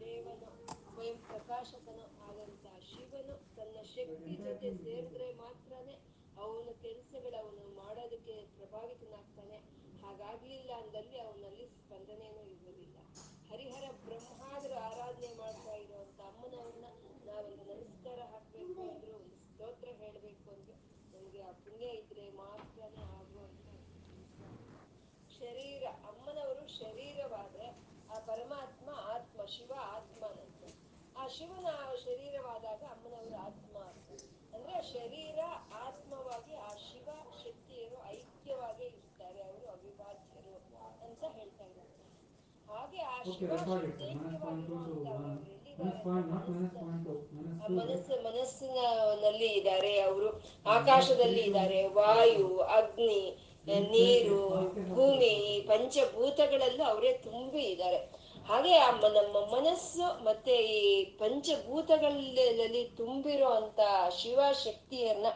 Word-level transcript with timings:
ದೇವನು 0.00 0.48
ಸ್ವಯಂ 0.86 1.18
ಪ್ರಕಾಶಕನು 1.22 2.04
ಆದಂತಹ 2.26 2.76
ಶಿವನು 2.90 3.34
ತನ್ನ 3.56 3.76
ಶಕ್ತಿ 3.92 4.34
ಜೊತೆ 4.42 4.70
ಸೇರಿದ್ರೆ 4.76 5.28
ಮಾತ್ರನೇ 5.32 5.96
ಅವನ 6.36 6.70
ಕೆಲಸಗಳವನು 6.82 7.64
ಮಾಡೋದಕ್ಕೆ 7.78 8.36
ಪ್ರಭಾವಿತನಾಗ್ತಾನೆ 8.56 9.58
ಹಾಗಾಗ್ಲಿಲ್ಲ 10.02 10.70
ಅಂದಲ್ಲಿ 10.80 11.18
ಅವನಲ್ಲಿ 11.18 11.66
ಸ್ಪಂದನೆಯನ್ನು 11.76 12.55
ಶರೀರವಾದ್ರೆ 26.78 27.68
ಆ 28.10 28.18
ಪರಮಾತ್ಮ 28.26 28.88
ಆತ್ಮ 29.14 29.44
ಶಿವ 29.44 29.72
ಆತ್ಮನಂತೆ 29.96 30.68
ಆ 31.18 31.26
ಶಿವನ 31.28 31.68
ಶರೀರವಾದಾಗ 32.04 32.82
ಅಮ್ಮನವರು 32.84 33.36
ಆತ್ಮ 33.46 33.78
ಅಂತ. 33.78 34.08
ಅಂದ್ರೆ 34.54 34.76
ಶರೀರ 34.92 35.38
ಆತ್ಮವಾಗಿ 35.86 36.54
ಆ 36.54 36.72
ಶಿವ 36.86 37.08
ಶಕ್ತಿಯರು 37.44 37.98
ಐಕ್ಯವಾಗಿ 38.10 38.84
ಇರ್ತಾರೆ 38.84 39.40
ಅವರು 39.42 39.66
ಅವಿಭಾಜ್ಯರು 39.70 40.54
ಅಂತ 41.06 41.24
ಹೇಳ್ತಾ 41.36 41.64
ಇದ್ದಾರೆ. 41.64 41.92
ಹಾಗೆ 42.68 43.00
ಆ 43.02 43.16
ಮನಸ್ಸು 47.70 48.14
ಮನಸ್ಸಿನಲ್ಲಿ 48.24 49.46
ಇದ್ದಾರೆ 49.46 50.00
ಅವರು. 50.00 50.28
ಆಕಾಶದಲ್ಲಿ 50.66 51.40
ಇದ್ದಾರೆ. 51.40 51.88
ವಾಯು 51.88 52.58
ಅಗ್ನಿ 52.58 53.20
ನೀರು 53.66 54.48
ಭೂಮಿ 54.94 55.64
ಪಂಚಭೂತಗಳಲ್ಲೂ 55.68 56.84
ಅವರೇ 56.84 57.12
ತುಂಬಿ 57.12 57.62
ಇದ್ದಾರೆ. 57.62 57.96
ಹಾಗೆ 58.48 58.76
ಆ 58.76 58.90
ನಮ್ಮ 58.90 59.54
ಮನಸ್ಸು 59.54 60.24
ಮತ್ತೆ 60.24 60.56
ಈ 60.56 61.04
ಪಂಚಭೂತಗಳಲ್ಲಿ 61.04 62.84
ತುಂಬಿರೋ 62.96 63.48
ಅಂತ 63.48 63.80
ಶಿವಶಕ್ತಿಯನ್ನ 64.22 65.26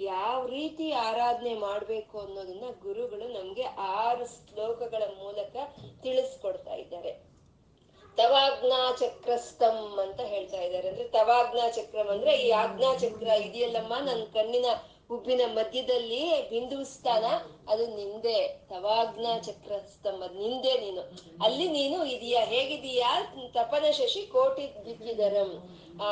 ಯಾವ 0.00 0.46
ರೀತಿ 0.46 0.92
ಆರಾಧನೆ 0.92 1.54
ಮಾಡ್ಬೇಕು 1.54 2.18
ಅನ್ನೋದನ್ನ 2.18 2.64
ಗುರುಗಳು 2.82 3.28
ನಮ್ಗೆ 3.28 3.62
ಆರು 3.62 4.26
ಶ್ಲೋಕಗಳ 4.26 5.02
ಮೂಲಕ 5.18 5.56
ತಿಳಿಸ್ಕೊಡ್ತಾ 6.02 6.74
ಇದ್ದಾರೆ. 6.74 7.12
ತವಾಜ್ಞಾ 8.16 8.96
ಚಕ್ರಸ್ತಂ 9.00 9.98
ಅಂತ 10.02 10.20
ಹೇಳ್ತಾ 10.20 10.60
ಇದ್ದಾರೆ. 10.60 10.88
ಅಂದ್ರೆ 10.88 11.08
ತವಾಜ್ಞಾ 11.08 11.70
ಚಕ್ರಂ 11.70 12.08
ಅಂದ್ರೆ 12.08 12.36
ಈ 12.36 12.50
ಆಜ್ಞಾ 12.50 12.94
ಚಕ್ರ 12.94 13.26
ಇದೆಯಲ್ಲಮ್ಮ? 13.26 13.94
ನನ್ನ 13.96 14.24
ಕಣ್ಣಿನ 14.24 14.66
ಉಬ್ಬಿನ 15.10 15.42
ಮಧ್ಯದಲ್ಲಿ 15.56 16.22
ಬಿಂದು 16.50 16.78
ಸ್ಥಾನ 16.92 17.24
ಅದು 17.72 17.84
ನಿಂದೆ, 17.98 18.38
ತವಾಗ್ನ 18.70 19.26
ಚಕ್ರ 19.46 19.72
ಸ್ತಂಭ 19.92 20.22
ನಿಂದೆ 20.40 20.72
ನೀನು. 20.84 21.02
ಅಲ್ಲಿ 21.44 21.66
ನೀನು 21.76 21.98
ಇದೀಯಾ, 22.14 22.40
ಹೇಗಿದೀಯಾ? 22.52 23.10
ತಪನ 23.56 23.84
ಶಶಿ 23.98 24.22
ಕೋಟಿ 24.34 24.66
ದಿಕ್ಕಿದರಂ 24.86 25.52
ಆ 26.06 26.10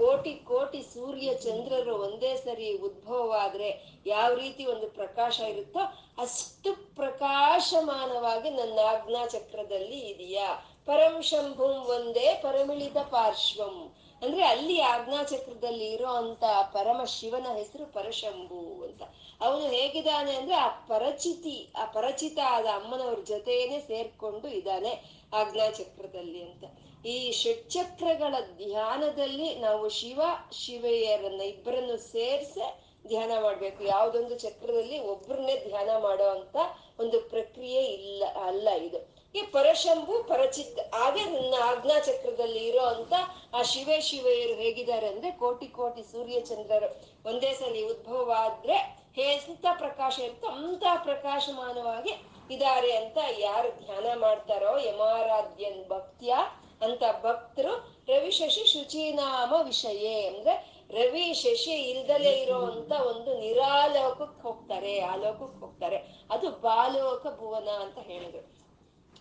ಕೋಟಿ 0.00 0.32
ಕೋಟಿ 0.50 0.80
ಸೂರ್ಯ 0.94 1.28
ಚಂದ್ರರು 1.44 1.94
ಒಂದೇ 2.06 2.32
ಸರಿ 2.36 2.68
ಉದ್ಭವವಾದ್ರೆ 2.88 3.68
ಯಾವ 4.06 4.28
ರೀತಿ 4.42 4.62
ಒಂದು 4.74 4.88
ಪ್ರಕಾಶ 4.98 5.36
ಇರುತ್ತೋ 5.52 5.82
ಅಷ್ಟು 6.24 6.70
ಪ್ರಕಾಶಮಾನವಾಗಿ 7.00 8.50
ನನ್ನ 8.58 8.78
ಆಜ್ಞಾ 8.92 9.22
ಚಕ್ರದಲ್ಲಿ 9.34 10.00
ಇದೆಯಾ. 10.12 10.48
ಪರಂ 10.86 11.16
ಶಂಭುಂ 11.30 11.74
ಒಂದೇ 11.96 12.28
ಪರಮಿಳಿತ 12.44 12.98
ಪಾರ್ಶ್ವಂ. 13.14 13.76
ಅಂದ್ರೆ 14.22 14.44
ಅಲ್ಲಿ 14.44 14.80
ಆಜ್ಞಾ 14.80 15.22
ಚಕ್ರದಲ್ಲಿ 15.22 15.86
ಇರೋ 15.92 16.06
ಅಂತ 16.06 16.44
ಪರಮ 16.72 17.04
ಶಿವನ 17.04 17.46
ಹೆಸರು 17.56 17.92
ಪರಶಂಭು 17.92 18.84
ಅಂತ. 18.84 19.02
ಅವನು 19.40 19.66
ಹೇಗಿದ್ದಾನೆ 19.68 20.36
ಅಂದ್ರೆ 20.36 20.54
ಆ 20.54 20.68
ಪರಚಿತಿ, 20.68 21.72
ಆ 21.76 21.84
ಪರಚಿತ 21.84 22.38
ಆದ 22.46 22.64
ಅಮ್ಮನವ್ರ 22.64 23.18
ಜೊತೆಯೇನೆ 23.20 23.80
ಸೇರ್ಕೊಂಡು 23.80 24.48
ಇದ್ದಾನೆ 24.48 25.22
ಆಜ್ಞಾ 25.34 25.70
ಚಕ್ರದಲ್ಲಿ 25.70 26.42
ಅಂತ. 26.42 26.64
ಈ 27.06 27.32
ಷಟ್ಚಕ್ರಗಳ 27.32 28.34
ಧ್ಯಾನದಲ್ಲಿ 28.56 29.58
ನಾವು 29.58 29.88
ಶಿವ 29.88 30.20
ಶಿವೆಯರನ್ನ 30.52 31.40
ಇಬ್ಬರನ್ನು 31.40 31.96
ಸೇರ್ಸೆ 31.96 32.82
ಧ್ಯಾನ 33.06 33.32
ಮಾಡ್ಬೇಕು. 33.40 33.84
ಯಾವ್ದೊಂದು 33.84 34.38
ಚಕ್ರದಲ್ಲಿ 34.38 34.98
ಒಬ್ಬರನ್ನೇ 34.98 35.64
ಧ್ಯಾನ 35.66 35.90
ಮಾಡೋ 35.98 36.24
ಅಂತ 36.24 36.56
ಒಂದು 37.00 37.20
ಪ್ರಕ್ರಿಯೆ 37.20 37.82
ಇಲ್ಲ, 37.82 38.24
ಅಲ್ಲ 38.44 38.68
ಇದು. 38.70 39.21
ಈ 39.34 39.42
ಪರಶಂಭು 39.42 40.22
ಪರಚಿತ್ 40.22 40.94
ಹಾಗೆ 40.94 41.24
ನನ್ನ 41.24 41.54
ಆಜ್ಞಾ 41.64 41.98
ಚಕ್ರದಲ್ಲಿ 41.98 42.66
ಇರೋ 42.66 42.80
ಅಂತ 42.80 43.12
ಆ 43.54 43.62
ಶಿವೇ 43.62 44.00
ಶಿವೆಯರು 44.00 44.54
ಹೇಗಿದ್ದಾರೆ 44.54 45.06
ಅಂದ್ರೆ 45.06 45.30
ಕೋಟಿ 45.30 45.66
ಕೋಟಿ 45.66 46.02
ಸೂರ್ಯ 46.02 46.40
ಚಂದ್ರರು. 46.40 46.88
ಒಂದೇ 47.26 47.52
ಸಲ 47.54 47.76
ಉದ್ಭವ 47.90 48.32
ಆದ್ರೆ 48.36 48.76
ಹೇಂತ 49.14 49.66
ಪ್ರಕಾಶ 49.78 50.18
ಇರುತ್ತೋ 50.18 50.48
ಅಂತ 50.48 50.84
ಪ್ರಕಾಶಮಾನವಾಗಿ 51.02 52.10
ಇದ್ದಾರೆ 52.50 52.96
ಅಂತ 52.96 53.18
ಯಾರು 53.38 53.70
ಧ್ಯಾನ 53.70 54.18
ಮಾಡ್ತಾರೋ 54.18 54.78
ಯಮಾರಾಧ್ಯನ್ 54.78 55.88
ಭಕ್ತಿಯ 55.88 56.34
ಅಂತ 56.82 57.02
ಭಕ್ತರು 57.22 58.04
ರವಿ 58.08 58.30
ಶಶಿ 58.30 58.64
ಶುಚಿನಾಮ 58.66 59.54
ವಿಷಯ 59.62 60.28
ಅಂದ್ರೆ 60.28 60.72
ರವಿ 60.90 61.34
ಶಶಿ 61.34 61.70
ಇಲ್ದಲೇ 61.70 62.30
ಇರೋ 62.30 62.58
ಅಂತ 62.58 62.92
ಒಂದು 62.92 63.40
ನಿರಾಲೋಕಕ್ಕೆ 63.40 64.42
ಹೋಗ್ತಾರೆ 64.42 65.00
ಆ 65.00 65.16
ಲೋಕಕ್ಕೆ 65.16 65.60
ಹೋಗ್ತಾರೆ. 65.60 65.96
ಅದು 66.30 66.50
ಬಾಲೋಕ 66.50 67.26
ಭುವನ 67.26 67.68
ಅಂತ 67.68 67.98
ಹೇಳಿದ್ರು. 67.98 68.51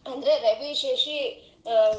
ಅಂದ್ರೆ 0.06 0.40
ರವಿ 0.40 0.74
ಶಶಿ 0.74 1.48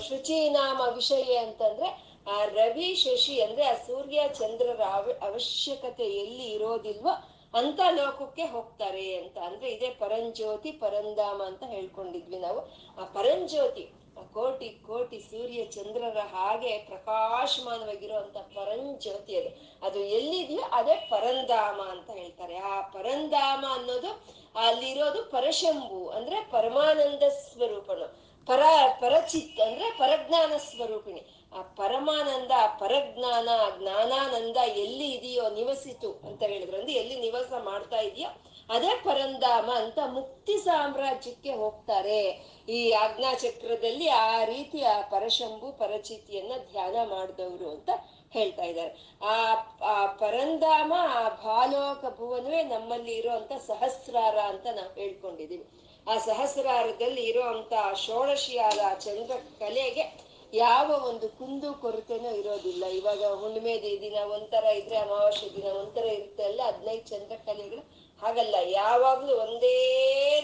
ಶುಚಿನಾಮ 0.09 0.81
ವಿಷಯ 0.95 1.37
ಅಂತಂದ್ರೆ, 1.37 2.13
ಆ 2.27 2.45
ರವಿ 2.45 2.95
ಶಶಿ 2.95 3.41
ಅಂದ್ರೆ 3.41 3.65
ಆ 3.65 3.75
ಸೂರ್ಯ 3.75 4.21
ಚಂದ್ರರ 4.35 4.81
ಅವ 4.81 5.11
ಅವಶ್ಯಕತೆ 5.23 6.05
ಎಲ್ಲಿ 6.05 6.51
ಇರೋದಿಲ್ವೋ 6.51 7.29
ಅಂತ 7.55 7.81
ಲೋಕಕ್ಕೆ 7.91 8.45
ಹೋಗ್ತಾರೆ 8.45 9.17
ಅಂತ. 9.17 9.39
ಅಂದ್ರೆ 9.39 9.71
ಇದೇ 9.71 9.91
ಪರಂಜ್ಯೋತಿ, 9.91 10.73
ಪರಂಧಾಮ 10.73 11.43
ಅಂತ 11.43 11.63
ಹೇಳ್ಕೊಂಡಿದ್ವಿ 11.65 12.39
ನಾವು. 12.39 12.61
ಆ 13.01 13.05
ಪರಂಜ್ಯೋತಿ 13.05 13.91
ಕೋಟಿ 14.21 14.69
ಕೋಟಿ 14.69 15.19
ಸೂರ್ಯ 15.19 15.65
ಚಂದ್ರರ 15.65 16.19
ಹಾಗೆ 16.19 16.79
ಪ್ರಕಾಶಮಾನವಾಗಿರುವಂತ 16.79 18.37
ಪರಂಜ್ಯೋತಿ 18.37 19.41
ಅದು. 19.41 19.79
ಅದು 19.87 20.01
ಎಲ್ಲಿದೆಯೋ 20.01 20.61
ಅದೇ 20.61 20.95
ಪರಂಧಾಮ 21.11 21.81
ಅಂತ 21.81 22.11
ಹೇಳ್ತಾರೆ. 22.11 22.57
ಆ 22.57 22.81
ಪರಂಧಾಮ 22.81 23.65
ಅನ್ನೋದು 23.73 24.25
ಅಲ್ಲಿರೋದು 24.55 25.31
ಪರಶಂಭು 25.31 26.09
ಅಂದ್ರೆ 26.09 26.41
ಪರಮಾನಂದ 26.41 27.23
ಸ್ವರೂಪನು. 27.23 28.33
ಪರ, 28.47 28.61
ಪರಚಿತ್ 29.01 29.61
ಅಂದ್ರೆ 29.61 29.91
ಪರಜ್ಞಾನ 29.91 30.53
ಸ್ವರೂಪಿಣಿ. 30.57 31.23
ಆ 31.59 31.63
ಪರಮಾನಂದ, 31.63 32.51
ಪರಜ್ಞಾನ, 32.81 33.49
ಜ್ಞಾನಾನಂದ 33.79 34.57
ಎಲ್ಲಿ 34.57 35.11
ಇದೆಯೋ 35.11 35.51
ನಿವಸಿತು 35.51 36.13
ಅಂತ 36.13 36.43
ಹೇಳಿದ್ರು 36.43 36.77
ಅಂದ್ರೆ 36.77 36.93
ಎಲ್ಲಿ 36.93 37.21
ನಿವಾಸ 37.21 37.53
ಮಾಡ್ತಾ 37.65 37.97
ಇದೆಯೋ 37.97 38.29
ಅದೇ 38.69 38.93
ಪರಂಧಾಮ 39.05 39.71
ಅಂತ 39.75 39.99
ಮುಕ್ತಿ 40.05 40.57
ಸಾಮ್ರಾಜ್ಯಕ್ಕೆ 40.57 41.53
ಹೋಗ್ತಾರೆ. 41.53 42.21
ಈ 42.69 42.93
ಚಕ್ರದಲ್ಲಿ 43.39 44.09
ಆ 44.09 44.45
ರೀತಿ 44.45 44.83
ಆ 44.83 45.01
ಪರಶಂಭು 45.01 45.73
ಪರಚಿತಿಯನ್ನ 45.73 46.53
ಧ್ಯಾನ 46.73 46.97
ಮಾಡಿದವರು 47.11 47.71
ಅಂತ 47.71 47.91
ಹೇಳ್ತಾ 48.31 48.65
ಇದ್ದಾರೆ. 48.65 48.93
ಆ 49.23 49.37
ಆ 49.85 50.07
ಪರಂಧಾಮ 50.07 50.93
ಆ 51.21 51.29
ಭಾಲೋಕ 51.29 52.05
ಭುವನವೇ 52.19 52.63
ನಮ್ಮಲ್ಲಿ 52.63 53.15
ಇರುವಂತ 53.15 53.53
ಸಹಸ್ರಾರ 53.67 54.37
ಅಂತ 54.39 54.67
ನಾವು 54.67 54.93
ಹೇಳ್ಕೊಂಡಿದೀವಿ 55.01 55.67
ಆ 56.09 56.19
ಸಹಸ್ರಾರದಲ್ಲಿ 56.19 57.23
ಇರುವಂತ 57.23 57.73
ಷೋಡಶಿಯಾದ 57.97 58.95
ಚಂದ್ರ 58.99 59.37
ಕಲೆಗೆ 59.59 60.33
ಯಾವ 60.55 60.91
ಒಂದು 61.09 61.29
ಕುಂದು 61.29 61.75
ಕೊರತೆನೂ 61.75 62.31
ಇರೋದಿಲ್ಲ. 62.35 62.85
ಇವಾಗ 62.85 63.23
ಹುಣ್ಣಿಮೆ 63.25 63.75
ದಿನ 64.01 64.17
ಒಂಥರ 64.37 64.65
ಇದ್ರೆ 64.65 64.97
ಅಮಾವಾಸ್ಯ 64.97 65.49
ದಿನ 65.57 65.69
ಒಂಥರ 65.73 66.05
ಇರುತ್ತೆ 66.05 66.45
ಅಲ್ಲ 66.45 66.61
ಹದಿನೈದು 66.67 67.05
ಚಂದ್ರ 67.11 67.37
ಕಲೆಗಳು 67.47 68.02
ಹಾಗಲ್ಲ, 68.23 68.57
ಯಾವಾಗ್ಲೂ 68.81 69.33
ಒಂದೇ 69.45 69.77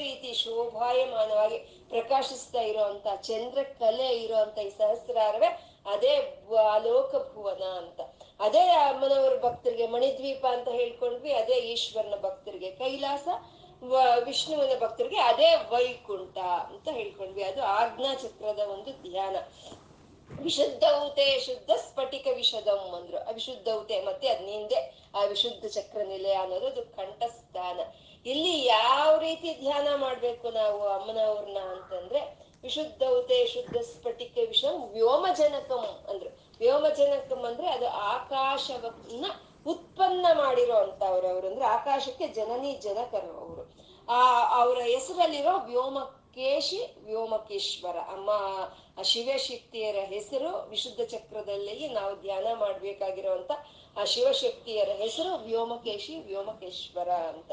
ರೀತಿ 0.05 0.31
ಶೋಭಾಯಮಾನವಾಗಿ 0.43 1.59
ಪ್ರಕಾಶಿಸ್ತಾ 1.93 2.63
ಇರೋಂತ 2.71 3.07
ಚಂದ್ರ 3.29 3.59
ಕಲೆ 3.81 4.09
ಇರೋಂತ 4.25 4.59
ಈ 4.69 4.71
ಸಹಸ್ರಾರವೇ 4.81 5.51
ಅದೇ 5.93 6.15
ಆಲೋಕ 6.75 7.13
ಭುವನ 7.33 7.65
ಅಂತ. 7.83 8.01
ಅದೇ 8.47 8.65
ಅಮ್ಮನವರ 8.89 9.35
ಭಕ್ತರಿಗೆ, 9.45 9.87
ಮಣಿದ್ವೀಪ 9.95 10.45
ಅಂತ 10.57 10.69
ಹೇಳ್ಕೊಂಡ್ವಿ, 10.81 11.31
ಅದೇ 11.43 11.57
ಈಶ್ವರನ 11.73 12.17
ಭಕ್ತರಿಗೆ, 12.27 12.71
ಕೈಲಾಸ 12.83 13.29
ವಿಷ್ಣುವಿನ 14.29 14.75
ಭಕ್ತರಿಗೆ 14.85 15.21
ಅದೇ 15.31 15.51
ವೈಕುಂಠ 15.73 16.39
ಅಂತ 16.71 16.89
ಹೇಳ್ಕೊಂಡ್ವಿ. 16.99 17.43
ಅದು 17.51 17.61
ಆಜ್ಞಾ 17.79 18.13
ಚಕ್ರದ 18.23 18.63
ಒಂದು 18.75 18.93
ಧ್ಯಾನ. 19.05 19.37
ವಿಶುದ್ಧೌತೆ, 20.43 21.41
ಶುದ್ಧ 21.41 21.71
ಸ್ಫಟಿಕ 21.71 22.27
ವಿಷದಂ 22.35 22.95
ಅಂದ್ರು. 22.97 23.19
ಅವಿಶುದ್ಧೌತೆ 23.19 24.05
ಮತ್ತೆ 24.05 24.29
ಅದ್ 24.29 24.43
ನಿಂದೆ 24.43 25.09
ಆ 25.15 25.25
ವಿಶುದ್ಧ 25.25 25.67
ಚಕ್ರ 25.67 25.99
ನಿಲಯ 26.03 26.33
ಅನ್ನೋದು 26.33 26.67
ಅದು 26.67 26.83
ಕಂಠಸ್ಥಾನ. 26.83 27.81
ಇಲ್ಲಿ 28.27 28.65
ಯಾವ 28.65 29.19
ರೀತಿ 29.19 29.55
ಧ್ಯಾನ 29.61 29.89
ಮಾಡ್ಬೇಕು 29.97 30.51
ನಾವು 30.51 30.89
ಅಮ್ಮನವ್ರನ್ನ 30.89 31.59
ಅಂತಂದ್ರೆ, 31.59 32.49
ವಿಶುದ್ಧೌತೆ, 32.63 33.47
ಶುದ್ಧ 33.47 33.77
ಸ್ಫಟಿಕ 33.77 34.39
ವಿಷಂ 34.49 34.91
ವ್ಯೋಮಜನಕಂ 34.93 36.05
ಅಂದ್ರು. 36.09 36.31
ವ್ಯೋಮಜನಕಂ 36.59 37.45
ಅಂದ್ರೆ 37.45 37.71
ಅದು 37.71 37.89
ಆಕಾಶವನ್ನ 37.89 39.27
ಉತ್ಪನ್ನ 39.67 40.27
ಮಾಡಿರೋ 40.33 40.77
ಅಂತವ್ರು 40.77 41.27
ಅವ್ರು 41.27 41.47
ಅಂದ್ರೆ 41.47 41.65
ಆಕಾಶಕ್ಕೆ 41.65 42.27
ಜನನಿ, 42.27 42.75
ಜನಕರು 42.75 43.39
ಅವರು. 43.39 43.75
ಆ 44.09 44.49
ಅವರ 44.63 44.79
ಹೆಸರಲ್ಲಿರೋ 44.79 45.59
ವ್ಯೋಮಕೇಶಿ, 45.65 46.97
ವ್ಯೋಮಕೇಶ್ವರ. 47.05 47.97
ಅಮ್ಮ 47.97 48.31
ಆ 48.99 49.03
ಶಿವಶಕ್ತಿಯರ 49.11 49.99
ಹೆಸರು 50.15 50.51
ವಿಶುದ್ಧ 50.71 51.01
ಚಕ್ರದಲ್ಲಿ 51.13 51.77
ನಾವು 51.99 52.15
ಧ್ಯಾನ 52.23 52.47
ಮಾಡ್ಬೇಕಾಗಿರುವಂತ 52.63 53.53
ಆ 54.01 54.05
ಶಿವಶಕ್ತಿಯರ 54.15 54.91
ಹೆಸರು 55.03 55.33
ವ್ಯೋಮಕೇಶಿ 55.47 56.15
ವ್ಯೋಮಕೇಶ್ವರ 56.29 57.11
ಅಂತ. 57.33 57.51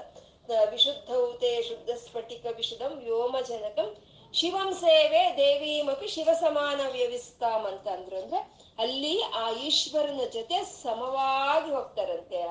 ವಿಶುದ್ಧ 0.71 1.09
ಊತೆ 1.27 1.51
ಶುದ್ಧ 1.69 1.91
ಸ್ಫಟಿಕ 2.05 2.45
ವಿಶುದ್ಧಂ 2.57 2.93
ವ್ಯೋಮಜನಕಂ 3.05 3.89
ಶಿವಂ 4.33 4.69
ಸೇವೆ 4.81 5.21
ದೇವೀಮಪಿ 5.37 6.07
ಶಿವ 6.15 6.29
ಸಮಾನ 6.41 6.79
ವ್ಯವಿಸ್ತಾಂ 6.95 7.61
ಅಂತ 7.71 7.87
ಅಂದ್ರು 7.87 8.15
ಅಂದ್ರೆ 8.21 8.39
ಅಲ್ಲಿ 8.83 9.13
ಆ 9.41 9.43
ಈಶ್ವರನ 9.67 10.23
ಜೊತೆ 10.33 10.57
ಸಮವಾಗಿ 10.83 11.69
ಹೋಗ್ತಾರಂತೆ. 11.75 12.41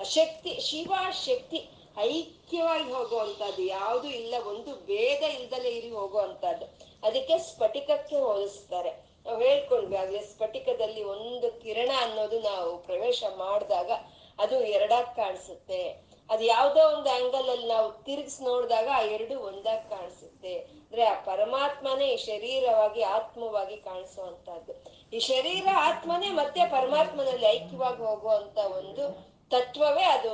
ಆ 0.00 0.04
ಶಕ್ತಿ 0.16 0.52
ಶಿವ 0.68 0.92
ಶಕ್ತಿ 1.26 1.60
ಐಕ್ಯವಾಗಿ 1.98 2.88
ಹೋಗುವಂತದ್ದು 2.92 3.62
ಯಾವುದು 3.78 4.08
ಇಲ್ಲ, 4.20 4.34
ಒಂದು 4.50 4.70
ಭೇದ 4.88 5.22
ಇಲ್ದಲೆ 5.36 5.70
ಇರಿ 5.78 5.90
ಹೋಗುವಂತದ್ದು 5.90 6.66
ಅದಕ್ಕೆ 7.06 7.38
ಸ್ಫಟಿಕಕ್ಕೆ 7.38 8.16
ಹೋಲಿಸ್ತಾರೆ. 8.16 8.92
ನಾವು 9.26 9.40
ಹೇಳ್ಕೊಂಡ್ವಿ 9.40 9.96
ಆಗ್ಲೇ 9.96 10.20
ಸ್ಫಟಿಕದಲ್ಲಿ 10.20 11.02
ಒಂದು 11.04 11.60
ಕಿರಣ 11.60 11.90
ಅನ್ನೋದು 12.00 12.40
ನಾವು 12.40 12.78
ಪ್ರವೇಶ 12.78 13.24
ಮಾಡಿದಾಗ 13.36 13.90
ಅದು 14.38 14.60
ಎರಡಾಗ್ 14.60 15.16
ಕಾಣಿಸುತ್ತೆ. 15.16 16.06
ಅದು 16.30 16.44
ಯಾವ್ದೋ 16.44 16.96
ಒಂದು 16.96 17.10
ಆಂಗಲ್ 17.10 17.48
ಅಲ್ಲಿ 17.50 17.68
ನಾವು 17.68 18.04
ತಿರುಗಿಸಿ 18.04 18.44
ನೋಡಿದಾಗ 18.44 18.88
ಆ 18.94 19.00
ಎರಡು 19.00 19.40
ಒಂದಾಗ್ 19.40 19.90
ಕಾಣಿಸುತ್ತೆ. 19.90 20.54
ಅಂದ್ರೆ 20.58 21.04
ಆ 21.04 21.14
ಪರಮಾತ್ಮನೇ 21.24 22.08
ಈ 22.08 22.16
ಶರೀರವಾಗಿ, 22.16 23.02
ಆತ್ಮವಾಗಿ 23.02 23.76
ಕಾಣಿಸುವಂತಹದ್ದು 23.76 24.72
ಈ 25.12 25.18
ಶರೀರ, 25.18 25.66
ಆತ್ಮನೇ 25.74 26.30
ಮತ್ತೆ 26.30 26.60
ಪರಮಾತ್ಮನಲ್ಲಿ 26.66 27.46
ಐಕ್ಯವಾಗಿ 27.46 28.02
ಹೋಗುವಂತ 28.02 28.58
ಒಂದು 28.58 29.36
ತತ್ವವೇ 29.50 30.02
ಅದು, 30.02 30.32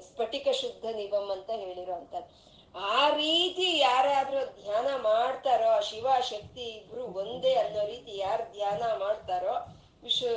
ಸ್ಫಟಿಕ 0.00 0.48
ಶುದ್ಧ 0.52 0.84
ನಿಗಮ್ 0.96 1.30
ಅಂತ 1.30 1.50
ಹೇಳಿರೋಂಥದ್ದು 1.50 2.49
ಆ 2.74 3.08
ರೀತಿ 3.08 3.78
ಯಾರಾದ್ರೂ 3.78 4.40
ಧ್ಯಾನ 4.62 4.88
ಮಾಡ್ತಾರೋ 5.02 5.80
ಶಿವ 5.82 6.08
ಶಕ್ತಿ 6.20 6.64
ಇಬ್ರು 6.70 7.04
ಒಂದೇ 7.04 7.54
ಅನ್ನೋ 7.54 7.86
ರೀತಿ 7.86 8.18
ಯಾರು 8.18 8.52
ಧ್ಯಾನ 8.52 8.82
ಮಾಡ್ತಾರೋ 8.98 9.54
ವಿಶ್ವ 10.02 10.28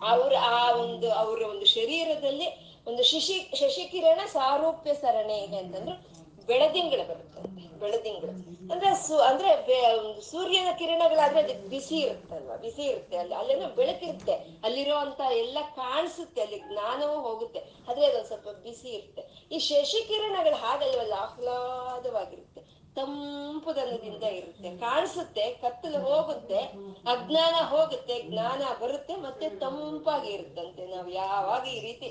ಅವ್ರ 0.00 0.32
ಆ 0.36 0.72
ಒಂದು, 0.72 1.10
ಅವ್ರ 1.10 1.42
ಒಂದು 1.42 1.66
ಶರೀರದಲ್ಲಿ 1.66 2.48
ಒಂದು 2.86 3.02
ಶಶಿ, 3.02 3.50
ಶಶಿಕಿರಣ 3.54 4.20
ಸಾರೂಪ್ಯ 4.26 4.94
ಸರಣೆ 4.94 5.38
ಇದೆ 5.44 5.58
ಅಂತಂದ್ರೆ 5.58 5.94
ಬೆಳದಿಂಗಳು 6.46 7.04
ಬರುತ್ತಂತೆ 7.08 7.68
ಬೆಳದಿಂಗಳು. 7.80 8.32
ಅಂದ್ರೆ 8.72 8.94
ಸು, 8.94 9.14
ಅಂದ್ರೆ 9.20 9.50
ಒಂದು 9.98 10.22
ಸೂರ್ಯನ 10.22 10.70
ಕಿರಣಗಳಾದ್ರೆ 10.78 11.40
ಅದಕ್ಕೆ 11.40 11.68
ಬಿಸಿ 11.68 11.96
ಇರುತ್ತಲ್ವಾ, 11.98 12.56
ಬಿಸಿ 12.56 12.82
ಇರುತ್ತೆ, 12.82 13.16
ಅಲ್ಲಿ, 13.16 13.34
ಅಲ್ಲೇನೋ 13.34 13.68
ಬೆಳಕಿರುತ್ತೆ 13.68 14.34
ಅಲ್ಲಿರೋ 14.64 14.96
ಅಂತ 14.96 15.20
ಎಲ್ಲ 15.30 15.58
ಕಾಣಿಸುತ್ತೆ, 15.76 16.40
ಅಲ್ಲಿ 16.42 16.58
ಜ್ಞಾನವೂ 16.58 17.20
ಹೋಗುತ್ತೆ, 17.20 17.60
ಆದ್ರೆ 17.88 18.06
ಅದೊಂದ್ 18.06 18.26
ಸ್ವಲ್ಪ 18.26 18.48
ಬಿಸಿ 18.48 18.88
ಇರುತ್ತೆ. 18.88 19.22
ಈ 19.52 19.58
ಶಶಿಕಿರಣಗಳು 19.68 20.58
ಹಾಗಲ್ವಲ್ಲ 20.64 21.14
ಆಹ್ಲಾದವಾಗಿರುತ್ತೆ. 21.26 22.60
ತಂಪುದನದಿಂದ 22.96 24.24
ಇರುತ್ತೆ. 24.38 24.68
ಕಾಣಿಸುತ್ತೆ, 24.84 25.44
ಕತ್ತಲು 25.62 26.00
ಹೋಗುತ್ತೆ, 26.08 26.60
ಅಜ್ಞಾನ 27.12 27.54
ಹೋಗುತ್ತೆ, 27.72 28.16
ಜ್ಞಾನ 28.28 28.62
ಬರುತ್ತೆ, 28.82 29.14
ಮತ್ತೆ 29.26 29.46
ತಂಪಾಗಿ 29.62 30.30
ಇರುತ್ತಂತೆ. 30.36 30.82
ನಾವು 30.94 31.10
ಯಾವಾಗ 31.22 31.64
ಈ 31.76 31.80
ರೀತಿ 31.88 32.10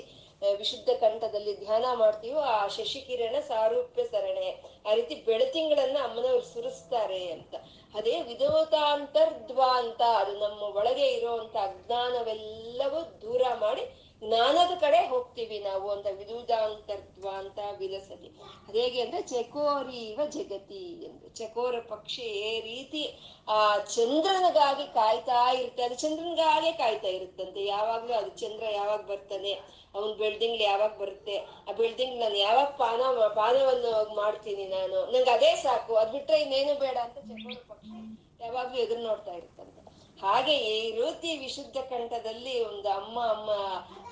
ವಿಶುದ್ಧ 0.60 0.90
ಕಂಠದಲ್ಲಿ 1.02 1.52
ಧ್ಯಾನ 1.64 1.86
ಮಾಡ್ತೀವೋ 2.00 2.40
ಆ 2.54 2.56
ಶಶಿಕಿರಣ 2.76 3.34
ಸಾರೂಪ್ಯ 3.50 4.04
ಸರಣೆ, 4.04 4.48
ಆ 4.88 4.94
ರೀತಿ 4.98 5.14
ಬೆಳತಿಂಗಳನ್ನ 5.28 5.98
ಅಮ್ಮನವ್ರು 6.06 6.44
ಸುರಿಸ್ತಾರೆ 6.54 7.20
ಅಂತ. 7.36 7.54
ಅದೇ 7.94 8.14
ವಿಧೋತಾಂತರ್ಧ್ವ 8.30 9.60
ಅಂತ 9.82 10.02
ಅದು 10.20 10.32
ನಮ್ಮ 10.44 10.62
ಒಳಗೆ 10.80 11.06
ಇರುವಂತ 11.18 11.56
ಅಜ್ಞಾನವೆಲ್ಲವೂ 11.68 13.00
ದೂರ 13.24 13.42
ಮಾಡಿ 13.60 13.84
ಜ್ಞಾನದ 14.22 14.72
ಕಡೆ 14.82 15.00
ಹೋಗ್ತೀವಿ 15.12 15.56
ನಾವು 15.68 15.86
ಅಂತ 15.94 16.08
ವಿಧೂತಾಂತರ್ದ್ವ 16.18 17.28
ಅಂತ 17.40 17.58
ವಿಲಸತಿ 17.80 18.28
ಅದೇಗೆ 18.68 18.98
ಅಂದ್ರೆ 19.04 19.20
ಚಕೋರೀವ 19.32 20.18
ಜಗತಿ 20.36 20.82
ಎಂದು. 21.08 21.26
ಚಕೋರ 21.38 21.74
ಪಕ್ಷಿ 21.92 22.28
ರೀತಿ 22.68 23.02
ಆ 23.48 23.58
ಚಂದ್ರನಿಗಾಗಿ 23.96 24.86
ಕಾಯ್ತಾ 24.98 25.40
ಇರುತ್ತೆ 25.58 25.82
ಅದು 25.88 25.96
ಚಂದ್ರನಿಗಾಗೆ 26.04 26.72
ಕಾಯ್ತಾ 26.82 27.10
ಇರುತ್ತಂತೆ. 27.18 27.60
ಯಾವಾಗ್ಲೂ 27.74 28.14
ಅದು 28.20 28.30
ಚಂದ್ರ 28.42 28.64
ಯಾವಾಗ 28.80 29.00
ಬರ್ತಾನೆ, 29.12 29.52
ಅವನ್ 29.96 30.14
ಬಿಲ್ಡಿಂಗ್ 30.20 30.62
ಯಾವಾಗ 30.62 30.92
ಬರುತ್ತೆ, 31.02 31.36
ಆ 31.68 31.72
ಬಿಲ್ಡಿಂಗ್ 31.80 32.16
ನಾನು 32.20 32.38
ಯಾವಾಗ 32.46 32.70
ಪಾನ, 32.82 33.00
ಪಾನವನ್ನು 33.40 33.92
ಮಾಡ್ತೀನಿ 34.22 34.66
ನಾನು. 34.78 34.98
ನಂಗೆ 35.12 35.32
ಅದೇ 35.38 35.52
ಸಾಕು. 35.66 35.94
ಅದ್ 36.02 36.12
ಬಿಟ್ರೆ 36.16 36.38
ಇನ್ನೇನು 36.44 36.74
ಬೇಡ 36.84 36.96
ಅಂತ 37.06 37.18
ಚಕೋರ 37.30 37.58
ಪಕ್ಷಿ 37.72 37.98
ಯಾವಾಗ್ಲೂ 38.44 38.78
ಎದುರು 38.84 39.02
ನೋಡ್ತಾ 39.10 39.34
ಇರುತ್ತಂತೆ. 39.40 39.81
ಹಾಗೆ 40.22 40.54
ಈ 40.70 40.78
ರೀತಿ 40.92 41.38
ವಿಶುದ್ಧ 41.38 41.78
ಕಂಠದಲ್ಲಿ 41.88 42.64
ಒಂದು 42.64 42.88
ಅಮ್ಮ 42.90 43.18
ಅಮ್ಮ 43.30 43.50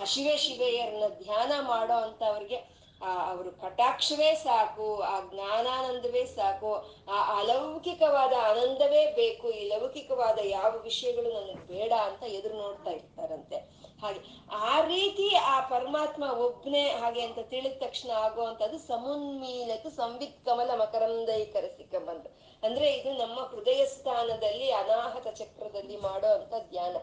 ಶಿವೆ 0.07 0.37
ಶಿವೆಯರನ್ನ 0.39 1.09
ಧ್ಯಾನ 1.23 1.53
ಮಾಡೋ 1.67 1.99
ಅಂತ 2.01 2.23
ಅವ್ರಿಗೆ 2.25 2.61
ಆ, 3.01 3.11
ಅವರು 3.27 3.51
ಕಟಾಕ್ಷವೇ 3.61 4.35
ಸಾಕು, 4.37 5.01
ಆ 5.03 5.21
ಜ್ಞಾನಾನಂದವೇ 5.29 6.27
ಸಾಕು, 6.31 6.73
ಆ 7.09 7.19
ಅಲೌಕಿಕವಾದ 7.35 8.33
ಆನಂದವೇ 8.49 9.13
ಬೇಕು, 9.13 9.51
ಈ 9.51 9.69
ಲೌಕಿಕವಾದ 9.69 10.39
ಯಾವ 10.49 10.73
ವಿಷಯಗಳು 10.81 11.31
ನನಗೆ 11.31 11.65
ಬೇಡ 11.67 11.93
ಅಂತ 12.09 12.23
ಎದುರು 12.33 12.57
ನೋಡ್ತಾ 12.57 12.91
ಇರ್ತಾರಂತೆ. 12.91 13.59
ಹಾಗೆ 14.03 14.21
ಆ 14.67 14.81
ರೀತಿ 14.87 15.29
ಆ 15.47 15.61
ಪರಮಾತ್ಮ 15.71 16.25
ಒಬ್ನೇ 16.41 16.85
ಹಾಗೆ 16.95 17.23
ಅಂತ 17.23 17.39
ತಿಳಿದ 17.51 17.79
ತಕ್ಷಣ 17.81 18.11
ಆಗುವಂತದ್ದು 18.21 18.79
ಸಮುನ್ಮೀಲಕ 18.87 19.87
ಸಂವಿತ್ 19.97 20.45
ಕಮಲ 20.45 20.71
ಮಕರಂದೈಕರ 20.77 21.65
ಅಂತ 22.09 22.27
ಅಂದ್ರೆ 22.65 22.87
ಇದು 22.93 23.11
ನಮ್ಮ 23.13 23.41
ಹೃದಯ 23.41 23.87
ಸ್ಥಾನದಲ್ಲಿ 23.87 24.71
ಅನಾಹತ 24.71 25.27
ಚಕ್ರದಲ್ಲಿ 25.29 25.97
ಮಾಡೋ 25.97 26.27
ಅಂತ 26.27 26.55
ಧ್ಯಾನ. 26.71 26.97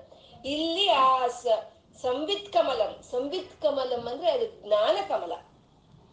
ಇಲ್ಲಿ 0.45 0.87
ಆ 0.89 1.27
ಸಂವಿತ್ 2.01 2.49
ಕಮಲಂ 2.53 2.93
ಸಂವಿತ್ 3.11 3.61
ಕಮಲಂ 3.61 4.03
ಅಂದ್ರೆ 4.07 4.29
ಅದು 4.31 4.47
ಜ್ಞಾನ 4.61 4.97
ಕಮಲ. 5.07 5.31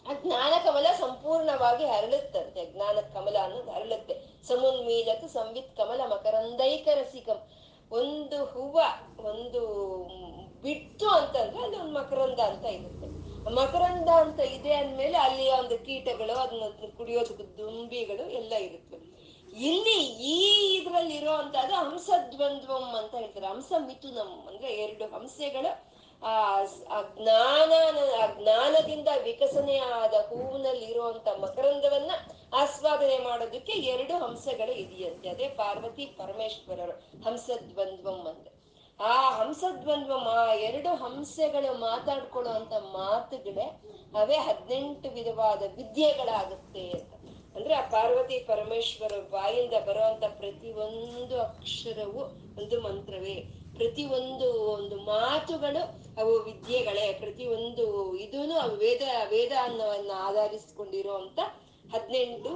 ಆ 0.09 0.13
ಜ್ಞಾನ 0.23 0.53
ಕಮಲ 0.65 0.87
ಸಂಪೂರ್ಣವಾಗಿ 0.99 1.85
ಹರಳುತ್ತಂತೆ. 1.85 2.63
ಜ್ಞಾನ 2.67 2.99
ಕಮಲ 3.15 3.37
ಅನ್ನೋದು 3.43 3.71
ಹರಳುತ್ತೆ. 3.71 4.15
ಸಮುನ್ಮೀಲಕ 4.49 5.25
ಸಂವಿತ್ 5.25 5.77
ಕಮಲ 5.77 6.01
ಮಕರಂದೈಕ 6.13 6.89
ರಸಿಕಂ. 6.95 7.41
ಒಂದು 7.93 8.39
ಹೂವ, 8.45 8.77
ಒಂದು 9.27 9.61
ಬಿಟ್ಟು 10.63 11.07
ಅಂತಂದ್ರೆ 11.09 11.59
ಒಂದು 11.63 11.95
ಮಕರಂದ 11.99 12.41
ಅಂತ 12.41 12.65
ಇರುತ್ತೆ. 12.77 13.09
ಮಕರಂದ 13.51 14.09
ಅಂತ 14.09 14.41
ಇದೆ 14.41 14.73
ಅಂದ್ಮೇಲೆ 14.75 15.19
ಅಲ್ಲಿ 15.19 15.47
ಒಂದು 15.51 15.77
ಕೀಟಗಳು, 15.79 16.35
ಅದನ್ನ 16.35 16.63
ಕುಡಿಯೋದಕ್ಕೆ 16.97 17.47
ದುಂಬಿಗಳು 17.59 18.25
ಎಲ್ಲ 18.41 18.55
ಇರುತ್ತವೆ. 18.69 19.04
ಇಲ್ಲಿ 19.55 19.99
ಈ 20.35 20.37
ಇದ್ರಲ್ಲಿ 20.77 21.17
ಇರುವಂತದ್ದು 21.17 21.75
ಹಂಸದ್ವಂದ್ವಂ 21.75 22.97
ಅಂತ 22.97 23.15
ಹೇಳ್ತಾರೆ. 23.15 23.47
ಹಂಸ 23.47 23.73
ಮಿಥುನಂ 23.87 24.47
ಅಂದ್ರೆ 24.49 24.73
ಎರಡು 24.73 25.05
ಹಂಸೆಗಳು. 25.15 25.95
ಆ 26.23 26.35
ಜ್ಞಾನ 27.17 27.73
ಜ್ಞಾನದಿಂದ 28.39 29.09
ವಿಕಸನೆ 29.23 29.79
ಆದ 29.79 30.15
ಹೂವಿನಲ್ಲಿ 30.29 30.85
ಇರುವಂತ 30.85 31.29
ಮಕರಂದವನ್ನ 31.41 32.11
ಆಸ್ವಾದನೆ 32.53 33.19
ಮಾಡೋದಕ್ಕೆ 33.19 33.73
ಎರಡು 33.73 34.15
ಹಂಸಗಳು 34.19 34.73
ಇದೆಯಂತೆ. 34.73 35.29
ಅದೇ 35.29 35.49
ಪಾರ್ವತಿ 35.49 36.07
ಪರಮೇಶ್ವರರು 36.07 36.93
ಹಂಸದ್ವಂದ್ವಂ 37.25 38.21
ಅಂದ್ರೆ 38.27 38.51
ಆ 39.01 39.31
ಹಂಸದ್ವಂದ್ವಂ, 39.31 40.29
ಆ 40.29 40.55
ಎರಡು 40.55 40.95
ಹಂಸೆಗಳು 40.95 41.79
ಮಾತಾಡ್ಕೊಳ್ಳುವಂತ 41.79 42.73
ಮಾತುಗಳೇ 42.73 43.67
ಅವೇ 44.21 44.37
ಹದಿನೆಂಟು 44.37 45.11
ವಿಧವಾದ 45.11 45.63
ವಿದ್ಯೆಗಳಾಗುತ್ತೆ 45.77 46.91
ಅಂತ. 46.91 47.14
ಅಂದ್ರೆ 47.55 47.75
ಆ 47.75 47.83
ಪಾರ್ವತಿ 47.89 48.37
ಪರಮೇಶ್ವರ 48.49 49.15
ಬಾಯಿಂದ 49.31 49.77
ಬರುವಂತ 49.89 50.25
ಪ್ರತಿ 50.41 50.71
ಒಂದು 50.87 51.37
ಅಕ್ಷರವು 51.41 52.23
ಒಂದು 52.61 52.77
ಮಂತ್ರವೇ. 52.87 53.37
ಪ್ರತಿ 53.77 54.05
ಒಂದು 54.17 54.49
ಒಂದು 54.73 54.97
ಮಾತುಗಳು 55.11 55.83
ಅವು 56.21 56.33
ವಿದ್ಯೆಗಳೇ. 56.39 57.07
ಪ್ರತಿ 57.23 57.45
ಒಂದು 57.57 57.85
ಇದೂನು 58.25 58.59
ವೇದ 58.83 59.05
ವೇದ 59.33 59.53
ಅನ್ನವನ್ನ 59.63 60.13
ಆಧರಿಸಿಕೊಂಡಿರೋ 60.27 61.15
ಅಂತ 61.23 61.41
ಹದಿನೆಂಟು 61.95 62.53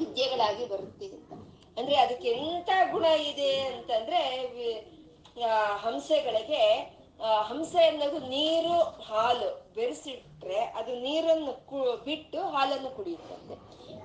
ವಿದ್ಯೆಗಳಾಗಿ 0.00 0.64
ಬರುತ್ತೆ 0.72 1.06
ಅಂತ. 1.16 1.30
ಅಂದ್ರೆ 1.78 1.96
ಅದಕ್ಕೆ 1.96 2.28
ಎಂತ 2.38 2.70
ಗುಣ 2.92 3.06
ಇದೆ 3.30 3.52
ಅಂತಂದ್ರೆ 3.68 4.20
ಹಂಸೆಗಳಿಗೆ 5.84 6.62
ಹಂಸೆ 7.48 7.82
ಅನ್ನೋದು 7.88 8.18
ನೀರು, 8.32 8.76
ಹಾಲು 9.08 9.48
ಬೆರೆಸಿಟ್ರೆ 9.76 10.60
ಅದು 10.78 10.92
ನೀರನ್ನು 11.00 11.52
ಬಿಟ್ಟು 12.04 12.40
ಹಾಲನ್ನು 12.54 12.90
ಕುಡಿಯುತ್ತಂತೆ 12.96 13.54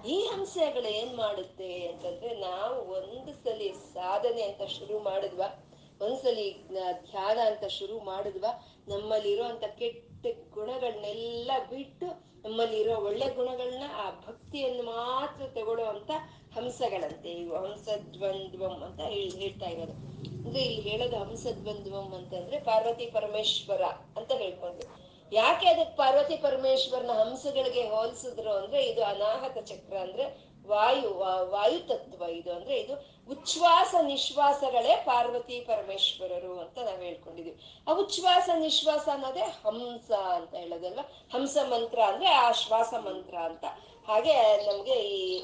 ಈ 0.08 0.28
ಹಂಸೆಗಳು 0.28 0.88
ಏನ್ 0.88 1.18
ಮಾಡುತ್ತೆ 1.18 1.88
ಅಂತಂದ್ರೆ 1.88 2.40
ನಾವು 2.40 2.76
ಒಂದು 2.76 3.34
ಸಲಿ 3.34 3.74
ಸಾಧನೆ 3.94 4.42
ಅಂತ 4.42 4.62
ಶುರು 4.64 5.00
ಮಾಡಿದ್ವಾ? 5.00 5.66
ಒಂದ್ಸಲಿ 6.02 6.68
ಧ್ಯಾನ 7.12 7.40
ಅಂತ 7.46 7.66
ಶುರು 7.66 8.00
ಮಾಡಿದ್ವಾ? 8.00 8.68
ನಮ್ಮಲ್ಲಿ 8.88 9.32
ಇರುವಂತ 9.32 9.64
ಕೆಟ್ಟ 9.80 10.28
ಗುಣಗಳನ್ನೆಲ್ಲ 10.54 11.52
ಬಿಟ್ಟು 11.70 12.06
ನಮ್ಮಲ್ಲಿರೋ 12.48 12.96
ಒಳ್ಳೆ 12.96 13.30
ಗುಣಗಳನ್ನ 13.30 13.84
ಆ 13.96 14.12
ಭಕ್ತಿಯನ್ನು 14.12 14.84
ಮಾತ್ರ 14.84 15.46
ತಗೊಳ್ಳುವಂತ 15.48 16.12
ಹಂಸಗಳಂತೆ. 16.56 17.30
ಇವು 17.30 17.56
ಹಂಸದ್ವಂದ್ವಂ 17.56 18.84
ಅಂತ 18.84 19.02
ಹೇಳಿ, 19.02 19.30
ಹೇಳ್ತಾ 19.30 19.66
ಇರೋದು. 19.66 19.92
ಅಂದ್ರೆ 20.28 20.64
ಇಲ್ಲಿ 20.64 20.90
ಹೇಳೋದು 20.90 21.18
ಹಂಸದ್ವಂದ್ವಂ 21.18 22.14
ಅಂತಂದ್ರೆ 22.14 22.60
ಪಾರ್ವತಿ 22.60 23.06
ಪರಮೇಶ್ವರ 23.06 23.82
ಅಂತ 24.18 24.32
ಹೇಳ್ಕೊಂಡು. 24.32 25.11
ಯಾಕೆ 25.32 25.68
ಅದಕ್ಕೆ 25.68 25.96
ಪಾರ್ವತಿ 25.96 26.38
ಪರಮೇಶ್ವರನ 26.38 27.12
ಹಂಸಗಳಿಗೆ 27.12 27.90
ಹೋಲಿಸಿದ್ರು 27.90 28.52
ಅಂದ್ರೆ 28.52 28.86
ಇದು 28.86 29.04
ಅನಾಹತ 29.04 29.58
ಚಕ್ರ 29.58 29.98
ಅಂದ್ರೆ 29.98 30.26
ವಾಯು 30.68 31.10
ವಾಯು 31.50 31.80
ತತ್ವ 31.88 32.24
ಇದು 32.30 32.52
ಅಂದ್ರೆ 32.54 32.76
ಇದು 32.78 32.96
ಉಚ್ಛ್ವಾಸ 33.30 33.96
ನಿಶ್ವಾಸಗಳೇ 34.02 34.96
ಪಾರ್ವತಿ 35.06 35.60
ಪರಮೇಶ್ವರರು 35.62 36.60
ಅಂತ 36.60 36.78
ನಾವ್ 36.80 37.04
ಹೇಳ್ಕೊಂಡಿದೀವಿ. 37.04 37.58
ಆ 37.88 37.94
ಉಚ್ಛ್ವಾಸ 37.94 38.50
ನಿಶ್ವಾಸ 38.58 39.10
ಅನ್ನೋದೇ 39.14 39.40
ಹಂಸ 39.40 40.12
ಅಂತ 40.12 40.56
ಹೇಳೋದಲ್ವಾ? 40.56 41.04
ಹಂಸ 41.34 41.58
ಮಂತ್ರ 41.70 42.00
ಅಂದ್ರೆ 42.04 42.28
ಆ 42.30 42.52
ಶ್ವಾಸ 42.52 42.94
ಮಂತ್ರ 42.94 43.38
ಅಂತ. 43.38 43.66
ಹಾಗೆ 44.08 44.36
ನಮ್ಗೆ 44.68 44.94
ಈ 44.94 45.44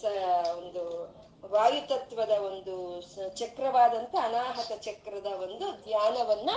ಸ, 0.00 0.04
ಒಂದು 0.58 0.82
ವಾಯುತತ್ವದ 1.50 2.30
ಒಂದು 2.30 2.74
ಚಕ್ರವಾದಂತ 3.36 4.14
ಅನಾಹತ 4.22 4.72
ಚಕ್ರದ 4.80 5.26
ಒಂದು 5.26 5.84
ಧ್ಯಾನವನ್ನ 5.84 6.50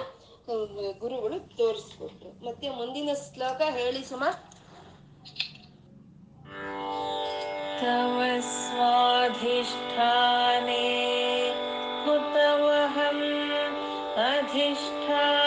ಗುರುಗಳು 1.03 1.37
ತೋರಿಸ್ಕೊಟ್ರು 1.59 2.31
ಮತ್ತೆ 2.47 2.69
ಮುಂದಿನ 2.81 3.11
ಶ್ಲೋಕ 3.27 3.61
ಹೇಳಿ 3.79 4.03
ಸುಮ 4.05 4.25
तव 7.81 8.17
स्वाधिष्ठाने 8.47 9.77
कुतवहम् 12.05 13.23
अधिष्ठाय 14.25 15.44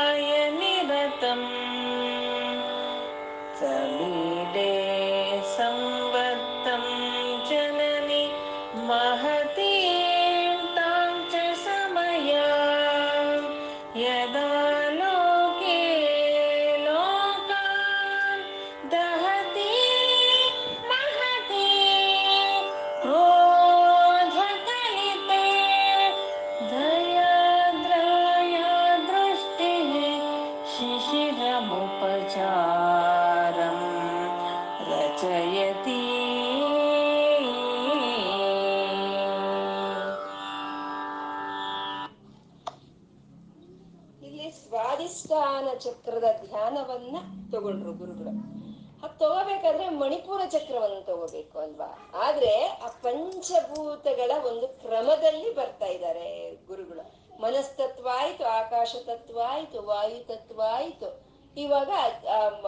ತಗೊಂಡ್ರು 47.52 47.92
ಗುರುಗಳು. 47.92 48.58
ಅದು 49.04 49.18
ತಗೋಬೇಕಾದ್ರೆ 49.18 49.88
ಮಣಿಪುರ 49.88 50.40
ಚಕ್ರವನ್ನು 50.50 51.04
ತಗೋಬೇಕು 51.04 51.58
ಅಲ್ವಾ? 51.58 52.10
ಆದ್ರೆ 52.14 52.66
ಆ 52.66 52.88
ಪಂಚಭೂತಗಳ 53.02 54.30
ಒಂದು 54.46 54.68
ಕ್ರಮದಲ್ಲಿ 54.68 55.54
ಬರ್ತಾ 55.54 55.86
ಇದ್ದಾರೆ 55.86 56.58
ಗುರುಗಳು. 56.66 57.28
ಮನಸ್ತತ್ವ 57.42 58.08
ಆಯ್ತು 58.12 58.44
ಆಕಾಶ 58.44 58.96
ತತ್ವ 59.06 59.40
ಆಯ್ತು 59.48 59.82
ವಾಯು 59.82 60.26
ತತ್ವ 60.26 60.62
ಆಯ್ತು 60.70 61.28
ಇವಾಗ 61.56 61.90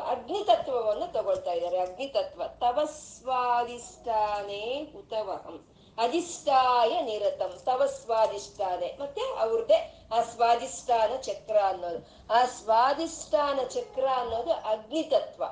ಅಗ್ನಿ 0.06 0.44
ತತ್ವವನ್ನು 0.44 1.12
ತಗೊಳ್ತಾ 1.12 1.52
ಇದ್ದಾರೆ. 1.52 1.78
ಅಗ್ನಿ 1.78 2.06
ತತ್ವ 2.06 2.42
ತವಸ್ವಾದಿಷ್ಟಾನೇ 2.60 4.88
ಹುತವಹಂ. 4.92 5.69
ಅಧಿಷ್ಠಾಯ 5.98 7.02
ನಿರತಂ, 7.02 7.60
ತವ 7.64 7.86
ಸ್ವಾದಿಷ್ಠಾನೆ 7.86 8.96
ಮತ್ತೆ 9.00 9.20
ಅವ್ರದ್ದೇ 9.20 10.08
ಆ 10.12 10.22
ಸ್ವಾದಿಷ್ಠಾನ 10.22 11.16
ಚಕ್ರ 11.16 11.56
ಅನ್ನೋದು. 11.56 12.32
ಆ 12.34 12.44
ಸ್ವಾದಿಷ್ಠಾನ 12.44 13.60
ಚಕ್ರ 13.68 14.08
ಅನ್ನೋದು 14.16 14.52
ಅಗ್ನಿತತ್ವ. 14.52 15.44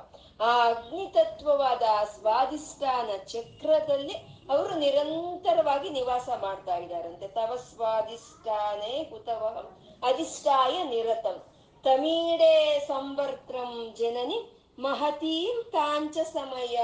ಆ 0.43 0.67
ಅಗ್ನಿತತ್ವವಾದ 0.67 1.83
ಆ 1.91 2.03
ಸ್ವಾದಿಷ್ಠಾನ 2.03 3.09
ಚಕ್ರದಲ್ಲಿ 3.17 4.13
ಅವರು 4.49 4.75
ನಿರಂತರವಾಗಿ 4.75 5.89
ನಿವಾಸ 5.89 6.29
ಮಾಡ್ತಾ 6.41 6.75
ಇದ್ದಾರಂತೆ. 6.75 7.27
ತವ 7.27 7.55
ಸ್ವಾದಿಷ್ಠಾನೇ 7.55 9.07
ಹುತವ 9.09 9.73
ಅಧಿಷ್ಠಾಯ 10.05 10.83
ನಿರತಂ. 10.83 11.43
ತಮೀಡೆ 11.83 12.79
ಸಂವರ್ತ್ರಂ 12.79 13.95
ಜನನಿ 13.97 14.65
ಮಹತೀಂ 14.79 15.63
ತಾಂಚ 15.71 16.17
ಸಮಯ. 16.17 16.77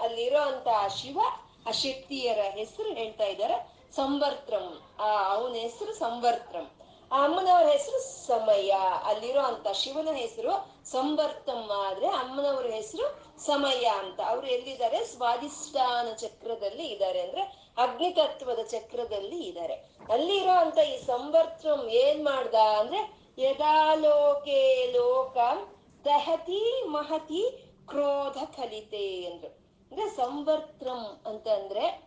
ಅಲ್ಲಿರೋ 0.00 0.40
ಅಂತ 0.40 0.92
ಶಿವ 0.92 1.20
ಆ 1.66 1.70
ಶಕ್ತಿಯರ 1.70 2.38
ಹೆಸರು 2.40 2.94
ಹೇಳ್ತಾ 2.94 3.24
ಇದ್ದಾರೆ, 3.24 3.72
ಸಂವರ್ತ್ರಂ. 3.94 4.82
ಆ, 4.98 5.34
ಅವನ 5.34 5.52
ಹೆಸರು 5.52 5.94
ಸಂವರ್ತ್ರಂ. 5.94 6.70
ಆ 7.12 7.24
ಅಮ್ಮನವರ 7.24 7.68
ಹೆಸರು 7.68 8.26
ಸಮಯ 8.26 8.72
ಅಲ್ಲಿರೋ 9.04 9.40
ಅಂತ 9.40 9.68
ಶಿವನ 9.68 10.08
ಹೆಸರು 10.12 10.84
ಸಂವರ್ತಮ್ಮ 10.86 11.72
ಆದ್ರೆ 11.86 12.06
ಅಮ್ಮನವರ 12.06 12.66
ಹೆಸರು 12.66 13.22
ಸಮಯ 13.44 13.84
ಅಂತ. 13.84 14.20
ಅವ್ರು 14.20 14.46
ಎಲ್ಲಿದ್ದಾರೆ? 14.46 15.04
ಸ್ವಾದಿಷ್ಠಾನ 15.04 16.12
ಚಕ್ರದಲ್ಲಿ 16.12 16.86
ಇದ್ದಾರೆ 16.86 17.20
ಅಂದ್ರೆ 17.20 17.42
ಅಗ್ನಿ 17.76 18.10
ತತ್ವದ 18.10 18.58
ಚಕ್ರದಲ್ಲಿ 18.62 19.40
ಇದ್ದಾರೆ. 19.40 19.74
ಅಲ್ಲಿರೋ 20.12 20.50
ಅಂತ 20.50 20.78
ಈ 20.78 20.98
ಸಂವರ್ತ್ರಂ 20.98 21.88
ಏನ್ 21.88 22.24
ಮಾಡ್ದ 22.24 22.54
ಅಂದ್ರೆ 22.54 23.22
ಯದಾಲೋಕೆ 23.38 24.92
ಲೋಕ 24.92 25.36
ದಹತಿ 26.04 26.82
ಮಹತಿ 26.82 27.64
ಕ್ರೋಧ 27.88 28.42
ಕಲಿತೆ 28.42 29.24
ಅಂದ್ರು. 29.24 29.61
ಅಂದ್ರೆ 29.92 30.08
ಸಂವರ್ತ್ರಂ 30.08 31.20
ಅಂತ 31.26 31.48
ಅಂದ್ರೆ 31.48 32.02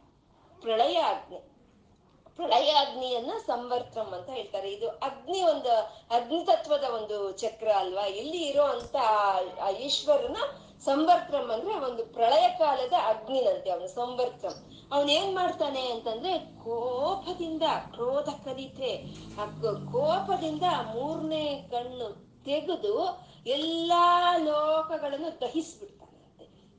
ಪ್ರಳಯ 0.62 0.96
ಅಗ್ನಿ 2.70 3.16
ಸಂವರ್ತ್ರಂ 3.46 4.06
ಅಂತ 4.06 4.30
ಹೇಳ್ತಾರೆ. 4.30 4.72
ಇದು 4.72 4.90
ಅಗ್ನಿ 4.90 5.42
ಒಂದು, 5.42 5.72
ಅಗ್ನಿ 6.16 6.46
ತತ್ವದ 6.46 6.84
ಒಂದು 6.84 7.32
ಚಕ್ರ 7.32 7.68
ಅಲ್ವಾ? 7.68 8.06
ಇಲ್ಲಿ 8.06 8.38
ಇರೋ 8.38 8.64
ಅಂತ 8.64 8.96
ಆ 9.62 9.70
ಈಶ್ವರನ 9.70 10.38
ಸಂವರ್ತ್ರಂ 10.86 11.52
ಅಂದ್ರೆ 11.52 11.80
ಒಂದು 11.80 12.06
ಪ್ರಳಯ 12.06 12.48
ಕಾಲದ 12.58 12.94
ಅಗ್ನಿನಂತೆ 13.06 13.70
ಅವನು, 13.70 13.88
ಸಂವರ್ತ್ರಂ. 13.88 14.88
ಅವನ್ 14.92 15.10
ಏನ್ 15.10 15.36
ಮಾಡ್ತಾನೆ 15.36 15.92
ಅಂತಂದ್ರೆ 15.92 16.40
ಕೋಪದಿಂದ, 16.40 17.64
ಕ್ರೋಧ 17.92 18.30
ಕಲಿತೆ 18.30 19.04
ಆ 19.42 19.46
ಕೋಪದಿಂದ 19.92 20.64
ಮೂರನೇ 20.96 21.68
ಕಣ್ಣು 21.72 22.10
ತೆಗೆದು 22.46 23.26
ಎಲ್ಲಾ 23.46 24.38
ಲೋಕಗಳನ್ನು 24.38 25.42
ದಹಿಸ್ಬಿಡ್ತಾನಂತೆ 25.42 25.95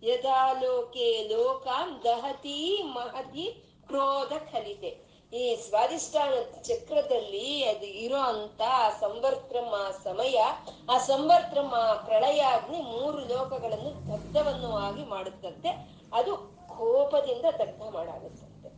ಯದಾ 0.07 0.53
ಲೋಕೆ 0.53 1.29
ಲೋಕಾಂ 1.29 2.03
ದಹತಿ 2.05 2.83
ಮಹತಿ 2.83 3.63
ಕ್ರೋಧ 3.87 4.33
ಕಲಿತೆ 4.33 5.07
ಈ 5.33 5.57
ಸ್ವಾದಿಷ್ಟಾನ 5.57 6.63
ಚಕ್ರದಲ್ಲಿ 6.63 7.65
ಅದು 7.65 7.87
ಇರೋ 7.87 8.17
ಅಂತ 8.17 8.61
ಸಂವರ್ತ್ರಮ 9.01 9.75
ಸಮಯ, 10.05 10.43
ಆ 10.91 10.99
ಸಂವರ್ತ್ರಮ 10.99 11.75
ಪ್ರಳಯ 12.07 12.41
ಅಗ್ನಿ 12.41 12.81
ಮೂರು 12.81 13.19
ಲೋಕಗಳನ್ನು 13.19 14.09
ದಗ್ಧವನ್ನು 14.13 14.77
ಆಗಿ 14.77 15.05
ಮಾಡುತ್ತಂತೆ. 15.05 15.69
ಅದು 16.13 16.37
ಕೋಪದಿಂದ 16.69 17.45
ದಗ್ಧ 17.59 17.83
ಮಾಡಾಗುತ್ತಂತೆ. 17.91 18.69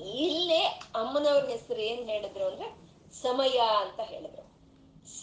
ಇಲ್ಲೇ 0.00 0.62
ಅಮ್ಮನವ್ರ 0.94 1.44
ಹೆಸರು 1.44 1.80
ಏನ್ 1.80 2.08
ಹೇಳಿದ್ರು 2.08 2.44
ಅಂದ್ರೆ 2.44 2.76
ಸಮಯ 3.22 3.60
ಅಂತ 3.80 4.00
ಹೇಳಿದ್ರು. 4.00 4.52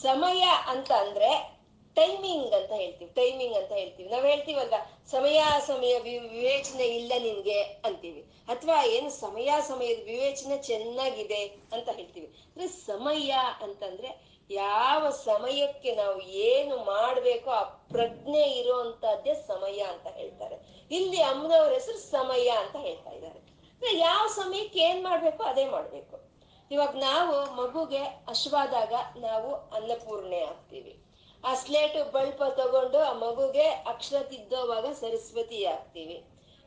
ಸಮಯ 0.01 0.43
ಅಂತ 0.67 0.91
ಅಂದ್ರೆ 0.91 1.58
ಟೈಮಿಂಗ್ 1.95 2.53
ಅಂತ 2.53 2.71
ಹೇಳ್ತೀವಿ 2.71 3.11
ಟೈಮಿಂಗ್ 3.11 3.55
ಅಂತ 3.55 3.71
ಹೇಳ್ತೀವಿ. 3.71 4.09
ನಾವ್ 4.09 4.25
ಹೇಳ್ತೀವಲ್ವ 4.25 4.73
ಸಮಯ 5.11 5.43
ಸಮಯ 5.67 5.99
ವಿವೇಚನೆ 5.99 6.83
ಇಲ್ಲ 6.83 7.13
ನಿನ್ಗೆ 7.19 7.61
ಅಂತೀವಿ. 7.61 8.21
ಅಥವಾ 8.47 8.85
ಏನು 8.85 9.09
ಸಮಯ, 9.09 9.49
ಸಮಯದ 9.67 10.03
ವಿವೇಚನೆ 10.03 10.57
ಚೆನ್ನಾಗಿದೆ 10.57 11.45
ಅಂತ 11.73 11.89
ಹೇಳ್ತೀವಿ. 11.89 12.27
ಅಂದ್ರೆ 12.27 12.67
ಸಮಯ 12.67 13.33
ಅಂತಂದ್ರೆ 13.61 14.29
ಯಾವ 14.51 15.09
ಸಮಯಕ್ಕೆ 15.09 15.95
ನಾವು 15.95 16.21
ಏನು 16.21 16.77
ಮಾಡ್ಬೇಕೋ 16.77 17.51
ಆ 17.51 17.63
ಪ್ರಜ್ಞೆ 17.63 18.51
ಇರುವಂತಹದ್ದೇ 18.51 19.33
ಸಮಯ 19.33 19.79
ಅಂತ 19.79 20.07
ಹೇಳ್ತಾರೆ. 20.07 20.87
ಇಲ್ಲಿ 20.91 21.21
ಅಮ್ಮನವ್ರ 21.21 21.73
ಹೆಸರು 21.73 21.97
ಸಮಯ 21.97 22.49
ಅಂತ 22.49 22.75
ಹೇಳ್ತಾ 22.75 23.11
ಇದ್ದಾರೆ. 23.11 23.39
ಅಂದ್ರೆ 23.39 23.97
ಯಾವ 23.97 24.27
ಸಮಯಕ್ಕೆ 24.27 24.79
ಏನ್ 24.79 25.03
ಮಾಡ್ಬೇಕು 25.03 25.43
ಅದೇ 25.43 25.65
ಮಾಡ್ಬೇಕು. 25.65 26.29
ಇವಾಗ 26.71 26.95
ನಾವು 26.95 27.55
ಮಗುಗೆ 27.55 28.03
ಹಶ್ವಾದಾಗ 28.29 28.93
ನಾವು 29.17 29.55
ಅನ್ನಪೂರ್ಣೆ 29.69 30.39
ಆಗ್ತೀವಿ. 30.39 31.08
ಆ 31.43 31.51
ಸ್ಲೇಟು 31.55 31.99
ಬಳ್ಪ 32.11 32.41
ತಗೊಂಡು 32.57 32.99
ಆ 33.01 33.13
ಮಗುಗೆ 33.19 33.67
ಅಕ್ಷರ 33.91 34.19
ತಿದ್ದೋವಾಗ 34.31 34.87
ಸರಸ್ವತಿ 34.93 35.59
ಆಗ್ತೀವಿ 35.65 36.17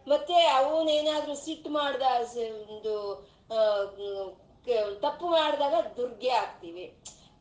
ಮತ್ತೆ 0.07 0.37
ಅವನೇನಾದ್ರೂ 0.59 1.35
ಸಿಟ್ಟು 1.43 1.71
ಮಾಡ್ದ 1.71 2.02
ಒಂದು 2.69 2.95
ತಪ್ಪು 5.02 5.26
ಮಾಡಿದಾಗ 5.29 5.76
ದುರ್ಗೆ 5.97 6.33
ಆಗ್ತೀವಿ 6.43 6.85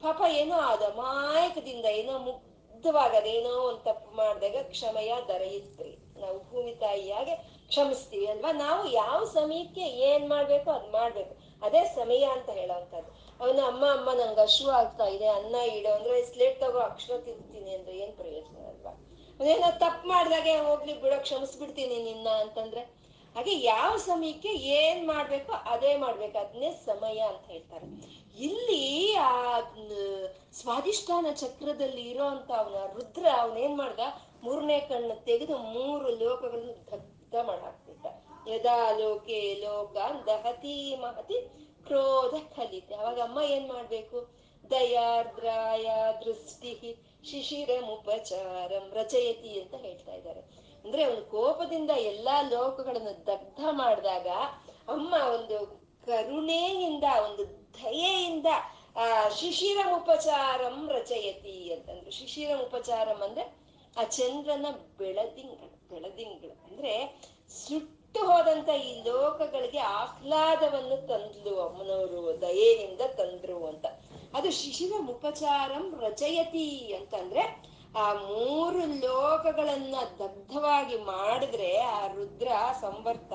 ಪಾಪ 0.02 0.22
ಏನೋ 0.34 0.56
ಆದ 0.70 0.84
ಮಾಯಕದಿಂದ 0.98 1.88
ಏನೋ 2.00 2.14
ಮುಗ್ಧವಾಗದ 2.28 3.28
ಏನೋ 3.32 3.52
ಒಂದು 3.62 3.82
ತಪ್ಪು 3.84 4.10
ಮಾಡಿದಾಗ 4.16 4.62
ಕ್ಷಮಯ 4.72 5.12
ದೊರೆಯುತ್ತೆ 5.28 5.90
ನಾವು 6.22 6.38
ಭೂಮಿ 6.50 6.74
ತಾಯಿಯಾಗೆ 6.76 7.36
ಕ್ಷಮಿಸ್ತೀವಿ 7.72 8.26
ಅಲ್ವಾ? 8.28 8.52
ನಾವು 8.62 8.82
ಯಾವ 8.94 9.20
ಸಮಯಕ್ಕೆ 9.34 9.86
ಏನ್ 10.08 10.26
ಮಾಡ್ಬೇಕು 10.30 10.70
ಅದ್ 10.72 10.90
ಮಾಡ್ಬೇಕು. 10.92 11.34
ಅದೇ 11.62 11.82
ಸಮಯ 11.96 12.24
ಅಂತ 12.36 12.50
ಹೇಳೋವಂಥದ್ದು 12.52 13.12
ಅವನು 13.42 13.62
ಅಮ್ಮ 13.66 13.84
ಅಮ್ಮ, 13.98 14.10
ನಂಗೆ 14.14 14.42
ಹಶು 14.42 14.66
ಆಗ್ತಾ 14.70 15.06
ಇದೆ 15.06 15.28
ಅನ್ನ 15.28 15.56
ಇಡು 15.78 15.90
ಅಂದ್ರೆ 15.94 16.16
ಸ್ಲೇಟ್ 16.32 16.60
ತಗೋ 16.60 16.80
ಅಕ್ಷರ 16.80 17.18
ತಿಂತೀನಿ 17.18 17.72
ಅಂದ್ರೆ 17.76 17.94
ಏನ್ 17.98 18.14
ಪ್ರಯೋಜನ 18.14 18.58
ಅಲ್ವಾ? 18.68 18.94
ಅದೇನೋ 19.40 19.70
ತಪ್ಪು 19.84 20.08
ಮಾಡ್ದಾಗೆ 20.08 20.56
ಹೋಗ್ಲಿ 20.58 21.02
ಬಿಡೋ, 21.02 21.20
ಕ್ಷಮಿಸ್ಬಿಡ್ತೀನಿ 21.20 21.98
ನಿನ್ನ 22.04 22.28
ಅಂತಂದ್ರೆ. 22.44 22.82
ಹಾಗೆ 23.36 23.54
ಯಾವ 23.64 23.92
ಸಮಯಕ್ಕೆ 23.98 24.52
ಏನ್ 24.80 25.08
ಮಾಡ್ಬೇಕೋ 25.08 25.54
ಅದೇ 25.74 25.92
ಮಾಡ್ಬೇಕು 25.96 26.38
ಅದನ್ನೇ 26.38 26.72
ಸಮಯ 26.86 27.20
ಅಂತ 27.20 27.46
ಹೇಳ್ತಾರೆ. 27.48 27.88
ಇಲ್ಲಿ 28.48 29.14
ಆ 29.16 29.60
ಸ್ವಾದಿಷ್ಠಾನ 30.54 31.28
ಚಕ್ರದಲ್ಲಿ 31.34 32.04
ಇರೋಂತ 32.10 32.52
ಅವನ 32.52 32.80
ರುದ್ರ 32.96 33.26
ಅವನೇನ್ 33.42 33.78
ಮಾಡ್ದ? 33.78 34.00
ಮೂರನೇ 34.44 34.80
ಕಣ್ಣು 34.80 35.16
ತೆಗೆದು 35.26 35.58
ಮೂರು 35.58 36.10
ಲೋಕಗಳನ್ನು 36.24 36.76
ದಗ್ಧ 36.92 37.36
ಮಾಡಾಕ್ತಿದ್ದ. 37.50 38.06
ಯದಾ 38.48 38.78
ಲೋಕೆ 39.00 39.42
ಲೋಕ 39.64 39.98
ದಹತಿ 40.28 40.96
ಮಹತಿ 40.96 41.38
ಕ್ರೋಧ 41.86 42.60
ಕಲಿತೆ 42.60 42.96
ಅವಾಗ 42.96 43.20
ಅಮ್ಮ 43.20 43.40
ಏನ್ 43.42 43.70
ಮಾಡ್ಬೇಕು? 43.70 44.42
ದಯಾರ್ದ್ರಾಯ 44.70 45.90
ದೃಷ್ಟಿ 46.26 46.96
ಶಿಶಿರಮುಪಚಾರಂ 47.32 48.92
ರಚಯತಿ 48.94 49.62
ಅಂತ 49.62 49.76
ಹೇಳ್ತಾ 49.76 50.14
ಇದ್ದಾರೆ. 50.14 50.40
ಅಂದ್ರೆ 50.84 51.04
ಅವನು 51.04 51.32
ಕೋಪದಿಂದ 51.32 51.90
ಎಲ್ಲಾ 51.90 52.42
ಲೋಕಗಳನ್ನು 52.42 53.28
ದಗ್ಧ 53.28 53.60
ಮಾಡಿದಾಗ 53.72 54.28
ಅಮ್ಮ 54.88 55.14
ಒಂದು 55.14 55.82
ಕರುಣೆಯಿಂದ, 56.06 57.04
ಒಂದು 57.24 57.48
ದಯೆಯಿಂದ, 57.74 58.46
ಆ, 58.96 59.30
ಶಿಶಿರ 59.30 59.78
ಉಪಚಾರಂ 59.96 60.90
ರಚಯತಿ 60.90 61.74
ಅಂತಂದ್ರು. 61.74 62.12
ಶಿಶಿರ 62.12 62.56
ಉಪಚಾರಂ 62.56 63.22
ಅಂದ್ರೆ 63.22 63.56
ಆ 63.98 64.04
ಚಂದ್ರನ 64.04 64.66
ಬೆಳದಿಂಗಳು 64.98 65.90
ಬೆಳದಿಂಗಳು. 65.90 66.64
ಅಂದ್ರೆ 66.64 67.22
ಸುಟ್ಟು 67.50 68.01
ಹೋದಂತ 68.20 68.70
ಈ 68.70 69.04
ಲೋಕಗಳಿಗೆ 69.04 69.80
ಆಹ್ಲಾದವನ್ನು 69.80 71.08
ತಂದ್ಲು 71.08 71.62
ಅಮ್ಮನವರು, 71.62 72.42
ದಯೆಯಿಂದ 72.42 73.02
ತಂದ್ರು 73.02 73.66
ಅಂತ. 73.66 73.86
ಅದು 74.34 74.52
ಶಿಶಿರ 74.52 74.92
ಉಪಚಾರಂ 75.10 76.00
ರಚಯತಿ 76.00 76.94
ಅಂತಂದ್ರೆ 76.94 77.72
ಆ 77.98 78.14
ಮೂರು 78.14 78.78
ಲೋಕಗಳನ್ನ 78.78 79.96
ದಗ್ಧವಾಗಿ 80.20 80.98
ಮಾಡಿದ್ರೆ 80.98 81.78
ಆ 81.78 82.08
ರುದ್ರ, 82.08 82.48
ಸಂವರ್ತ, 82.82 83.34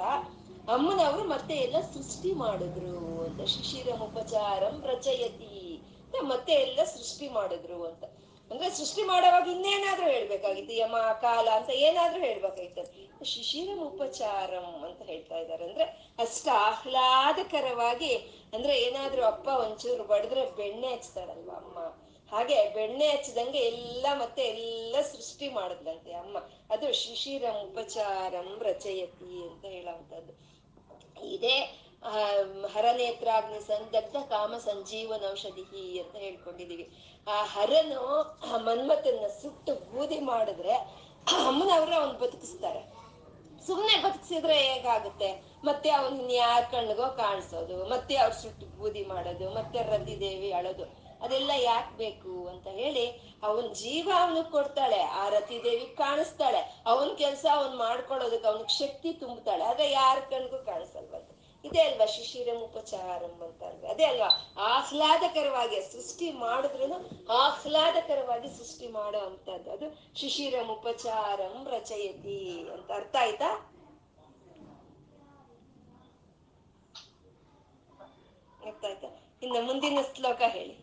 ಅಮ್ಮನವರು 0.70 1.24
ಮತ್ತೆ 1.24 1.54
ಎಲ್ಲ 1.54 1.80
ಸೃಷ್ಟಿ 1.80 2.32
ಮಾಡಿದ್ರು 2.32 3.22
ಅಂತ. 3.22 3.40
ಶಿಶಿರ 3.42 3.88
ಉಪಚಾರಂ 4.02 4.84
ರಚಯತಿ 4.86 5.82
ಮತ್ತೆ 6.22 6.52
ಎಲ್ಲ 6.52 6.84
ಸೃಷ್ಟಿ 6.84 7.28
ಮಾಡಿದ್ರು 7.28 7.84
ಅಂತ. 7.84 8.04
ಅಂದ್ರೆ 8.50 8.70
ಸೃಷ್ಟಿ 8.70 9.02
ಮಾಡೋವಾಗ 9.02 9.48
ಇನ್ನೇನಾದ್ರೂ 9.48 10.06
ಹೇಳ್ಬೇಕಾಗಿತ್ತು, 10.06 10.72
ಯಮ, 10.74 10.96
ಕಾಲ 11.20 11.48
ಅಂತ 11.48 11.70
ಏನಾದ್ರೂ 11.70 12.20
ಹೇಳ್ಬೇಕಾಗಿತ್ತು. 12.20 13.05
ಶಿಶಿರ 13.24 13.78
ಉಪಚಾರಂ 13.82 14.84
ಅಂತ 14.84 15.02
ಹೇಳ್ತಾ 15.02 15.36
ಇದ್ದಾರೆ. 15.38 15.64
ಅಂದ್ರೆ 15.64 15.84
ಅಷ್ಟ 16.18 16.48
ಆಹ್ಲಾದಕರವಾಗಿ, 16.52 18.14
ಅಂದ್ರೆ 18.54 18.80
ಏನಾದ್ರೂ 18.80 19.24
ಅಪ್ಪ 19.24 19.48
ಒಂಚೂರು 19.48 20.04
ಬಡಿದ್ರೆ 20.04 20.50
ಬೆಣ್ಣೆ 20.50 20.94
ಹಚ್ತಾಳಲ್ವ 20.94 21.50
ಅಮ್ಮ? 21.50 21.78
ಹಾಗೆ 22.36 22.68
ಬೆಣ್ಣೆ 22.68 23.08
ಹಚ್ಚದಂಗೆ 23.08 23.58
ಎಲ್ಲ 23.58 24.06
ಮತ್ತೆ 24.14 24.42
ಎಲ್ಲ 24.42 24.96
ಸೃಷ್ಟಿ 25.00 25.48
ಮಾಡಿದ್ಲಂತೆ 25.48 26.12
ಅಮ್ಮ. 26.12 26.38
ಅದು 26.70 26.92
ಶಿಶಿರಂ 26.92 27.72
ಉಪಚಾರಂ 27.72 28.58
ರಚಯತಿ 28.62 29.48
ಅಂತ 29.48 29.64
ಹೇಳುವಂಥದ್ದು. 29.64 30.56
ಇದೇ, 31.26 31.82
ಆ, 32.04 32.12
ಹರನೇತ್ರಾಗ್ನಿ 32.72 33.60
ಸಂದಗ್ಧ 33.60 34.16
ಕಾಮ 34.16 34.56
ಸಂಜೀವನ 34.56 35.30
ಔಷಧಿ 35.30 35.98
ಅಂತ 35.98 36.16
ಹೇಳ್ಕೊಂಡಿದೀವಿ. 36.16 36.90
ಆ 37.28 37.44
ಹರನು 37.44 38.22
ಆ 38.54 38.56
ಮನ್ಮತನ್ನ 38.56 39.26
ಸುಟ್ಟು 39.26 39.74
ಬೂದಿ 39.74 40.20
ಮಾಡಿದ್ರೆ 40.20 40.72
ಅಮ್ಮನವ್ರ 41.46 41.94
ಅವ್ನ್ 41.94 42.18
ಬದುಕಿಸ್ತಾರೆ. 42.18 42.95
ಸುಮ್ನೆ 43.66 43.94
ಬದುಕಿಸಿದ್ರೆ 44.02 44.56
ಹೇಗಾಗುತ್ತೆ? 44.68 45.28
ಮತ್ತೆ 45.64 45.88
ಅವನ್ 45.90 46.18
ಯಾರ್ 46.32 46.66
ಕಣ್ಣಿಗೋ 46.72 47.06
ಕಾಣಿಸೋದು, 47.22 47.76
ಮತ್ತೆ 47.92 48.14
ಅವ್ರ 48.16 48.34
ಸುಟ್ಟು 48.42 48.66
ಬೂದಿ 48.78 49.02
ಮಾಡೋದು, 49.04 49.46
ಮತ್ತೆ 49.50 49.78
ರತಿದೇವಿ 49.82 50.50
ಅಳೋದು, 50.52 50.84
ಅದೆಲ್ಲ 51.22 51.52
ಯಾಕೆ 51.62 51.92
ಬೇಕು 51.96 52.32
ಅಂತ 52.48 52.66
ಹೇಳಿ 52.80 53.04
ಅವನ್ 53.42 53.68
ಜೀವ 53.74 54.08
ಅವನಿಗೆ 54.22 54.50
ಕೊಡ್ತಾಳೆ, 54.50 55.00
ಆ 55.20 55.22
ರತಿದೇವಿ 55.28 55.86
ಕಾಣಿಸ್ತಾಳೆ, 56.02 56.60
ಅವನ್ 56.86 57.12
ಕೆಲ್ಸ 57.22 57.44
ಅವನ್ 57.54 57.74
ಮಾಡ್ಕೊಳ್ಳೋದಕ್ಕೆ 57.76 58.48
ಅವನಿಗೆ 58.48 58.74
ಶಕ್ತಿ 58.82 59.12
ತುಂಬುತ್ತಾಳೆ 59.22 59.64
ಆದ್ರೆ 59.64 59.86
ಯಾರ 59.92 60.16
ಕಣ್ಗೂ 60.30 60.60
ಕಾಣಿಸಲ್ವಂತೆ 60.70 61.35
ಇದೇ 61.66 61.82
ಅಲ್ವಾ 61.82 62.06
ಶಿಶಿರಂ 62.06 62.58
ಉಪಚಾರಂ 62.62 63.42
ಅಂತ 63.42 63.62
ಅಂದ್ರೆ? 63.64 63.88
ಅದೇ 63.88 64.04
ಅಲ್ವಾ? 64.04 64.28
ಆಹ್ಲಾದಕರವಾಗಿ 64.66 65.82
ಸೃಷ್ಟಿ 65.92 66.32
ಮಾಡಿದ್ರು 66.32 66.98
ಆಹ್ಲಾದಕರವಾಗಿ 67.36 68.48
ಸೃಷ್ಟಿ 68.48 68.88
ಮಾಡೋ 68.88 69.18
ಅಂತದ್ದು 69.20 69.70
ಅದು 69.70 69.86
ಶಿಶಿರಂ 70.16 70.68
ಉಪಚಾರಂ 70.70 71.68
ರಚಯತಿ 71.70 72.40
ಅಂತ 72.74 72.90
ಅರ್ಥ 72.92 73.16
ಆಯ್ತಾ? 73.20 73.50
ಅರ್ಥ 78.66 78.84
ಆಯ್ತಾ? 78.84 79.08
ಇನ್ನು 79.42 79.62
ಮುಂದಿನ 79.62 79.98
ಶ್ಲೋಕ 80.14 80.42
ಹೇಳಿ. 80.48 80.76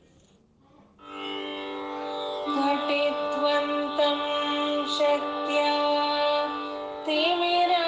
ಘಟಿತ್ವಂತಂ 2.57 4.19
ಶಕ್ತ್ಯ 4.97 5.59
ತಿಮಿರಾ 7.05 7.83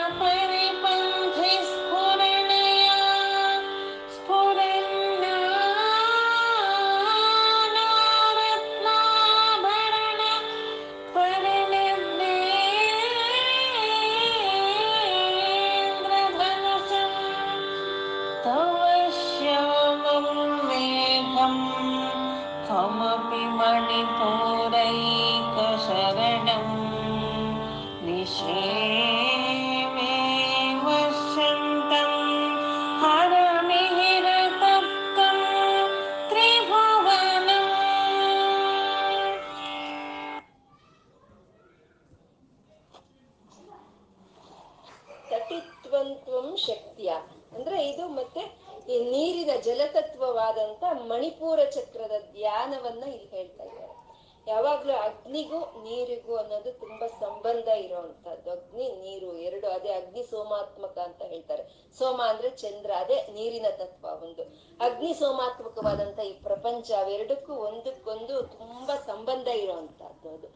ಸೋಮಾತ್ಮಕವಾದಂತ 65.75 66.19
ಈ 66.19 66.31
ಪ್ರಪಂಚ 66.31 66.91
ಅವೆರಡಕ್ಕೂ 66.91 67.53
ಒಂದಕ್ಕೊಂದು 67.53 68.43
ತುಂಬಾ 68.43 68.95
ಸಂಬಂಧ 68.95 69.47
ಇರುವಂತಹದ್ದು 69.47 70.29
ಅದು. 70.29 70.47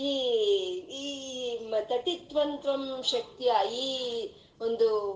ಈ 0.00 0.14
ಈ 0.78 1.58
ತಟಿತ್ವಂತ್ವಂ 1.80 3.02
ಶಕ್ತಿಯ 3.02 3.52
ಈ 3.72 4.26
ಒಂದು 4.60 5.12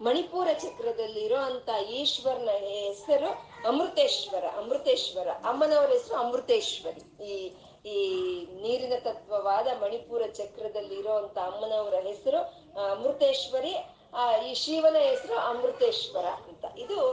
ಮಣಿಪೂರ 0.00 0.48
ಚಕ್ರದಲ್ಲಿ 0.52 1.20
ಇರೋಂತ 1.20 1.70
ಈಶ್ವರನ 1.90 2.48
ಹೆಸರು 2.58 3.28
ಅಮೃತೇಶ್ವರ 3.68 4.44
ಅಮೃತೇಶ್ವರ. 4.56 5.28
ಅಮ್ಮನವರ 5.30 5.90
ಹೆಸರು 5.90 6.14
ಅಮೃತೇಶ್ವರಿ. 6.14 7.24
ಈ 7.24 7.52
ಈ 7.88 8.18
ನೀರಿನ 8.62 8.92
ತತ್ವವಾದ 9.00 9.66
ಮಣಿಪುರ 9.82 10.22
ಚಕ್ರದಲ್ಲಿ 10.32 10.94
ಇರೋಂತ 10.94 11.38
ಅಮ್ಮನವರ 11.38 11.94
ಹೆಸರು 11.94 12.38
ಅಮೃತೇಶ್ವರಿ, 12.84 13.74
ಆ, 14.14 14.36
ಈ 14.36 14.54
ಶಿವನ 14.54 14.96
ಹೆಸರು 14.96 15.38
ಅಮೃತೇಶ್ವರ 15.38 16.24
ಅಂತ. 16.26 16.64
ಇದು 16.78 17.03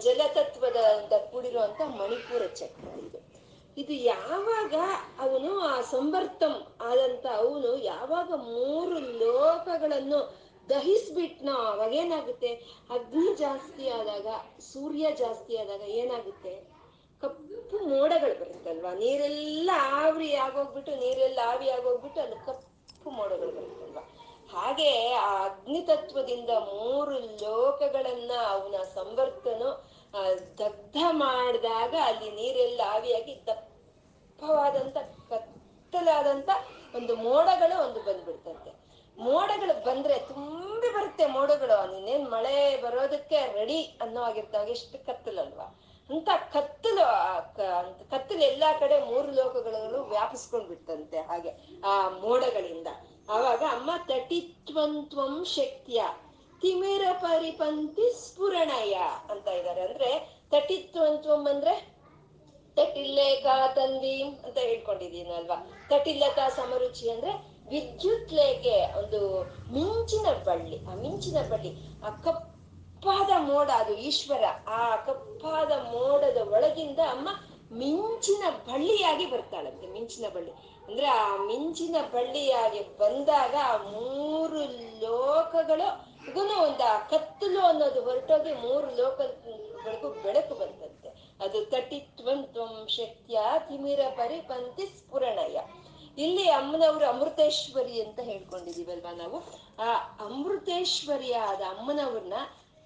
ಜಲತತ್ವದ 0.00 0.76
ಅಂತ 0.76 1.12
ಕೂಡಿರುವಂತ 1.30 1.80
ಮಣಿಪುರ 1.80 2.42
ಚಕ್ರ 2.46 2.98
ಇದು. 2.98 3.18
ಇದು 3.76 3.92
ಯಾವಾಗ 3.92 4.74
ಅವನು 5.18 5.60
ಆ 5.60 5.80
ಸಂವರ್ತಂ 5.80 6.54
ಆದಂತ 6.80 7.26
ಅವನು 7.26 7.76
ಯಾವಾಗ 7.84 8.30
ಮೂರು 8.32 8.98
ಲೋಕಗಳನ್ನು 8.98 10.20
ದಹಿಸ್ಬಿಟ್ನೋ 10.68 11.52
ಅವಾಗ 11.52 11.92
ಏನಾಗುತ್ತೆ? 11.92 12.50
ಅಗ್ನಿ 12.90 13.34
ಜಾಸ್ತಿ 13.34 13.88
ಆದಾಗ, 13.88 14.26
ಸೂರ್ಯ 14.72 15.06
ಜಾಸ್ತಿ 15.12 15.56
ಆದಾಗ 15.56 15.80
ಏನಾಗುತ್ತೆ? 15.80 16.52
ಕಪ್ಪು 17.22 17.78
ಮೋಡಗಳು 17.86 18.34
ಬರುತ್ತಲ್ವಾ? 18.40 18.92
ನೀರೆಲ್ಲ 18.94 19.70
ಆವ್ರಿ 19.76 20.34
ಆಗೋಗ್ಬಿಟ್ಟು 20.34 20.92
ನೀರೆಲ್ಲ 20.96 21.38
ಆವಿ 21.44 21.68
ಆಗೋಗ್ಬಿಟ್ಟು 21.68 22.20
ಅದು 22.20 22.36
ಕಪ್ಪು 22.46 23.10
ಮೋಡಗಳು 23.10 23.52
ಬರುತ್ತಲ್ವಾ? 23.52 24.02
ಹಾಗೆ 24.52 24.90
ಆ 25.20 25.30
ಅಗ್ನಿ 25.44 25.80
ತತ್ವದಿಂದ 25.82 26.52
ಮೂರು 26.72 27.14
ಲೋಕಗಳನ್ನ 27.42 28.32
ಅವನ 28.52 28.76
ಸಂವರ್ತನು 28.96 29.70
ದಗ್ಧ 30.60 31.00
ಮಾಡಿದಾಗ 31.22 31.94
ಅಲ್ಲಿ 32.04 32.30
ನೀರೆಲ್ಲ 32.38 32.80
ಆವಿಯಾಗಿ 32.94 33.34
ದಪ್ಪವಾದಂತ, 33.46 34.96
ಕತ್ತಲಾದಂತ 35.30 36.50
ಒಂದು 36.94 37.14
ಮೋಡಗಳು 37.26 37.76
ಒಂದು 37.86 38.00
ಬಂದ್ಬಿಡ್ತಂತೆ. 38.02 38.70
ಮೋಡಗಳು 39.16 39.74
ಬಂದ್ರೆ 39.86 40.16
ತುಂಬಿ 40.30 40.88
ಬರುತ್ತೆ 40.94 41.24
ಮೋಡಗಳು. 41.36 41.76
ನೀನೇನ್ 41.94 42.26
ಮಳೆ 42.34 42.54
ಬರೋದಕ್ಕೆ 42.82 43.38
ರೆಡಿ 43.58 43.78
ಅನ್ನೋ 44.02 44.20
ಆಗಿರ್ತಾವ 44.22 44.74
ಎಷ್ಟು 44.76 44.98
ಕತ್ತಲಲ್ವಾ? 45.06 45.66
ಅಂತ 46.10 46.28
ಕತ್ತಲು 46.54 47.04
ಕತ್ತಲು 48.12 48.42
ಎಲ್ಲಾ 48.42 48.70
ಕಡೆ 48.80 48.96
ಮೂರು 49.10 49.28
ಲೋಕಗಳು 49.32 50.00
ವ್ಯಾಪಿಸ್ಕೊಂಡ್ 50.10 50.68
ಬಿಡ್ತಂತೆ 50.68 51.18
ಹಾಗೆ 51.28 51.50
ಆ 51.84 51.92
ಮೋಡಗಳಿಂದ. 52.22 52.88
ಆವಾಗ 53.28 53.62
ಅಮ್ಮ 53.70 53.90
ತಟಿತ್ವಂತ್ವಂ 54.06 55.44
ಶಕ್ತಿಯ. 55.44 56.02
ತಿಮಿರ 56.60 57.02
ಪರಿಪಂಥಿ 57.12 58.26
ಸ್ಫುರಣಯ 58.26 58.94
ಅಂತ 59.30 59.48
ಇದ್ದಾರೆ 59.48 59.80
ಅಂದ್ರೆ 59.80 60.40
ತಟಿತ್ವಂತ್ವಂ 60.50 61.48
ಅಂದ್ರೆ 61.48 62.00
ತಟಿಲ್ಲೇಖಾ 62.76 63.68
ತಂದಿ 63.68 64.22
ಅಂತ 64.22 64.58
ಹೇಳ್ಕೊಂಡಿದೀನಲ್ವಾ 64.58 65.72
ತಟಿಲ್ಲತಾ 65.90 66.48
ಸಮರುಚಿ 66.48 67.10
ಅಂದ್ರೆ 67.10 67.32
ವಿದ್ಯುತ್ 67.68 68.32
ಲೇಖೆ 68.32 68.98
ಒಂದು 68.98 69.42
ಮಿಂಚಿನ 69.72 70.26
ಬಳ್ಳಿ. 70.44 70.84
ಆ 70.84 70.94
ಮಿಂಚಿನ 70.94 71.36
ಬಳ್ಳಿ, 71.50 71.70
ಆ 72.06 72.10
ಕಪ್ಪಾದ 72.10 73.30
ಮೋಡ 73.38 73.70
ಅದು 73.70 73.94
ಈಶ್ವರ. 73.94 74.44
ಆ 74.68 74.96
ಕಪ್ಪಾದ 74.96 75.72
ಮೋಡದ 75.72 76.36
ಒಳಗಿಂದ 76.36 76.98
ಅಮ್ಮ 76.98 77.28
ಮಿಂಚಿನ 77.72 78.42
ಬಳ್ಳಿಯಾಗಿ 78.50 79.26
ಬರ್ತಾಳಂತೆ, 79.26 79.86
ಮಿಂಚಿನ 79.86 80.24
ಬಳ್ಳಿ. 80.34 80.69
ಅಂದ್ರೆ 80.90 81.06
ಆ 81.06 81.36
ಮಿಂಚಿನ 81.36 81.96
ಬಳ್ಳಿಯಾಗಿ 82.12 82.80
ಬಂದಾಗ 82.98 83.54
ಆ 83.64 83.76
ಮೂರು 83.76 84.60
ಲೋಕಗಳು 85.00 85.88
ಒಂದು, 86.62 86.84
ಆ 86.84 86.98
ಕತ್ತಲು 86.98 87.60
ಅನ್ನೋದು 87.60 88.00
ಹೊರಟೋಗಿ 88.00 88.52
ಮೂರು 88.52 88.96
ಲೋಕಗಳಿಗೂ 88.96 90.08
ಬೆಳಕು 90.08 90.54
ಬಂತಂತೆ. 90.54 91.08
ಅದು 91.44 91.64
ತಟಿತ್ವಂತ್ವಂ 91.64 92.86
ಶಕ್ತಿಯ 92.88 93.38
ತಿಮಿರ 93.58 94.00
ಪರಿಪಂತಿ 94.16 94.86
ಸ್ಫುರಣಯ. 94.86 95.60
ಇಲ್ಲಿ 96.18 96.50
ಅಮ್ಮನವರು 96.50 97.06
ಅಮೃತೇಶ್ವರಿ 97.06 98.02
ಅಂತ 98.02 98.20
ಹೇಳ್ಕೊಂಡಿದೀವಲ್ವಾ 98.20 99.12
ನಾವು? 99.12 99.38
ಆ 99.78 99.94
ಅಮೃತೇಶ್ವರಿಯಾದ 100.24 101.60
ಅಮ್ಮನವ್ರನ್ನ 101.78 102.34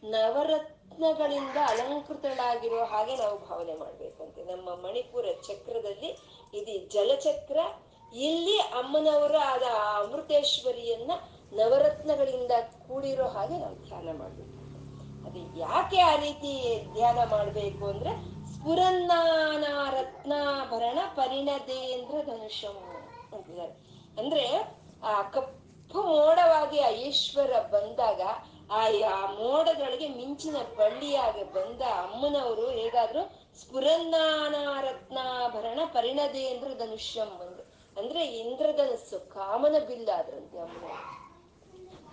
ನವರತ್ನಗಳಿಂದ 0.05 1.57
ಅಲಂಕೃತಳಾಗಿರೋ 1.67 2.85
ಹಾಗೆ 2.85 3.17
ನಾವು 3.17 3.39
ಭಾವನೆ 3.39 3.75
ಮಾಡ್ಬೇಕಂತೆ. 3.75 4.45
ನಮ್ಮ 4.45 4.69
ಮಣಿಪುರ 4.71 5.27
ಚಕ್ರದಲ್ಲಿ 5.49 6.11
ಇದು 6.55 6.91
ಜಲಚಕ್ರ 6.93 7.59
ಇಲ್ಲಿ 8.15 8.79
ಅಮ್ಮನವರ 8.79 9.37
ಆದ 9.47 9.95
ಅಮೃತೇಶ್ವರಿಯನ್ನ 9.95 11.11
ನವರತ್ನಗಳಿಂದ 11.53 12.51
ಕೂಡಿರೋ 12.89 13.29
ಹಾಗೆ 13.29 13.59
ನಾವು 13.59 13.85
ಧ್ಯಾನ 13.85 14.19
ಮಾಡಬೇಕು. 14.19 14.51
ಅದು 15.27 15.59
ಯಾಕೆ 15.59 16.03
ಆ 16.03 16.17
ರೀತಿ 16.17 16.83
ಧ್ಯಾನ 16.93 17.31
ಮಾಡಬೇಕು 17.31 17.87
ಅಂದ್ರೆ 17.87 18.11
ಸ್ಫುರನ್ನಾನಾರತ್ನಾಭರಣ 18.55 20.99
ಪರಿಣದೇಂದ್ರ 21.17 22.15
ಧನುಷಂ 22.27 22.77
ಅಂತಿದ್ದಾರೆ 23.33 23.73
ಅಂದ್ರೆ 24.19 24.75
ಆ 25.03 25.31
ಕಪ್ಪು 25.31 26.03
ಮೋಡವಾಗಿ 26.03 26.79
ಆ 26.79 26.89
ಈಶ್ವರ 26.89 27.51
ಬಂದಾಗ 27.71 28.21
ಆ 28.71 28.89
ಮೋಡದೊಳಗೆ 29.39 30.09
ಮಿಂಚಿನ 30.09 30.57
ಬಳ್ಳಿಯಾಗಿ 30.79 31.53
ಬಂದ 31.53 31.83
ಅಮ್ಮನವರು 32.05 32.71
ಹೇಗಾದ್ರು 32.71 33.53
ಸ್ಫುರನ್ನಾನಾರತ್ನಾಭರಣ 33.61 35.81
ಪರಿಣದೇಂದ್ರ 35.93 36.69
ಧನುಷ್ಯಂ 36.79 37.29
ಅಂದ್ರೆ 37.97 38.27
ಇಂದ್ರಧನಸ್ಸು, 38.27 39.19
ಕಾಮನ 39.35 39.77
ಬಿಲ್ಲ 39.87 40.09
ಆದ್ರಂತೆ 40.15 40.59
ಅಮ್ಮನವರು 40.59 41.13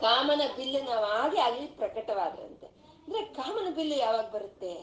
ಕಾಮನ 0.01 0.41
ಬಿಲ್ಲು 0.57 0.83
ನಾವು 0.83 1.05
ಆಗಿ 1.13 1.37
ಅಲ್ಲಿ 1.37 1.67
ಪ್ರಕಟವಾದ್ರಂತೆ. 1.77 2.67
ಅಂದ್ರೆ 3.07 3.25
ಕಾಮನ 3.33 3.67
ಬಿಲ್ಲು 3.75 3.95
ಯಾವಾಗ 3.95 4.25
ಬರುತ್ತೆ? 4.31 4.73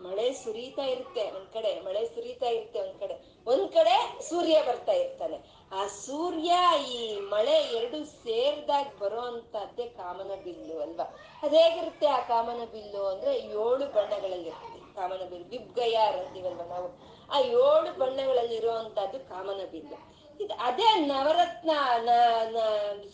ಮಳೆ 0.00 0.32
ಸುರಿತಾ 0.34 0.82
ಇರುತ್ತೆ 0.84 1.30
ಒಂದ್ 1.30 1.52
ಕಡೆ, 1.52 1.80
ಮಳೆ 1.80 2.06
ಸುರಿತಾ 2.06 2.46
ಇರುತ್ತೆ 2.46 2.80
ಒಂದ್ 2.80 3.00
ಕಡೆ. 3.00 3.14
ಒಂದ್ 3.46 3.72
ಕಡೆ 3.72 3.94
ಸೂರ್ಯ 4.28 4.62
ಬರ್ತಾ 4.62 4.92
ಇರ್ತಾನೆ. 4.92 5.38
ಆ 5.72 5.86
ಸೂರ್ಯ 5.86 6.52
ಈ 6.90 7.20
ಮಳೆ 7.20 7.56
ಎರಡು 7.78 8.04
ಸೇರ್ದಾಗ 8.04 8.86
ಬರೋ 9.00 9.20
ಅಂತದ್ದೇ 9.20 9.86
ಕಾಮನ 9.88 10.30
ಬಿಲ್ಲು 10.44 10.80
ಅಲ್ವಾ? 10.80 11.06
ಅದ್ 11.42 11.54
ಹೇಗಿರುತ್ತೆ 11.54 12.06
ಆ 12.06 12.20
ಕಾಮನ 12.28 12.64
ಬಿಲ್ಲು 12.72 13.06
ಅಂದ್ರೆ 13.06 13.34
ಏಳು 13.38 13.86
ಬಣ್ಣಗಳಲ್ಲಿ 13.92 14.48
ಇರುತ್ತೆ 14.48 14.94
ಕಾಮನ 14.94 15.22
ಬಿಲ್ಲು 15.28 15.44
ಬಿಬ್ಗಯ್ಯ 15.44 15.96
ಅಂತೀವಲ್ವಾ 15.96 16.64
ನಾವು? 16.64 16.88
ಆ 17.30 17.40
ಏಳು 17.40 17.98
ಬಣ್ಣಗಳಲ್ಲಿ 17.98 18.54
ಇರುವಂತಹದ್ದು 18.54 19.28
ಕಾಮನ 19.28 19.60
ಬಿಲ್ಲು. 19.70 19.98
ಇದು 20.40 20.54
ಅದೇ 20.60 21.06
ನವರತ್ನ 21.06 21.70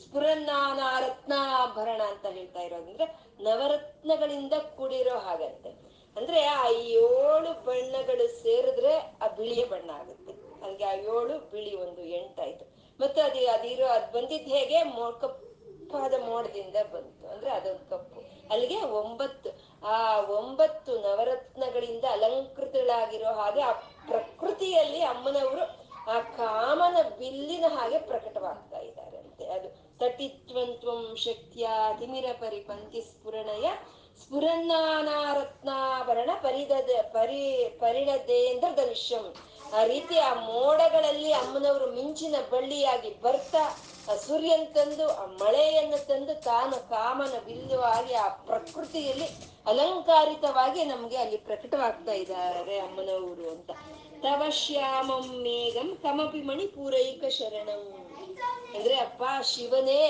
ಸ್ಫುರನ್ನಾನಾರತ್ನಾಭರಣ 0.02 2.02
ಅಂತ 2.02 2.26
ಹೇಳ್ತಾ 2.26 2.60
ಇರೋದು. 2.60 2.82
ಅಂದ್ರೆ 2.82 3.16
ನವರತ್ನಗಳಿಂದ 3.40 4.52
ಕೂಡಿರೋ 4.52 5.18
ಹಾಗಂತೆ. 5.18 5.84
ಅಂದ್ರೆ 6.16 6.44
ಆ 6.44 6.68
ಏಳು 6.68 7.64
ಬಣ್ಣಗಳು 7.64 8.42
ಸೇರಿದ್ರೆ 8.42 9.16
ಆ 9.22 9.26
ಬಿಳಿಯ 9.26 9.64
ಬಣ್ಣ 9.64 9.90
ಆಗುತ್ತೆ. 9.90 10.62
ಅಲ್ಲಿಗೆ 10.62 10.84
ಆ 10.84 10.92
ಏಳು 10.92 11.50
ಬಿಳಿ 11.50 11.76
ಒಂದು 11.76 12.00
ಎಂಟಾಯ್ತು 12.00 12.74
ಮತ್ತೆ 13.00 13.20
ಅದು 13.20 13.48
ಅದಿರೋ, 13.48 13.86
ಅದ್ 13.86 14.12
ಬಂದಿದ್ 14.12 14.44
ಹೇಗೆ? 14.44 14.82
ಮೋ 14.82 15.12
ಕಪ್ಪಾದ 15.12 16.24
ಮೋಡದಿಂದ 16.24 16.76
ಬಂತು. 16.92 17.28
ಅಂದ್ರೆ 17.28 17.50
ಅದೊಂದು 17.50 17.90
ಕಪ್ಪು. 17.90 18.22
ಅಲ್ಲಿಗೆ 18.50 18.82
ಒಂಬತ್ತು, 18.82 19.50
ಆ 19.86 20.20
ಒಂಬತ್ತು 20.20 20.98
ನವರತ್ನಗಳಿಂದ 20.98 22.04
ಅಲಂಕೃತಳಾಗಿರೋ 22.10 23.32
ಹಾಗೆ 23.32 23.60
ಆ 23.60 23.72
ಪ್ರಕೃತಿಯಲ್ಲಿ 24.08 25.02
ಅಮ್ಮನವರು 25.02 25.83
ಆ 26.12 26.20
ಕಾಮನ 26.20 26.96
ಬಿಲ್ಲಿನ 27.18 27.64
ಹಾಗೆ 27.76 27.98
ಪ್ರಕಟವಾಗ್ತಾ 27.98 28.78
ಇದ್ದಾರೆ 28.78 29.16
ಅಂತೆ. 29.16 29.46
ಅದು 29.46 29.98
ತಟಿತ್ವಂತ್ವಂ 29.98 31.16
ಶಕ್ತಿಯ 31.16 31.68
ತಿಮಿರ 31.98 32.24
ಪರಿಪಂಥಿ 32.40 33.00
ಸ್ಫುರಣಯ 33.00 33.68
ಸ್ಫುರನ್ನಾನಾರತ್ನಾಭರಣ 34.20 36.30
ಪರಿದ 36.42 36.70
ಪರಿ 37.12 37.74
ಪರಿಣದೇಂದ್ರ 37.78 38.68
ಧನುಷ್ಯಂ 38.76 39.34
ಆ 39.74 39.84
ರೀತಿ 39.84 40.18
ಆ 40.18 40.34
ಮೋಡಗಳಲ್ಲಿ 40.34 41.32
ಅಮ್ಮನವರು 41.32 41.92
ಮಿಂಚಿನ 41.92 42.34
ಬಳ್ಳಿಯಾಗಿ 42.50 43.18
ಬರ್ತಾ, 43.22 43.76
ಆ 44.10 44.14
ಸೂರ್ಯನ್ 44.14 44.74
ತಂದು, 44.74 45.08
ಆ 45.08 45.26
ಮಳೆಯನ್ನು 45.26 46.06
ತಂದು 46.06 46.42
ತಾನು 46.42 46.88
ಕಾಮನ 46.88 47.34
ಬಿಲ್ಲು 47.46 47.80
ಆಗಿ 47.80 48.14
ಆ 48.14 48.28
ಪ್ರಕೃತಿಯಲ್ಲಿ 48.28 49.26
ಅಲಂಕಾರಿತವಾಗಿ 49.66 50.84
ನಮ್ಗೆ 50.84 51.16
ಅಲ್ಲಿ 51.16 51.36
ಪ್ರಕಟವಾಗ್ತಾ 51.36 52.12
ಇದ್ದಾರೆ 52.12 52.78
ಅಮ್ಮನವರು 52.78 53.50
ಅಂತ. 53.50 53.70
ತವ 54.24 54.42
ಶ್ಯಾಮಂ 54.58 55.26
ಮೇಘಂ 55.44 55.88
ಕಮಪಿ 56.02 56.40
ಮಣಿ 56.42 56.66
ಪೂರೈಕ 56.66 57.24
ಶರಣಂ 57.36 57.82
ಅಂದ್ರೆ 58.74 58.94
ಅಪ್ಪ, 58.98 59.22
ಶಿವನೇ, 59.50 60.02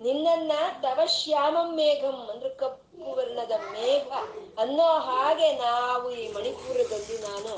ನಿನ್ನನ್ನ 0.00 0.52
ತವ 0.82 1.00
ಶ್ಯಾಮಂ 1.14 1.68
ಮೇಘಂ 1.78 2.18
ಅಂದ್ರೆ 2.30 2.50
ಕಪ್ಪು 2.60 3.12
ವರ್ಣದ 3.16 3.54
ಮೇಘ 3.72 4.08
ಅನ್ನೋ 4.58 4.88
ಹಾಗೆ 5.06 5.48
ನಾವು 5.62 6.08
ಈ 6.16 6.26
ಮಣಿಪುರದಲ್ಲಿ 6.34 7.16
ನಾನು 7.26 7.52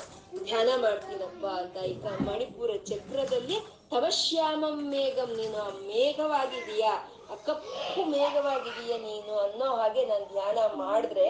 ಧ್ಯಾನ 0.44 0.68
ಮಾಡ್ತೀನಪ್ಪ 0.82 1.44
ಅಂತ 1.58 1.76
ಈಗ 1.86 2.14
ಮಣಿಪುರ 2.28 2.70
ಚಕ್ರದಲ್ಲಿ 2.90 3.58
ತವಶ್ಯಾಮಂ 3.92 4.78
ಮೇಘಂ, 4.92 5.30
ನೀನು 5.38 5.58
ಆ 5.60 5.70
ಮೇಘವಾಗಿದೀಯಾ 5.88 6.94
ಆ 7.26 7.36
ಕಪ್ಪು 7.46 8.02
ಮೇಘವಾಗಿದೀಯ 8.14 8.94
ನೀನು 9.04 9.34
ಅನ್ನೋ 9.44 9.68
ಹಾಗೆ 9.76 10.04
ನಾನು 10.04 10.26
ಧ್ಯಾನ 10.32 10.58
ಮಾಡಿದ್ರೆ 10.76 11.28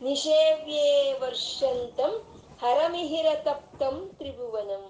ನಿಷೇವ್ಯೇ 0.00 0.88
ವರ್ಷಂತಂ 1.22 2.12
ಹರಮಿಹಿರ 2.62 3.26
ತಪ್ತಂ 3.42 3.96
ತ್ರಿಭುವನಂ. 4.18 4.84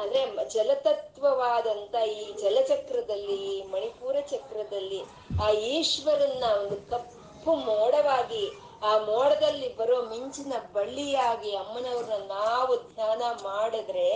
ಅಂದ್ರೆ 0.00 0.20
ಜಲತತ್ವವಾದಂತ 0.50 1.94
ಈ 2.08 2.24
ಜಲಚಕ್ರದಲ್ಲಿ, 2.42 3.36
ಈ 3.52 3.62
ಮಣಿಪುರ 3.72 4.16
ಚಕ್ರದಲ್ಲಿ 4.20 5.00
ಆ 5.44 5.50
ಈಶ್ವರನ್ನ 5.50 6.44
ಒಂದು 6.60 6.76
ಕಪ್ಪು 6.90 7.54
ಮೋಡವಾಗಿ 7.54 8.44
ಆ 8.82 8.98
ಮೋಡದಲ್ಲಿ 8.98 9.76
ಬರೋ 9.76 9.96
ಮಿಂಚಿನ 10.02 10.52
ಬಳ್ಳಿಯಾಗಿ 10.72 11.56
ಅಮ್ಮನವ್ರನ್ನ 11.56 12.28
ನಾವು 12.32 12.76
ಧ್ಯಾನ 12.94 13.22
ಮಾಡಿದ್ರೆ 13.42 14.08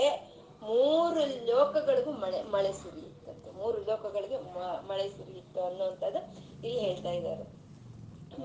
ಮೂರು 0.63 1.23
ಲೋಕಗಳಿಗೂ 1.47 2.13
ಮಳೆ 2.25 2.43
ಮಳೆ 2.43 2.73
ಸುರಿಯುತ್ತಂತೆ. 2.73 3.51
ಮೂರು 3.51 3.79
ಲೋಕಗಳಿಗೆ 3.79 4.39
ಮಳೆ 4.89 5.09
ಸುರಿಯುತ್ತೆ 5.09 5.61
ಅನ್ನುವಂಥದ್ದು 5.61 6.21
ಇಲ್ಲಿ 6.67 6.79
ಹೇಳ್ತಾ 6.79 7.11
ಇದ್ದಾರೆ. 7.11 7.62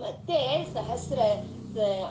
ಮತ್ತೆ 0.04 0.39
ಸಹಸ್ರ 0.73 1.19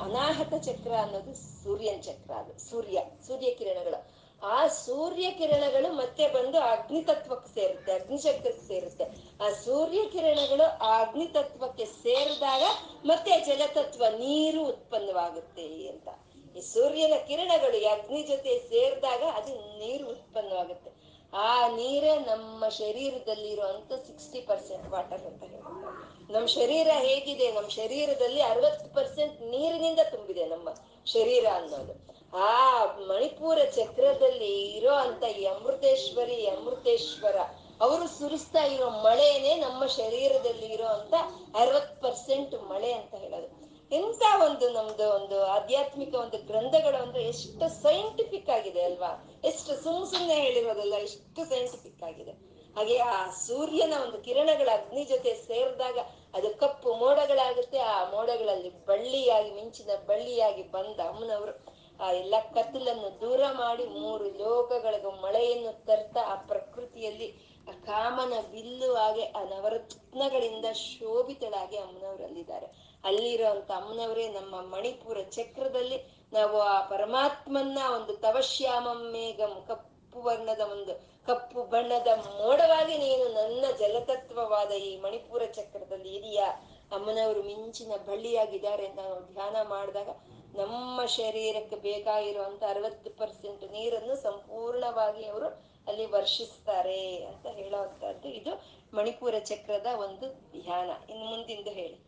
ಅನಾಹತ 0.05 0.55
ಚಕ್ರ 0.67 0.93
ಅನ್ನೋದು 1.05 1.33
ಸೂರ್ಯನ 1.63 1.99
ಚಕ್ರ 2.01 2.33
ಅದು, 2.43 2.53
ಸೂರ್ಯ 2.69 2.99
ಸೂರ್ಯ 3.27 3.49
ಕಿರಣಗಳು. 3.61 3.99
ಆ 4.43 4.59
ಸೂರ್ಯ 4.67 5.27
ಕಿರಣಗಳು 5.39 5.89
ಮತ್ತೆ 5.93 6.25
ಬಂದು 6.35 6.59
ಅಗ್ನಿ 6.73 7.01
ತತ್ವಕ್ಕೆ 7.03 7.51
ಸೇರುತ್ತೆ, 7.55 7.93
ಅಗ್ನಿ 7.99 8.19
ಚಕ್ರಕ್ಕೆ 8.19 8.65
ಸೇರುತ್ತೆ. 8.69 9.05
ಆ 9.45 9.49
ಸೂರ್ಯ 9.65 10.01
ಕಿರಣಗಳು 10.15 10.67
ಆ 10.89 10.91
ಅಗ್ನಿ 11.05 11.27
ತತ್ವಕ್ಕೆ 11.27 11.87
ಸೇರಿದಾಗ 12.05 12.65
ಮತ್ತೆ 13.07 13.33
ಜಲತತ್ವ 13.49 14.05
ನೀರು 14.19 14.63
ಉತ್ಪನ್ನವಾಗುತ್ತೆ 14.73 15.67
ಅಂತ. 15.93 16.09
ಈ 16.57 16.61
ಸೂರ್ಯನ 16.75 17.15
ಕಿರಣಗಳು 17.29 17.77
ಈ 17.83 17.87
ಅಗ್ನಿ 17.97 18.23
ಜೊತೆ 18.23 18.53
ಸೇರಿದಾಗ 18.71 19.23
ಅದು 19.39 19.55
ನೀರು 19.81 20.07
ಉತ್ಪನ್ನವಾಗುತ್ತೆ. 20.17 20.93
ಆ 21.33 21.69
ನೀರೇ 21.79 22.13
ನಮ್ಮ 22.29 22.69
ಶರೀರದಲ್ಲಿ 22.81 23.49
ಇರುವಂತ 23.55 23.93
ಸಿಕ್ಸ್ಟಿ 24.07 24.41
ಪರ್ಸೆಂಟ್ 24.41 24.87
ವಾಟರ್ 24.93 25.25
ಅಂತ 25.31 25.43
ಹೇಳ್ತಾರೆ 25.53 26.16
ನಮ್ಮ 26.31 26.47
ಶರೀರ 26.47 26.89
ಹೇಗಿದೆ? 26.93 27.53
ನಮ್ಮ 27.53 27.69
ಶರೀರದಲ್ಲಿ 27.69 28.41
ಅರವತ್ತು 28.41 28.95
ಪರ್ಸೆಂಟ್ 28.95 29.43
ನೀರಿನಿಂದ 29.43 29.99
ತುಂಬಿದೆ 30.11 30.47
ನಮ್ಮ 30.47 30.69
ಶರೀರ 31.07 31.47
ಅನ್ನೋದು. 31.55 31.95
ಆ 32.37 32.85
ಮಣಿಪುರ 32.85 33.59
ಚಕ್ರದಲ್ಲಿ 33.77 34.77
ಇರೋ 34.77 34.93
ಅಂತ 34.93 35.25
ಅಮೃತೇಶ್ವರಿ 35.25 36.47
ಅಮೃತೇಶ್ವರ 36.47 37.37
ಅವರು 37.81 38.07
ಸುರಿಸ್ತಾ 38.09 38.65
ಇರೋ 38.65 38.91
ಮಳೆನೇ 38.91 39.55
ನಮ್ಮ 39.55 39.87
ಶರೀರದಲ್ಲಿ 39.87 40.67
ಇರೋ 40.67 40.87
ಅಂತ 40.87 41.15
ಅರವತ್ 41.55 42.03
ಪರ್ಸೆಂಟ್ 42.03 42.55
ಮಳೆ 42.71 42.93
ಅಂತ 42.93 43.15
ಹೇಳೋದು. 43.15 43.49
ಎಂತ 43.93 44.23
ಒಂದು 44.45 44.69
ನಮ್ದು 44.71 45.11
ಒಂದು 45.11 45.45
ಆಧ್ಯಾತ್ಮಿಕ 45.45 46.15
ಒಂದು 46.15 46.47
ಗ್ರಂಥಗಳು 46.47 47.03
ಅಂದ್ರೆ 47.03 47.23
ಎಷ್ಟು 47.25 47.83
ಸೈಂಟಿಫಿಕ್ 47.83 48.51
ಆಗಿದೆ 48.51 48.83
ಅಲ್ವಾ? 48.83 49.11
ಎಷ್ಟು 49.45 49.85
ಸುಮ್ 49.85 50.07
ಸುಮ್ನೆ 50.07 50.35
ಹೇಳಿರೋದಲ್ಲ, 50.35 50.95
ಎಷ್ಟು 50.95 51.49
ಸೈಂಟಿಫಿಕ್ 51.49 52.03
ಆಗಿದೆ? 52.03 52.56
ಹಾಗೆ 52.77 52.97
ಆ 52.99 53.31
ಸೂರ್ಯನ 53.31 53.95
ಒಂದು 54.03 54.19
ಕಿರಣಗಳ 54.23 54.69
ಅಗ್ನಿ 54.73 55.05
ಜೊತೆ 55.05 55.31
ಸೇರಿದಾಗ 55.35 55.99
ಅದು 56.35 56.49
ಕಪ್ಪು 56.55 56.91
ಮೋಡಗಳಾಗುತ್ತೆ. 56.95 57.79
ಆ 57.79 58.11
ಮೋಡಗಳಲ್ಲಿ 58.11 58.71
ಬಳ್ಳಿಯಾಗಿ, 58.85 59.51
ಮಿಂಚಿನ 59.51 59.91
ಬಳ್ಳಿಯಾಗಿ 60.07 60.63
ಬಂದ 60.63 60.99
ಅಮ್ಮನವರು 61.01 61.55
ಆ 62.01 62.09
ಎಲ್ಲ 62.13 62.35
ಕತ್ತಲನ್ನು 62.55 63.21
ದೂರ 63.21 63.43
ಮಾಡಿ 63.53 63.85
ಮೂರು 63.87 64.25
ಲೋಕಗಳಿಗೂ 64.39 65.11
ಮಳೆಯನ್ನು 65.11 65.73
ತರ್ತಾ 65.87 66.23
ಆ 66.33 66.35
ಪ್ರಕೃತಿಯಲ್ಲಿ 66.35 67.29
ಆ 67.69 67.73
ಕಾಮನ 67.85 68.35
ಬಿಲ್ಲು 68.53 68.95
ಹಾಗೆ 68.95 69.25
ಆ 69.39 69.43
ನವರತ್ನಗಳಿಂದ 69.45 70.67
ಶೋಭಿತಳಾಗಿ 70.73 71.77
ಅಮ್ಮನವರಲ್ಲಿದ್ದಾರೆ. 71.77 72.69
ಅಲ್ಲಿರುವಂತ 73.05 73.71
ಅಮ್ಮನವರೇ 73.71 74.29
ನಮ್ಮ 74.29 74.55
ಮಣಿಪುರ 74.75 75.19
ಚಕ್ರದಲ್ಲಿ 75.31 75.99
ನಾವು 76.33 76.61
ಆ 76.61 76.81
ಪರಮಾತ್ಮನ್ನ 76.81 77.79
ಒಂದು 77.95 78.17
ತವಶ್ಯಾಮ 78.17 78.89
ಮೇಘಂ 79.13 79.55
ಕಪ್ಪು 79.69 79.97
ಕಪ್ಪು 80.07 80.29
ವರ್ಣದ 80.29 80.61
ಒಂದು 80.61 80.93
ಕಪ್ಪು 81.27 81.63
ಬಣ್ಣದ 81.65 82.07
ಮೋಡವಾಗಿ 82.07 82.99
ನೀನು 82.99 83.25
ನನ್ನ 83.33 83.65
ಜಲತತ್ವವಾದ 83.79 84.71
ಈ 84.71 84.97
ಮಣಿಪುರ 85.01 85.43
ಚಕ್ರದಲ್ಲಿ 85.45 86.15
ಇದೆಯಾ. 86.15 86.49
ಅಮ್ಮನವರು 86.93 87.43
ಮಿಂಚಿನ 87.43 87.93
ಬಳ್ಳಿಯಾಗಿದ್ದಾರೆ 88.07 88.87
ಅಂತ 88.87 88.99
ನಾವು 88.99 89.33
ಧ್ಯಾನ 89.33 89.57
ಮಾಡಿದಾಗ 89.69 90.09
ನಮ್ಮ 90.57 91.07
ಶರೀರಕ್ಕೆ 91.07 91.77
ಬೇಕಾಗಿರುವಂತ 91.77 92.63
ಅರವತ್ತು 92.69 93.11
ಪರ್ಸೆಂಟ್ 93.11 93.73
ನೀರನ್ನು 93.73 94.17
ಸಂಪೂರ್ಣವಾಗಿ 94.17 95.25
ಅವರು 95.27 95.49
ಅಲ್ಲಿ 95.87 96.07
ವರ್ಷಿಸ್ತಾರೆ 96.07 97.25
ಅಂತ 97.25 97.47
ಹೇಳುವಂತಹದ್ದು 97.47 98.29
ಇದು 98.29 98.53
ಮಣಿಪುರ 98.95 99.39
ಚಕ್ರದ 99.39 99.87
ಒಂದು 99.97 100.27
ಧ್ಯಾನ. 100.61 100.91
ಇನ್ನು 101.11 101.27
ಮುಂದಿಂದು 101.27 101.71
ಹೇಳಿ. 101.71 101.99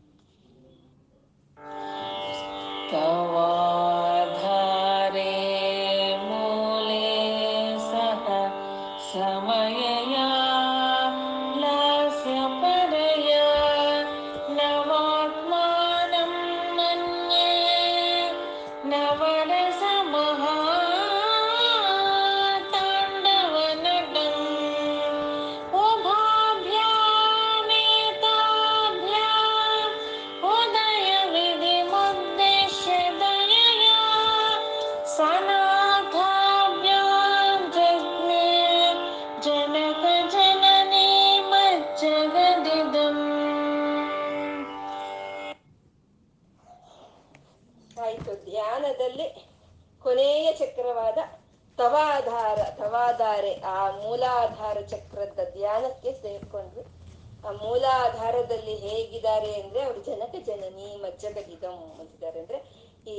ತವಾಧಾರೆ 52.99 53.51
ಆ 53.73 53.81
ಮೂಲಾಧಾರ 54.03 54.79
ಚಕ್ರದ 54.93 55.41
ಧ್ಯಾನಕ್ಕೆ 55.53 56.11
ಸೇರ್ಕೊಂಡ್ವಿ 56.13 56.83
ಆ 57.45 57.51
ಮೂಲಾಧಾರದಲ್ಲಿ 57.61 58.75
ಹೇಗಿದ್ದಾರೆ 58.77 59.51
ಅಂದ್ರೆ 59.61 59.81
ಅವ್ರು 59.83 60.01
ಜನಕ 60.09 60.35
ಜನನಿ 60.47 60.89
ಮಜ್ಜಗದಿದಂ 61.03 61.77
ಅಂತಿದ್ದಾರೆ. 62.01 62.39
ಅಂದ್ರೆ 62.41 62.59
ಈ 63.07 63.19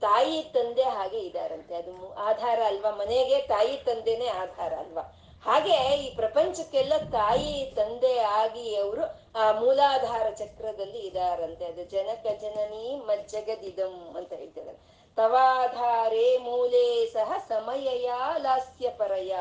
ತಾಯಿ 0.00 0.38
ತಂದೆ 0.54 0.86
ಹಾಗೆ 0.96 1.20
ಇದಾರಂತೆ. 1.20 1.74
ಅದು 1.74 1.92
ಆಧಾರ 2.28 2.58
ಅಲ್ವಾ? 2.66 2.90
ಮನೆಗೆ 3.02 3.40
ತಾಯಿ 3.46 3.76
ತಂದೆನೇ 3.88 4.28
ಆಧಾರ 4.44 4.72
ಅಲ್ವಾ? 4.84 5.04
ಹಾಗೆ 5.44 5.76
ಈ 6.04 6.08
ಪ್ರಪಂಚಕ್ಕೆಲ್ಲ 6.16 6.94
ತಾಯಿ 7.12 7.54
ತಂದೆ 7.76 8.14
ಆಗಿ 8.40 8.66
ಅವರು 8.76 9.04
ಆ 9.42 9.52
ಮೂಲಾಧಾರ 9.60 10.26
ಚಕ್ರದಲ್ಲಿ 10.42 11.02
ಇದಾರಂತೆ. 11.10 11.64
ಅದು 11.64 11.84
ಜನಕ 11.96 12.26
ಜನನಿ 12.40 12.86
ಮಜ್ಜಗದಿದಂ 13.10 13.96
ಅಂತ 14.16 14.32
ಹೇಳ್ತಿದ್ದಾರೆ 14.32 14.80
ತವಾಧಾರೆ 15.18 16.38
ಮೂಲೆ 16.38 17.06
ಸಹ 17.12 17.32
ಸಮಯಯ 17.48 18.10
ಲಾಸ್ಯ 18.38 18.90
ಪರಯ. 18.90 19.36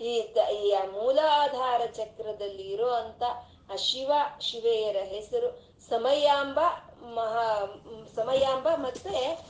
ಈ 0.00 0.20
ಮೂಲಾಧಾರ 0.92 1.80
ಚಕ್ರದಲ್ಲಿ 1.86 2.62
ಇರೋ 2.62 2.88
ಅಂತ 2.88 3.22
ಆ 3.72 3.76
ಶಿವ, 3.76 4.12
ಶಿವೆಯರ 4.40 4.96
ಹೆಸರು 4.96 5.48
ಸಮಯಾಂಬ 5.88 6.58
ಮಹಾ, 7.00 7.46
ಸಮಯಾಂಬ 8.16 8.68
ಮತ್ತೆ 8.76 9.46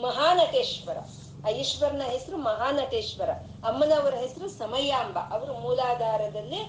ಮಹಾನಟೇಶ್ವರ. 0.00 0.98
ಆ 1.46 1.48
ಈಶ್ವರನ 1.50 2.02
ಹೆಸರು 2.02 2.36
ಮಹಾನಟೇಶ್ವರ. 2.36 3.30
ಅಮ್ಮನವರ 3.66 4.14
ಹೆಸರು 4.14 4.48
ಸಮಯಾಂಬ. 4.48 5.18
ಅವರು 5.18 5.52
ಮೂಲಾಧಾರದಲ್ಲಿ 5.52 6.60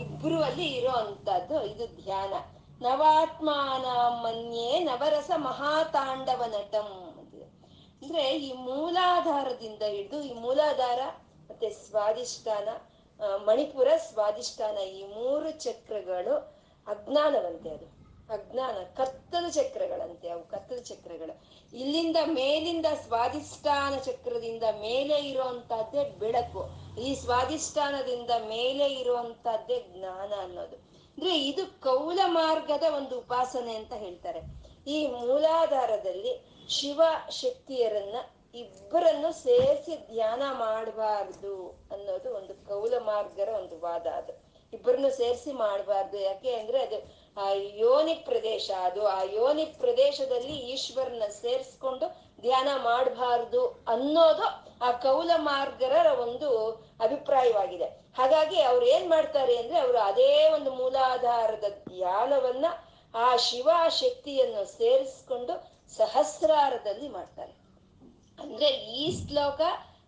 ಇಬ್ಬರು 0.00 0.42
ಅಲ್ಲಿ 0.42 0.66
ಇರೋ 0.66 0.90
ಅಂತದ್ದು 0.90 1.64
ಇದು 1.64 1.86
ಧ್ಯಾನ. 2.02 2.34
ನವಾತ್ಮಾನ 2.80 3.84
ಮನ್ಯೆ 4.22 4.78
ನವರಸ 4.78 5.30
ಮಹಾತಾಂಡವ 5.36 6.44
ನಟಂ 6.46 7.06
ಅಂದ್ರೆ 8.02 8.38
ಈ 8.38 8.52
ಮೂಲಾಧಾರದಿಂದ 8.52 9.82
ಹಿಡಿದು 9.82 10.22
ಈ 10.22 10.32
ಮೂಲಾಧಾರ 10.32 11.00
ಮತ್ತೆ 11.50 11.70
ಸ್ವಾದಿಷ್ಠಾನ 11.70 12.68
ಮಣಿಪುರ 13.36 13.88
ಸ್ವಾದಿಷ್ಠಾನ 13.96 14.78
ಈ 14.78 15.06
ಮೂರು 15.06 15.50
ಚಕ್ರಗಳು 15.50 16.60
ಅಜ್ಞಾನವಂತೆ 16.86 17.70
ಅದು. 17.70 18.00
ಅಜ್ಞಾನ, 18.32 18.84
ಕತ್ತಲು 18.96 19.50
ಚಕ್ರಗಳಂತೆ 19.50 20.28
ಅವು 20.28 20.42
ಕತ್ತಲು 20.42 20.80
ಚಕ್ರಗಳು. 20.80 21.42
ಇಲ್ಲಿಂದ 21.76 22.16
ಮೇಲಿಂದ 22.26 22.86
ಸ್ವಾದಿಷ್ಠಾನ 22.86 23.98
ಚಕ್ರದಿಂದ 23.98 24.62
ಮೇಲೆ 24.62 25.28
ಇರುವಂತಹದ್ದೇ 25.30 26.04
ಬೆಳಕು. 26.04 26.68
ಈ 27.00 27.14
ಸ್ವಾದಿಷ್ಠಾನದಿಂದ 27.14 28.30
ಮೇಲೆ 28.30 28.92
ಇರುವಂತಹದ್ದೇ 28.92 29.84
ಜ್ಞಾನ 29.88 30.32
ಅನ್ನೋದು. 30.42 30.89
ಅಂದ್ರೆ 31.20 31.38
ಇದು 31.38 31.80
ಕೌಲ 31.80 32.18
ಮಾರ್ಗದ 32.26 32.82
ಒಂದು 32.96 33.18
ಉಪಾಸನೆ 33.18 33.74
ಅಂತ 33.74 33.92
ಹೇಳ್ತಾರೆ. 33.92 34.40
ಈ 34.86 35.06
ಮೂಲಾಧಾರದಲ್ಲಿ 35.06 36.56
ಶಿವ 36.68 37.02
ಶಕ್ತಿಯರನ್ನ 37.30 38.16
ಇಬ್ಬರನ್ನು 38.54 39.32
ಸೇರಿಸಿ 39.32 40.12
ಧ್ಯಾನ 40.12 40.42
ಮಾಡಬಾರ್ದು 40.52 41.68
ಅನ್ನೋದು 41.92 42.34
ಒಂದು 42.34 42.54
ಕೌಲ 42.54 42.94
ಮಾರ್ಗರ 42.98 43.48
ಒಂದು 43.48 43.80
ವಾದ 43.80 44.06
ಅದು. 44.06 44.32
ಇಬ್ಬರನ್ನು 44.72 45.10
ಸೇರಿಸಿ 45.10 45.52
ಮಾಡಬಾರ್ದು. 45.52 46.18
ಯಾಕೆ 46.18 46.54
ಅಂದ್ರೆ 46.54 46.82
ಅದು 46.82 46.98
ಆ 47.40 47.52
ಯೋನಿ 47.52 48.14
ಪ್ರದೇಶ, 48.14 48.70
ಅದು 48.80 49.06
ಆ 49.06 49.22
ಯೋನಿ 49.22 49.64
ಪ್ರದೇಶದಲ್ಲಿ 49.64 50.56
ಈಶ್ವರನ 50.56 51.22
ಸೇರಿಸ್ಕೊಂಡು 51.28 52.29
ಧ್ಯಾನ 52.40 52.68
ಮಾಡಬಾರ್ದು 52.82 53.84
ಅನ್ನೋದು 53.88 54.46
ಆ 54.84 54.90
ಕೌಲ 54.90 55.30
ಮಾರ್ಗರ 55.36 56.06
ಒಂದು 56.20 56.48
ಅಭಿಪ್ರಾಯವಾಗಿದೆ. 57.00 57.84
ಹಾಗಾಗಿ 58.18 58.60
ಅವ್ರು 58.60 58.86
ಏನ್ 58.86 59.10
ಮಾಡ್ತಾರೆ 59.10 59.56
ಅಂದ್ರೆ 59.56 59.78
ಅವರು 59.78 59.98
ಅದೇ 59.98 60.48
ಒಂದು 60.48 60.70
ಮೂಲಾಧಾರದ 60.70 61.64
ಧ್ಯಾನವನ್ನ 61.88 62.66
ಆ 63.14 63.36
ಶಿವ 63.36 63.68
ಶಕ್ತಿಯನ್ನು 63.88 64.64
ಸೇರಿಸ್ಕೊಂಡು 64.78 65.54
ಸಹಸ್ರಾರದಲ್ಲಿ 65.96 67.08
ಮಾಡ್ತಾರೆ. 67.08 67.52
ಅಂದ್ರೆ 68.38 68.68
ಈ 68.68 69.28
ಶ್ಲೋಕ 69.28 69.60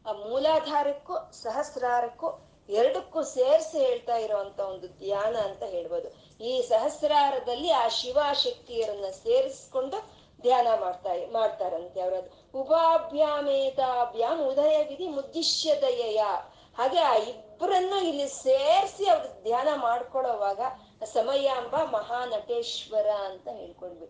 ಆ 0.07 0.12
ಮೂಲಾಧಾರಕ್ಕೂ 0.12 1.14
ಸಹಸ್ರಾರಕ್ಕೂ 1.33 2.29
ಎರಡಕ್ಕೂ 2.68 3.23
ಸೇರಿಸಿ 3.23 3.79
ಹೇಳ್ತಾ 3.79 4.16
ಇರುವಂತ 4.16 4.61
ಒಂದು 4.61 4.88
ಧ್ಯಾನ 4.88 5.37
ಅಂತ 5.37 5.62
ಹೇಳ್ಬೋದು. 5.62 6.09
ಈ 6.45 6.62
ಸಹಸ್ರಾರದಲ್ಲಿ 6.68 7.71
ಆ 7.71 7.88
ಶಿವ 7.88 8.18
ಶಕ್ತಿಯರನ್ನ 8.33 9.11
ಸೇರಿಸ್ಕೊಂಡು 9.11 10.22
ಧ್ಯಾನ 10.43 10.67
ಮಾಡ್ತಾ 10.81 11.11
ಮಾಡ್ತಾರಂತೆ 11.33 12.01
ಅವರದು 12.01 12.61
ಉಪಾಭ್ಯಾಮೇತಾಭ್ಯಾಮ್ 12.61 14.41
ಉದಯ 14.41 14.85
ವಿಧಿ 14.89 15.09
ಮುದ್ದಿಶ್ಯ 15.09 15.75
ದಯೆಯ 15.81 16.23
ಹಾಗೆ 16.79 16.99
ಆ 16.99 17.15
ಇಬ್ಬರನ್ನು 17.15 18.09
ಇಲ್ಲಿ 18.09 18.29
ಸೇರಿಸಿ 18.29 19.07
ಅವ್ರ 19.09 19.25
ಧ್ಯಾನ 19.43 19.69
ಮಾಡ್ಕೊಳ್ಳೋವಾಗ 19.75 20.61
ಸಮಯಾಂಬ 21.05 21.77
ಮಹಾನಟೇಶ್ವರ 21.91 23.07
ಅಂತ 23.07 23.49
ಹೇಳ್ಕೊಂಡ್ವಿ. 23.49 24.07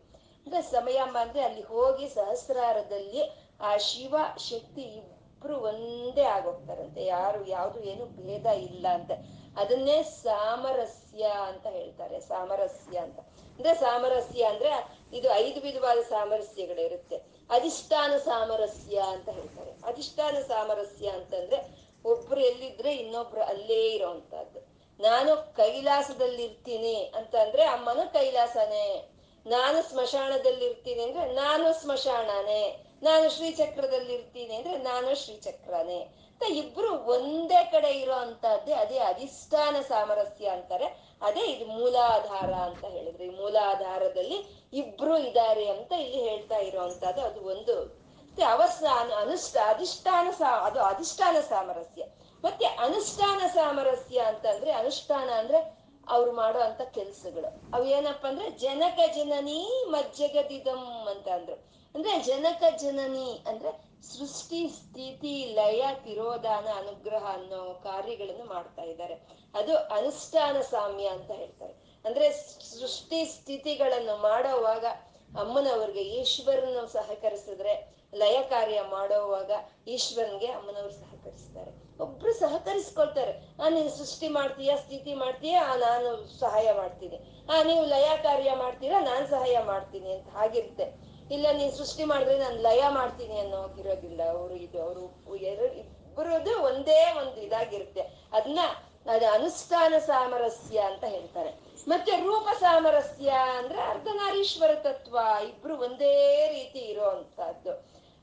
ಅಂದ್ರೆ 0.46 0.62
ಸಮಯಾಂಬ 0.62 1.18
ಅಂದ್ರೆ 1.18 1.42
ಅಲ್ಲಿ 1.42 1.62
ಹೋಗಿ 1.62 2.08
ಸಹಸ್ರಾರದಲ್ಲಿ 2.08 3.22
ಆ 3.60 3.76
ಶಿವ 3.76 4.16
ಶಕ್ತಿ 4.36 4.82
ಇಬ್ರು 4.82 5.56
ಒಂದೇ 5.60 6.22
ಆಗೋಗ್ತಾರಂತೆ. 6.22 7.04
ಯಾರು 7.04 7.46
ಯಾವ್ದು 7.48 7.80
ಏನು 7.80 8.04
ಭೇದ 8.06 8.46
ಇಲ್ಲ 8.46 8.86
ಅಂತ. 8.88 9.10
ಅದನ್ನೇ 9.56 10.02
ಸಾಮರಸ್ಯ 10.02 11.24
ಅಂತ 11.24 11.66
ಹೇಳ್ತಾರೆ, 11.66 12.20
ಸಾಮರಸ್ಯ 12.20 12.98
ಅಂತ. 12.98 13.20
ಅಂದ್ರೆ 13.20 13.74
ಸಾಮರಸ್ಯ 13.74 14.44
ಅಂದ್ರೆ 14.44 14.98
ಇದು 15.12 15.30
ಐದು 15.34 15.60
ವಿಧವಾದ 15.60 15.98
ಸಾಮರಸ್ಯಗಳಿರುತ್ತೆ. 15.98 17.16
ಅಧಿಷ್ಠಾನ 17.50 18.12
ಸಾಮರಸ್ಯ 18.24 18.98
ಅಂತ 18.98 19.28
ಹೇಳ್ತಾರೆ. 19.28 19.70
ಅಧಿಷ್ಠಾನ 19.70 20.36
ಸಾಮರಸ್ಯ 20.48 21.08
ಅಂತಂದ್ರೆ 21.08 21.82
ಒಬ್ರು 22.04 22.40
ಎಲ್ಲಿದ್ರೆ 22.40 22.94
ಇನ್ನೊಬ್ರು 22.94 23.42
ಅಲ್ಲೇ 23.42 23.90
ಇರೋಂತದ್ದು 23.90 24.72
ನಾನು 25.00 25.54
ಕೈಲಾಸದಲ್ಲಿ 25.56 26.44
ಇರ್ತೀನಿ 26.44 27.12
ಅಂತ 27.16 27.36
ಅಂದ್ರೆ 27.36 27.62
ಅಮ್ಮನು 27.62 28.12
ಕೈಲಾಸನೇ. 28.12 29.12
ನಾನು 29.46 29.90
ಸ್ಮಶಾನದಲ್ಲಿ 29.90 30.64
ಇರ್ತೀನಿ 30.64 31.02
ಅಂದ್ರೆ 31.02 31.32
ನಾನು 31.32 31.80
ಸ್ಮಶಾನನೇ. 31.80 32.91
ನಾನು 33.02 33.30
ಶ್ರೀಚಕ್ರದಲ್ಲಿ 33.30 34.14
ಇರ್ತೀನಿ 34.14 34.54
ಅಂದ್ರೆ 34.54 34.78
ನಾನು 34.82 35.14
ಶ್ರೀಚಕ್ರನೇ. 35.14 36.00
ಅಂತ 36.30 36.42
ಇಬ್ರು 36.54 36.90
ಒಂದೇ 37.06 37.64
ಕಡೆ 37.72 37.90
ಇರೋ 37.92 38.12
ಅಂತದ್ದೇ 38.16 38.72
ಅದೇ 38.74 38.98
ಅಧಿಷ್ಠಾನ 39.04 39.76
ಸಾಮರಸ್ಯ 39.88 40.48
ಅಂತಾರೆ. 40.48 40.86
ಅದೇ 41.20 41.40
ಇದು 41.46 41.66
ಮೂಲಾಧಾರ 41.72 42.52
ಅಂತ 42.60 42.84
ಹೇಳಿದ್ರು. 42.86 43.24
ಈ 43.24 43.34
ಮೂಲಾಧಾರದಲ್ಲಿ 43.36 44.38
ಇಬ್ರು 44.72 45.18
ಇದ್ದಾರೆ 45.18 45.68
ಅಂತ 45.68 45.92
ಇಲ್ಲಿ 45.98 46.20
ಹೇಳ್ತಾ 46.28 46.58
ಇರೋಂತದ್ದು 46.60 47.20
ಅದು 47.20 47.40
ಒಂದು. 47.48 47.76
ಮತ್ತೆ 48.18 48.44
ಅವಸ್ಥಾನ 48.44 49.12
ಅನುಷ್ಠ 49.16 49.56
ಅಧಿಷ್ಠಾನ 49.66 50.30
ಸಾ 50.38 50.50
ಅದು 50.66 50.80
ಅಧಿಷ್ಠಾನ 50.82 51.36
ಸಾಮರಸ್ಯ. 51.48 52.02
ಮತ್ತೆ 52.44 52.66
ಅನುಷ್ಠಾನ 52.78 53.40
ಸಾಮರಸ್ಯ 53.54 54.20
ಅಂತಂದ್ರೆ 54.20 54.72
ಅನುಷ್ಠಾನ 54.72 55.30
ಅಂದ್ರೆ 55.32 55.58
ಅವ್ರು 56.08 56.32
ಮಾಡೋ 56.32 56.58
ಅಂತ 56.60 56.82
ಕೆಲ್ಸಗಳು. 56.94 57.50
ಅವು 57.74 57.84
ಏನಪ್ಪಾ 57.88 58.28
ಅಂದ್ರೆ 58.28 58.50
ಜನಕ 58.58 58.98
ಜನನೀ 59.14 59.58
ಮಜ್ಜಗದಿದಂ 59.88 60.82
ಅಂತ 61.08 61.28
ಅಂದ್ರು 61.28 61.56
ಅಂದ್ರೆ 61.94 62.22
ಜನಕ 62.22 62.62
ಜನನಿ 62.76 63.44
ಅಂದ್ರೆ 63.46 63.92
ಸೃಷ್ಟಿ, 64.02 64.68
ಸ್ಥಿತಿ, 64.68 65.52
ಲಯ, 65.54 65.84
ತಿರೋಧಾನ, 66.04 66.66
ಅನುಗ್ರಹ 66.76 67.24
ಅನ್ನೋ 67.32 67.80
ಕಾರ್ಯಗಳನ್ನು 67.82 68.44
ಮಾಡ್ತಾ 68.44 68.82
ಇದ್ದಾರೆ. 68.82 69.14
ಅದು 69.54 69.76
ಅನುಷ್ಠಾನ 69.76 70.60
ಸಾಮ್ಯ 70.60 71.06
ಅಂತ 71.06 71.30
ಹೇಳ್ತಾರೆ. 71.30 71.72
ಅಂದ್ರೆ 72.04 72.32
ಸೃಷ್ಟಿ, 72.80 73.24
ಸ್ಥಿತಿಗಳನ್ನು 73.24 74.16
ಮಾಡೋವಾಗ 74.16 74.84
ಅಮ್ಮನವ್ರಿಗೆ 75.38 76.02
ಈಶ್ವರನ 76.02 76.84
ಸಹಕರಿಸಿದ್ರೆ, 76.86 78.02
ಲಯ 78.14 78.42
ಕಾರ್ಯ 78.42 78.82
ಮಾಡೋವಾಗ 78.82 79.50
ಈಶ್ವರನ್ಗೆ 79.86 80.46
ಅಮ್ಮನವ್ರು 80.46 80.90
ಸಹಕರಿಸ್ತಾರೆ. 80.90 81.98
ಒಬ್ರು 82.02 82.32
ಸಹಕರಿಸ್ಕೊಳ್ತಾರೆ. 82.32 83.62
ಆ, 83.62 83.68
ನೀನು 83.68 83.90
ಸೃಷ್ಟಿ 83.90 84.28
ಮಾಡ್ತೀಯಾ, 84.28 84.76
ಸ್ಥಿತಿ 84.76 85.14
ಮಾಡ್ತೀಯಾ? 85.14 85.62
ಆ, 85.72 85.76
ನಾನು 85.76 86.40
ಸಹಾಯ 86.40 86.72
ಮಾಡ್ತೀನಿ. 86.72 87.46
ಆ, 87.52 87.62
ನೀವು 87.62 87.84
ಲಯ 87.84 88.10
ಕಾರ್ಯ 88.22 88.52
ಮಾಡ್ತೀರಾ, 88.54 89.00
ನಾನ್ 89.00 89.28
ಸಹಾಯ 89.28 89.58
ಮಾಡ್ತೀನಿ 89.64 90.12
ಅಂತ 90.12 90.28
ಹಾಗಿರುತ್ತೆ. 90.28 91.11
ಇಲ್ಲ, 91.34 91.46
ನೀನ್ 91.58 91.72
ಸೃಷ್ಟಿ 91.80 92.04
ಮಾಡಿದ್ರೆ 92.10 92.36
ನಾನು 92.44 92.58
ಲಯ 92.68 92.82
ಮಾಡ್ತೀನಿ 92.98 93.36
ಅನ್ನೋ 93.44 93.60
ಇರೋದಿಲ್ಲ 93.82 94.20
ಅವರು 94.36 94.54
ಇದು, 94.66 94.78
ಅವರು 94.86 95.02
ಎರಡು 95.50 95.66
ಇಬ್ಬರದು 95.82 96.54
ಒಂದೇ 96.68 97.00
ಒಂದು 97.20 97.38
ಇದಾಗಿರುತ್ತೆ. 97.46 98.02
ಅದನ್ನ 98.36 98.62
ಅದು 99.12 99.26
ಅನುಷ್ಠಾನ 99.36 99.94
ಸಾಮರಸ್ಯ 100.10 100.80
ಅಂತ 100.90 101.04
ಹೇಳ್ತಾರೆ. 101.14 101.52
ಮತ್ತೆ 101.88 102.12
ರೂಪ 102.26 102.48
ಸಾಮರಸ್ಯ 102.60 103.30
ಅಂದ್ರೆ 103.60 103.80
ಅರ್ಧನಾರೀಶ್ವರ 103.92 104.72
ತತ್ವ, 104.86 105.16
ಇಬ್ರು 105.48 105.74
ಒಂದೇ 105.86 106.14
ರೀತಿ 106.56 106.82
ಇರೋವಂತಹದ್ದು 106.92 107.72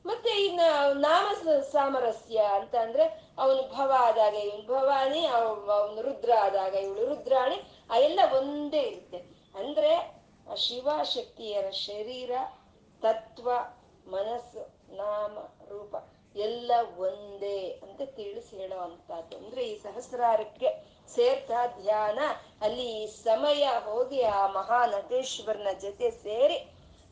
ಮತ್ತೆ 0.05 0.31
ಇನ್ನ 0.45 0.61
ನಾಮ 1.05 1.25
ಸಾಮರಸ್ಯ 1.71 2.37
ಅಂತ 2.57 2.75
ಅಂದ್ರೆ 2.83 3.05
ಅವನು 3.43 3.61
ಭವ 3.73 3.91
ಆದಾಗ 4.07 4.35
ಇವನು 4.45 4.63
ಭವಾನಿ 4.69 5.23
ಅವನು 5.37 6.01
ರುದ್ರ 6.05 6.31
ಆದಾಗ 6.45 6.73
ಇವಳು 6.85 7.03
ರುದ್ರಾಣಿ 7.09 7.57
ಆ 7.91 7.97
ಎಲ್ಲ 8.07 8.19
ಒಂದೇ 8.37 8.81
ಇರುತ್ತೆ. 8.91 9.19
ಅಂದ್ರೆ 9.55 9.91
ಆ 10.51 10.55
ಶಿವ 10.65 10.89
ಶಕ್ತಿಯರ 11.15 11.67
ಶರೀರ 11.87 12.31
ತತ್ವ, 13.01 13.51
ಮನಸ್ಸು, 14.07 14.93
ನಾಮ, 14.95 15.37
ರೂಪ 15.69 15.95
ಎಲ್ಲ 16.35 16.71
ಒಂದೇ 16.97 17.79
ಅಂತ 17.83 18.01
ತಿಳಿಸಿ 18.15 18.57
ಹೇಳೋ 18.57 18.77
ಅಂತದ್ದು 18.77 19.37
ಅಂದ್ರೆ 19.37 19.67
ಈ 19.67 19.79
ಸಹಸ್ರಾರಕ್ಕೆ 19.79 20.99
ಸೇರ್ತಾ 21.15 21.67
ಧ್ಯಾನ, 21.81 22.19
ಅಲ್ಲಿ 22.61 23.07
ಸಮಯ 23.07 23.67
ಹೋಗಿ 23.83 24.21
ಆ 24.21 24.47
ಮಹಾ 24.47 24.85
ನಟೇಶ್ವರನ 24.85 25.67
ಜೊತೆ 25.81 26.11
ಸೇರಿ 26.11 26.55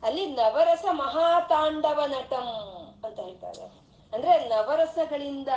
ಅಲ್ಲಿ 0.03 0.25
ನವರಸ 0.25 0.85
ಮಹಾತಾಂಡವ 0.91 2.01
ನಟಂ 2.07 2.47
ಅಂತ 3.05 3.19
ಹೇಳ್ತಾರೆ. 3.19 3.87
ಅಂದ್ರೆ 4.13 4.49
ನವರಸಗಳಿಂದ 4.49 5.47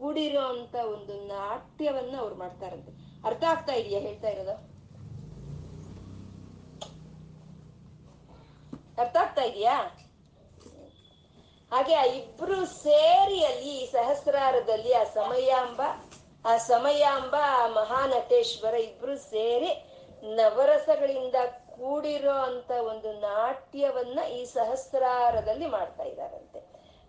ಕೂಡಿರೋ 0.00 0.40
ಅಂತ 0.40 0.74
ಒಂದು 0.74 1.14
ನಾಟ್ಯವನ್ನ 1.26 2.16
ಅವ್ರು 2.18 2.34
ಮಾಡ್ತಾರಂತೆ. 2.34 2.92
ಅರ್ಥ 3.26 3.44
ಆಗ್ತಾ 3.44 3.72
ಇದೆಯಾ 3.72 4.00
ಹೇಳ್ತಾ 4.00 4.28
ಇರೋದು? 4.28 4.67
ಅರ್ಥ 8.98 9.16
ಆಗ್ತಾ 9.16 9.42
ಇದೆಯಾ? 9.42 9.76
ಹಾಗೆ 11.72 11.94
ಆ 11.94 12.04
ಇಬ್ರು 12.04 12.66
ಸೇರಿ 12.66 13.44
ಅಲ್ಲಿ 13.44 13.88
ಸಹಸ್ರಾರದಲ್ಲಿ 13.92 14.92
ಆ 14.92 15.04
ಸಮಯಾಂಬ 15.04 15.80
ಆ 16.44 16.56
ಸಮಯಾಂಬ, 16.56 17.34
ಆ 17.34 17.66
ಮಹಾನಟೇಶ್ವರ 17.66 18.74
ಇಬ್ರು 18.74 19.18
ಸೇರಿ 19.18 19.70
ನವರಸಗಳಿಂದ 20.34 21.34
ಕೂಡಿರೋ 21.70 22.32
ಅಂತ 22.32 22.70
ಒಂದು 22.70 23.12
ನಾಟ್ಯವನ್ನ 23.12 24.18
ಈ 24.32 24.44
ಸಹಸ್ರಾರದಲ್ಲಿ 24.44 25.66
ಮಾಡ್ತಾ 25.66 26.04
ಇದ್ದಾರಂತೆ. 26.04 26.58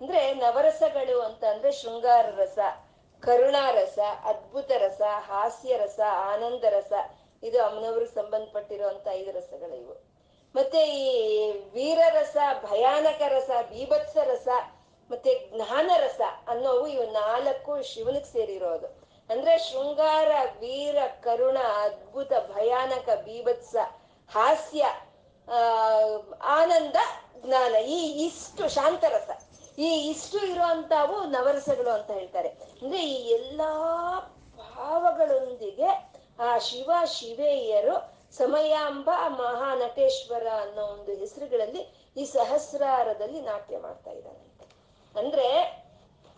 ಅಂದ್ರೆ 0.02 0.34
ನವರಸಗಳು 0.34 1.22
ಅಂತ 1.22 1.44
ಅಂದ್ರೆ 1.44 1.72
ಶೃಂಗಾರ 1.72 2.26
ರಸ, 2.38 2.60
ಕರುಣಾರಸ, 3.20 4.00
ಅದ್ಭುತ 4.24 4.72
ರಸ, 4.78 5.02
ಹಾಸ್ಯ 5.28 5.78
ರಸ, 5.78 6.00
ಆನಂದ 6.10 6.64
ರಸ, 6.64 6.94
ಇದು 7.44 7.64
ಅಮ್ಮನವ್ರಿಗೆ 7.64 8.14
ಸಂಬಂಧಪಟ್ಟಿರುವಂತ 8.14 9.08
ಐದು 9.12 9.32
ರಸಗಳು 9.32 10.09
ಮತ್ತೆ 10.56 10.82
ಈ 10.90 11.10
ವೀರರಸ 11.74 12.38
ಭಯಾನಕ 12.70 13.22
ರಸ, 13.28 13.50
ಬೀಭತ್ಸ 13.70 14.18
ರಸ, 14.24 14.48
ಮತ್ತೆ 15.10 15.50
ಜ್ಞಾನ 15.56 15.92
ರಸ 15.96 16.22
ಅನ್ನೋವು 16.48 16.88
ಇವು 16.88 17.12
ನಾಲ್ಕು 17.12 17.84
ಶಿವನಿಗೆ 17.84 18.26
ಸೇರಿರೋದು. 18.26 18.88
ಅಂದ್ರೆ 19.30 19.58
ಶೃಂಗಾರ, 19.58 20.32
ವೀರ, 20.60 20.98
ಕರುಣ, 21.22 21.58
ಅದ್ಭುತ, 21.58 22.32
ಭಯಾನಕ, 22.56 23.10
ಬೀಭತ್ಸ, 23.26 23.76
ಹಾಸ್ಯ 24.30 24.84
ಆನಂದ, 26.58 26.96
ಜ್ಞಾನ 27.46 27.76
ಈ 27.76 28.26
ಇಷ್ಟು 28.26 28.70
ಶಾಂತರಸ 28.70 29.30
ಈ 29.78 29.90
ಇಷ್ಟು 30.10 30.38
ಇರುವಂತವು 30.46 31.18
ನವರಸಗಳು 31.26 31.90
ಅಂತ 31.90 32.12
ಹೇಳ್ತಾರೆ. 32.12 32.50
ಅಂದ್ರೆ 32.82 33.02
ಈ 33.06 33.30
ಎಲ್ಲಾ 33.30 33.72
ಭಾವಗಳೊಂದಿಗೆ 34.58 35.90
ಆ 36.40 36.58
ಶಿವ 36.58 36.90
ಶಿವೆಯರು 37.06 37.96
ಸಮಯಾಂಬ 38.34 39.10
ಮಹಾನಟೇಶ್ವರ 39.28 40.48
ಅನ್ನೋ 40.62 40.84
ಒಂದು 40.86 41.16
ಹೆಸರುಗಳಲ್ಲಿ 41.16 41.82
ಈ 42.18 42.26
ಸಹಸ್ರಾರದಲ್ಲಿ 42.26 43.42
ನಾಟ್ಯ 43.42 43.78
ಮಾಡ್ತಾ 43.78 44.12
ಇದ್ದಾರೆ 44.12 44.42
ಅಂದ್ರೆ 45.16 45.48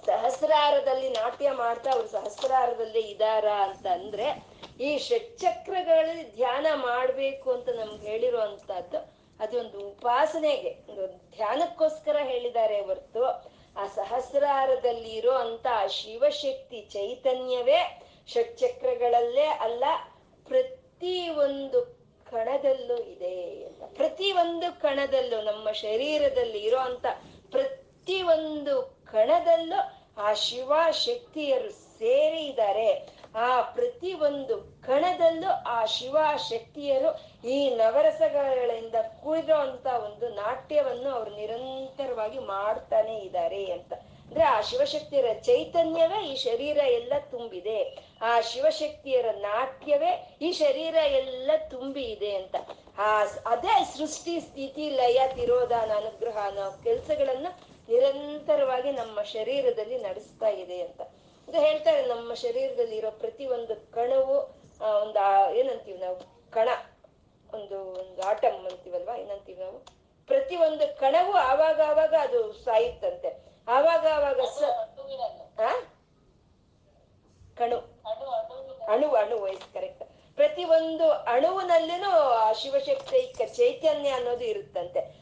ಸಹಸ್ರಾರದಲ್ಲಿ 0.08 1.10
ನಾಟ್ಯ 1.10 1.52
ಮಾಡ್ತಾ 1.52 1.92
ಅವ್ರು 1.92 2.08
ಸಹಸ್ರಾರದಲ್ಲಿ 2.08 3.02
ಇದಾರ 3.02 3.46
ಅಂತ 3.46 3.88
ಅಂದ್ರೆ 3.88 4.28
ಈ 4.80 4.98
ಷಟ್ಚಕ್ರಗಳಲ್ಲಿ 4.98 6.36
ಧ್ಯಾನ 6.36 6.68
ಮಾಡ್ಬೇಕು 6.76 7.52
ಅಂತ 7.52 7.70
ನಮ್ಗೆ 7.70 8.08
ಹೇಳಿರುವಂತಹದ್ದು 8.08 9.22
ಅದೊಂದು 9.40 9.78
ಉಪಾಸನೆಗೆ, 9.90 10.72
ಒಂದು 10.90 11.08
ಧ್ಯಾನಕ್ಕೋಸ್ಕರ 11.36 12.18
ಹೇಳಿದ್ದಾರೆ 12.24 12.82
ಹೊರ್ತು 12.82 13.24
ಆ 13.78 13.88
ಸಹಸ್ರಾರದಲ್ಲಿ 13.88 15.10
ಇರೋ 15.10 15.32
ಅಂತ 15.32 15.68
ಶಿವಶಕ್ತಿ 15.90 16.82
ಚೈತನ್ಯವೇ 16.92 17.80
ಷಟ್ಚಕ್ರಗಳಲ್ಲೇ 18.28 19.46
ಅಲ್ಲ 19.46 19.84
ಪ್ರತಿ 20.48 20.81
ಒಂದು 21.30 22.02
ಕಣದಲ್ಲೂ 22.32 22.98
ಇದೆ 22.98 23.64
ಅಂತ. 23.64 23.94
ಪ್ರತಿ 23.96 24.32
ಒಂದು 24.32 24.82
ಕಣದಲ್ಲೂ 24.82 25.42
ನಮ್ಮ 25.42 25.72
ಶರೀರದಲ್ಲಿ 25.72 26.60
ಇರೋ 26.60 26.78
ಅಂತ 26.78 27.06
ಪ್ರತಿ 27.52 28.22
ಒಂದು 28.22 29.02
ಕಣದಲ್ಲೂ 29.12 30.02
ಆ 30.18 30.34
ಶಿವ 30.34 30.74
ಶಕ್ತಿಯರು 30.92 31.70
ಸೇರಿ 31.70 32.42
ಇದ್ದಾರೆ. 32.42 33.22
ಆ 33.36 33.62
ಪ್ರತಿ 33.62 34.14
ಒಂದು 34.14 34.82
ಕಣದಲ್ಲೂ 34.88 35.50
ಆ 35.66 35.86
ಶಿವ 35.86 36.18
ಶಕ್ತಿಯರು 36.38 37.32
ಈ 37.48 37.70
ನವರಸಗಳಿಂದ 37.70 38.96
ಕೂಡಿರೋ 39.24 39.56
ಅಂತ 39.56 39.86
ಒಂದು 39.86 40.30
ನಾಟ್ಯವನ್ನು 40.30 41.10
ಅವ್ರು 41.10 41.36
ನಿರಂತರವಾಗಿ 41.36 42.40
ಮಾಡ್ತಾನೆ 42.40 43.18
ಇದ್ದಾರೆ 43.18 43.72
ಅಂತ. 43.72 43.94
ಅಂದ್ರೆ 44.32 44.46
ಆ 44.46 44.62
ಶಿವಶಕ್ತಿಯರ 44.62 45.26
ಚೈತನ್ಯವೇ 45.42 46.28
ಈ 46.28 46.36
ಶರೀರ 46.36 46.78
ಎಲ್ಲ 46.78 47.14
ತುಂಬಿದೆ. 47.32 47.98
ಆ 48.22 48.42
ಶಿವಶಕ್ತಿಯರ 48.42 49.26
ನಾಟ್ಯವೇ 49.32 50.38
ಈ 50.42 50.52
ಶರೀರ 50.52 50.96
ಎಲ್ಲ 50.96 51.52
ತುಂಬಿ 51.70 52.04
ಇದೆ 52.04 52.36
ಅಂತ. 52.36 52.56
ಆ 52.98 53.24
ಅದೇ 53.46 53.84
ಸೃಷ್ಟಿ, 53.98 54.40
ಸ್ಥಿತಿ, 54.40 54.90
ಲಯ, 54.90 55.22
ತಿರೋಧಾನ, 55.36 55.92
ಅನುಗ್ರಹ 55.96 56.38
ಅನ್ನೋ 56.48 56.80
ಕೆಲಸಗಳನ್ನ 56.84 57.48
ನಿರಂತರವಾಗಿ 57.90 58.92
ನಮ್ಮ 58.92 59.24
ಶರೀರದಲ್ಲಿ 59.24 59.98
ನಡೆಸ್ತಾ 59.98 60.48
ಇದೆ 60.48 60.82
ಅಂತ. 60.82 61.02
ಅಂದ್ರೆ 61.02 61.60
ಹೇಳ್ತಾರೆ 61.60 62.06
ನಮ್ಮ 62.06 62.34
ಶರೀರದಲ್ಲಿ 62.34 62.96
ಇರೋ 62.96 63.12
ಪ್ರತಿ 63.12 63.46
ಒಂದು 63.46 63.92
ಕಣವು 63.92 64.62
ಒಂದು 65.02 65.56
ಏನಂತೀವಿ 65.56 65.98
ನಾವು, 65.98 66.52
ಕಣ, 66.52 66.70
ಒಂದು 67.54 67.80
ಒಂದು 67.80 68.22
ಆಟಮ್ 68.22 68.68
ಅಂತೀವಲ್ವಾ, 68.68 69.16
ಏನಂತೀವಿ 69.16 69.64
ನಾವು? 69.64 69.78
ಪ್ರತಿ 70.28 70.56
ಒಂದು 70.56 71.00
ಕಣವು 71.00 71.34
ಆವಾಗ 71.34 71.82
ಆವಾಗ 71.82 72.16
ಅದು 72.20 72.54
ಸಾಯುತ್ತಂತೆ. 72.54 73.51
ಆವಾಗ 73.68 74.08
ಆವಾಗ? 74.16 74.40
ಕಣು. 77.58 77.78
ಅಣು 78.92 79.12
ಅಣು 79.12 79.42
ವಯಸ್ಸು 79.42 79.74
ಕರೆಕ್ಟ್ 79.74 80.04
ಪ್ರತಿ 80.36 80.64
ಒಂದು 80.64 81.12
ಅಣುವಿನಲ್ಲಿನೂ 81.12 82.10
ಆ 82.10 82.54
ಶಿವಶಕ್ತೈಕ್ಯ 82.54 83.46
ಚೈತನ್ಯ 83.46 84.10
ಅನ್ನೋದು 84.10 84.44
ಇರುತ್ತಂತೆ. 84.44 85.22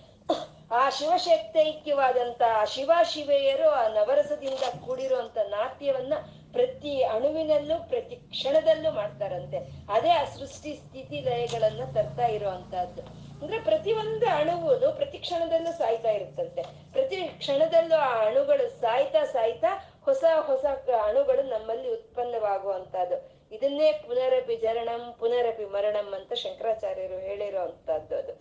ಆ 0.71 0.89
ಶಿವಶಕ್ತೈಕ್ಯವಾದಂತ 0.89 2.41
ಶಿವ 2.65 2.91
ಶಿವೆಯರು 3.03 3.69
ಆ 3.69 3.87
ನವರಸದಿಂದ 3.87 4.85
ಕೂಡಿರುವಂತ 4.85 5.37
ನಾಟ್ಯವನ್ನ 5.37 6.13
ಪ್ರತಿ 6.51 7.03
ಅಣುವಿನಲ್ಲೂ 7.03 7.87
ಪ್ರತಿ 7.87 8.15
ಕ್ಷಣದಲ್ಲೂ 8.15 8.91
ಮಾಡ್ತಾರಂತೆ. 8.91 9.57
ಅದೇ 9.93 10.09
ಆ 10.09 10.23
ಸೃಷ್ಟಿ 10.23 10.73
ಸ್ಥಿತಿ 10.73 11.19
ಲಯಗಳನ್ನ 11.19 11.81
ತರ್ತಾ 11.93 12.25
ಇರುವಂತಹದ್ದು. 12.25 13.18
ಅಂದ್ರೆ 13.41 13.59
ಪ್ರತಿ 13.59 13.93
ಒಂದು 13.93 14.25
ಅಣುವುದು 14.25 14.93
ಪ್ರತಿ 14.93 15.17
ಕ್ಷಣದಲ್ಲೂ 15.17 15.71
ಸಾಯ್ತಾ 15.71 16.11
ಇರುತ್ತಂತೆ. 16.11 16.61
ಪ್ರತಿ 16.93 17.15
ಕ್ಷಣದಲ್ಲೂ 17.15 17.95
ಆ 17.95 18.25
ಅಣುಗಳು 18.25 18.81
ಸಾಯ್ತಾ 18.81 19.25
ಸಾಯ್ತಾ 19.25 19.99
ಹೊಸ 20.05 20.23
ಹೊಸ 20.39 20.65
ಅಣುಗಳು 21.05 21.43
ನಮ್ಮಲ್ಲಿ 21.43 21.93
ಉತ್ಪನ್ನವಾಗುವಂತಹದ್ದು 21.93 23.39
ಇದನ್ನೇ 23.51 23.91
ಪುನರಪಿ 23.91 24.55
ಜರಣಂ 24.55 25.15
ಪುನರಪಿ 25.19 25.65
ಮರಣಂ 25.65 26.13
ಅಂತ 26.13 26.33
ಶಂಕರಾಚಾರ್ಯರು 26.33 27.19
ಹೇಳಿರೋ 27.19 27.59
ಅಂತದ್ದು 27.59 28.15
ಅದು. 28.15 28.33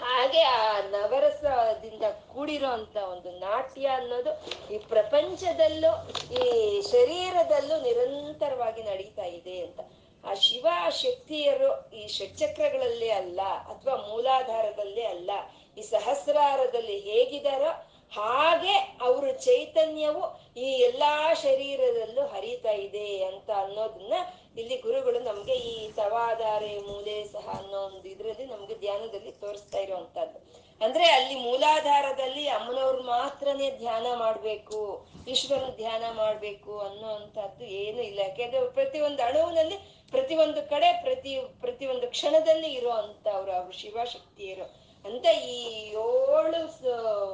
ಹಾಗೆ 0.00 0.42
ಆ 0.42 0.80
ನವರಸದಿಂದ 0.80 2.02
ಕೂಡಿರೋ 2.02 2.66
ಅಂತ 2.66 2.96
ಒಂದು 2.96 3.30
ನಾಟ್ಯ 3.30 3.86
ಅನ್ನೋದು 3.86 4.32
ಈ 4.74 4.78
ಪ್ರಪಂಚದಲ್ಲೂ, 4.78 5.90
ಈ 6.34 6.44
ಶರೀರದಲ್ಲೂ 6.80 7.80
ನಿರಂತರವಾಗಿ 7.80 8.82
ನಡೀತಾ 8.82 9.24
ಇದೆ 9.24 9.60
ಅಂತ. 9.60 9.80
ಆ 10.24 10.34
ಶಿವ 10.42 10.66
ಶಕ್ತಿಯರು 11.02 11.70
ಈ 11.92 12.02
ಷಟ್ಚಕ್ರಗಳಲ್ಲಿ 12.08 13.10
ಅಲ್ಲ, 13.12 13.40
ಅಥವಾ 13.72 13.96
ಮೂಲಾಧಾರದಲ್ಲಿ 14.08 15.06
ಅಲ್ಲ, 15.06 15.30
ಈ 15.76 15.82
ಸಹಸ್ರಾರದಲ್ಲಿ 15.92 16.98
ಹೇಗಿದಾರೋ 17.00 17.72
ಹಾಗೆ 18.12 18.74
ಅವರು 19.00 19.28
ಚೈತನ್ಯವು 19.44 20.22
ಈ 20.56 20.66
ಎಲ್ಲಾ 20.80 21.12
ಶರೀರದಲ್ಲೂ 21.42 22.22
ಹರಿತಾ 22.26 22.72
ಇದೆ 22.86 23.06
ಅಂತ 23.24 23.50
ಅನ್ನೋದನ್ನ 23.60 24.16
ಇಲ್ಲಿ 24.58 24.76
ಗುರುಗಳು 24.76 25.20
ನಮ್ಗೆ 25.20 25.54
ಈ 25.68 25.76
ತವಾಧಾರೆ 25.92 26.72
ಮೂಲೆ 26.88 27.14
ಸಹ 27.32 27.46
ಅನ್ನೋ 27.58 27.78
ಒಂದು 27.86 28.06
ಇದ್ರಲ್ಲಿ 28.08 28.46
ನಮ್ಗೆ 28.46 28.74
ಧ್ಯಾನದಲ್ಲಿ 28.74 29.32
ತೋರಿಸ್ತಾ 29.40 29.78
ಇರುವಂತದ್ದು 29.78 30.40
ಅಂದ್ರೆ 30.80 31.06
ಅಲ್ಲಿ 31.10 31.36
ಮೂಲಾಧಾರದಲ್ಲಿ 31.40 32.44
ಅಮ್ಮನವ್ರು 32.48 33.02
ಮಾತ್ರನೇ 33.08 33.68
ಧ್ಯಾನ 33.78 34.06
ಮಾಡ್ಬೇಕು 34.16 34.80
ಈಶ್ವರನ 35.26 35.70
ಧ್ಯಾನ 35.76 36.04
ಮಾಡ್ಬೇಕು 36.14 36.72
ಅನ್ನೋ 36.80 37.08
ಅಂತದ್ದು 37.16 37.64
ಏನು 37.82 38.00
ಇಲ್ಲ. 38.02 38.20
ಯಾಕೆಂದ್ರೆ 38.20 38.60
ಪ್ರತಿ 38.70 39.00
ಒಂದು 39.00 39.22
ಅಣುವಿನಲ್ಲಿ 39.22 39.76
ಪ್ರತಿ 40.12 40.36
ಒಂದು 40.36 40.70
ಕಡೆ 40.70 41.00
ಪ್ರತಿ 41.02 41.40
ಪ್ರತಿ 41.60 41.86
ಒಂದು 41.86 42.06
ಕ್ಷಣದಲ್ಲಿ 42.06 42.72
ಇರೋ 42.72 42.90
ಅಂತ 42.90 43.28
ಅವರು 43.28 43.52
ಅವ್ರ 43.52 43.70
ಶಿವಶಕ್ತಿಯರು 43.70 44.64
ಅಂತ 45.04 45.26
ಈ 45.26 45.62
ಏಳು 45.88 46.82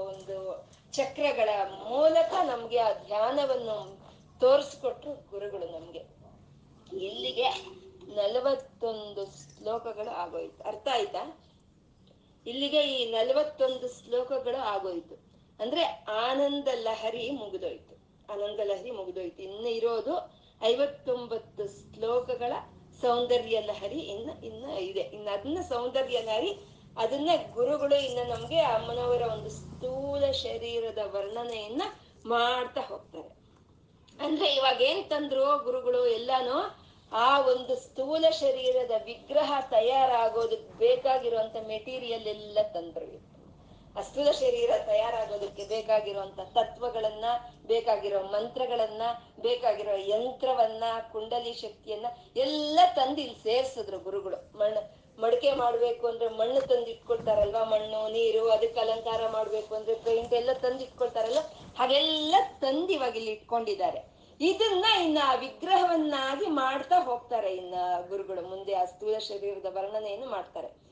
ಒಂದು 0.05 0.68
ಚಕ್ರಗಳ 0.93 1.49
ಮೂಲಕ 1.89 2.33
ನಮ್ಗೆ 2.45 2.79
ಆ 2.79 2.93
ಧ್ಯಾನವನ್ನು 2.93 4.09
ತೋರಿಸ್ಕೊಟ್ರು 4.41 5.12
ಗುರುಗಳು 5.31 5.66
ನಮ್ಗೆ. 5.66 6.18
ಇಲ್ಲಿಗೆ 7.05 7.49
ನಲವತ್ತೊಂದು 8.14 9.26
ಶ್ಲೋಕಗಳು 9.26 10.11
ಆಗೋಯ್ತು. 10.11 10.64
ಅರ್ಥ 10.64 10.89
ಆಯ್ತಾ? 10.93 11.45
ಇಲ್ಲಿಗೆ 12.47 12.81
ಈ 12.83 13.11
ನಲವತ್ತೊಂದು 13.11 13.89
ಶ್ಲೋಕಗಳು 13.89 14.57
ಆಗೋಯ್ತು. 14.57 15.14
ಅಂದ್ರೆ 15.61 15.85
ಆನಂದ 16.09 16.68
ಲಹರಿ 16.74 17.31
ಮುಗಿದೋಯ್ತು. 17.31 17.95
ಆನಂದ 18.33 18.61
ಲಹರಿ 18.64 18.91
ಮುಗಿದೋಯ್ತು. 18.91 19.43
ಇನ್ನು 19.43 19.68
ಇರೋದು 19.68 20.47
ಐವತ್ತೊಂಬತ್ತು 20.63 21.95
ಶ್ಲೋಕಗಳ 21.95 22.53
ಸೌಂದರ್ಯ 23.03 23.61
ಲಹರಿ 23.61 23.99
ಇನ್ನು 23.99 24.45
ಇನ್ನು 24.45 24.81
ಇದೆ. 24.81 25.01
ಇನ್ನು 25.01 25.31
ಅದನ್ನ 25.31 25.59
ಸೌಂದರ್ಯ 25.69 26.21
ಲಹರಿ, 26.21 26.59
ಅದನ್ನ 26.97 27.31
ಗುರುಗಳು 27.55 27.97
ಇನ್ನು 27.97 28.29
ನಮ್ಗೆ 28.29 28.61
ಅಮ್ಮನವರ 28.61 29.23
ಒಂದು 29.23 29.51
ಸ್ಥೂಲ 29.51 30.31
ಶರೀರದ 30.31 30.99
ವರ್ಣನೆಯನ್ನ 30.99 31.83
ಮಾಡ್ತಾ 32.27 32.81
ಹೋಗ್ತಾರೆ. 32.81 33.39
ಅಂದ್ರೆ 34.21 34.55
ಇವಾಗ 34.55 34.81
ಏನ್ 34.81 35.11
ತಂದ್ರು 35.11 35.59
ಗುರುಗಳು 35.59 36.07
ಎಲ್ಲಾನು? 36.07 36.89
ಆ 37.13 37.41
ಒಂದು 37.41 37.77
ಸ್ಥೂಲ 37.77 38.25
ಶರೀರದ 38.31 38.91
ವಿಗ್ರಹ 39.05 39.61
ತಯಾರಾಗೋದಕ್ಕೆ 39.71 40.79
ಬೇಕಾಗಿರುವಂತ 40.79 41.57
ಮೆಟೀರಿಯಲ್ 41.69 42.27
ಎಲ್ಲ 42.27 42.59
ತಂದ್ರು 42.63 43.28
ಸ್ಥೂಲ 44.03 44.30
ಶರೀರ 44.30 44.70
ತಯಾರಾಗೋದಕ್ಕೆ 44.86 45.64
ಬೇಕಾಗಿರುವಂತ 45.64 46.40
ತತ್ವಗಳನ್ನ, 46.40 47.24
ಬೇಕಾಗಿರೋ 47.66 48.20
ಮಂತ್ರಗಳನ್ನ, 48.22 49.03
ಬೇಕಾಗಿರೋ 49.40 49.96
ಯಂತ್ರವನ್ನ, 49.96 50.84
ಕುಂಡಲಿ 51.12 51.53
ಶಕ್ತಿಯನ್ನ 51.53 52.07
ಎಲ್ಲ 52.36 52.80
ತಂದು 52.96 53.20
ಇಲ್ಲಿ 53.20 53.42
ಸೇರ್ಸಿದ್ರು 53.42 53.99
ಗುರುಗಳು. 53.99 54.59
ಮಣ್ಣು 54.59 55.09
ಮಡಿಕೆ 55.22 55.53
ಮಾಡ್ಬೇಕು 55.53 56.07
ಅಂದ್ರೆ 56.07 56.28
ಮಣ್ಣು 56.28 56.61
ತಂದು 56.61 56.86
ಇಟ್ಕೊಳ್ತಾರಲ್ವಾ 56.86 57.64
ಮಣ್ಣು, 57.64 58.09
ನೀರು, 58.09 58.49
ಅದಕ್ಕೆ 58.49 58.80
ಅಲಂಕಾರ 58.80 59.28
ಮಾಡ್ಬೇಕು 59.28 59.74
ಅಂದ್ರೆ 59.74 59.94
ಪೇಂಟ್ 59.94 60.34
ಎಲ್ಲ 60.34 60.53
ತಂದು 60.53 60.82
ಇಟ್ಕೊಳ್ತಾರಲ್ಲ 60.84 61.38
ಹಾಗೆಲ್ಲ 61.78 62.34
ತಂದು 62.61 62.88
ಇವಾಗ 62.88 63.16
ಇಲ್ಲಿ 63.16 63.30
ಇಟ್ಕೊಂಡಿದ್ದಾರೆ. 63.30 64.18
ಇದನ್ನ 64.40 64.84
ಇನ್ನ 65.03 65.18
ವಿಗ್ರಹವನ್ನಾಗಿ 65.40 66.46
ಮಾಡ್ತಾ 66.46 67.01
ಹೋಗ್ತಾರೆ 67.01 67.57
ಇನ್ನ 67.57 67.74
ಗುರುಗಳು. 68.09 68.42
ಮುಂದೆ 68.42 68.74
ಆ 68.74 68.84
ಸ್ಥೂಲ 68.84 69.18
ಶರೀರದ 69.18 69.66
ವರ್ಣನೆಯನ್ನು 69.76 70.30
ಮಾಡ್ತಾರೆ. 70.30 70.88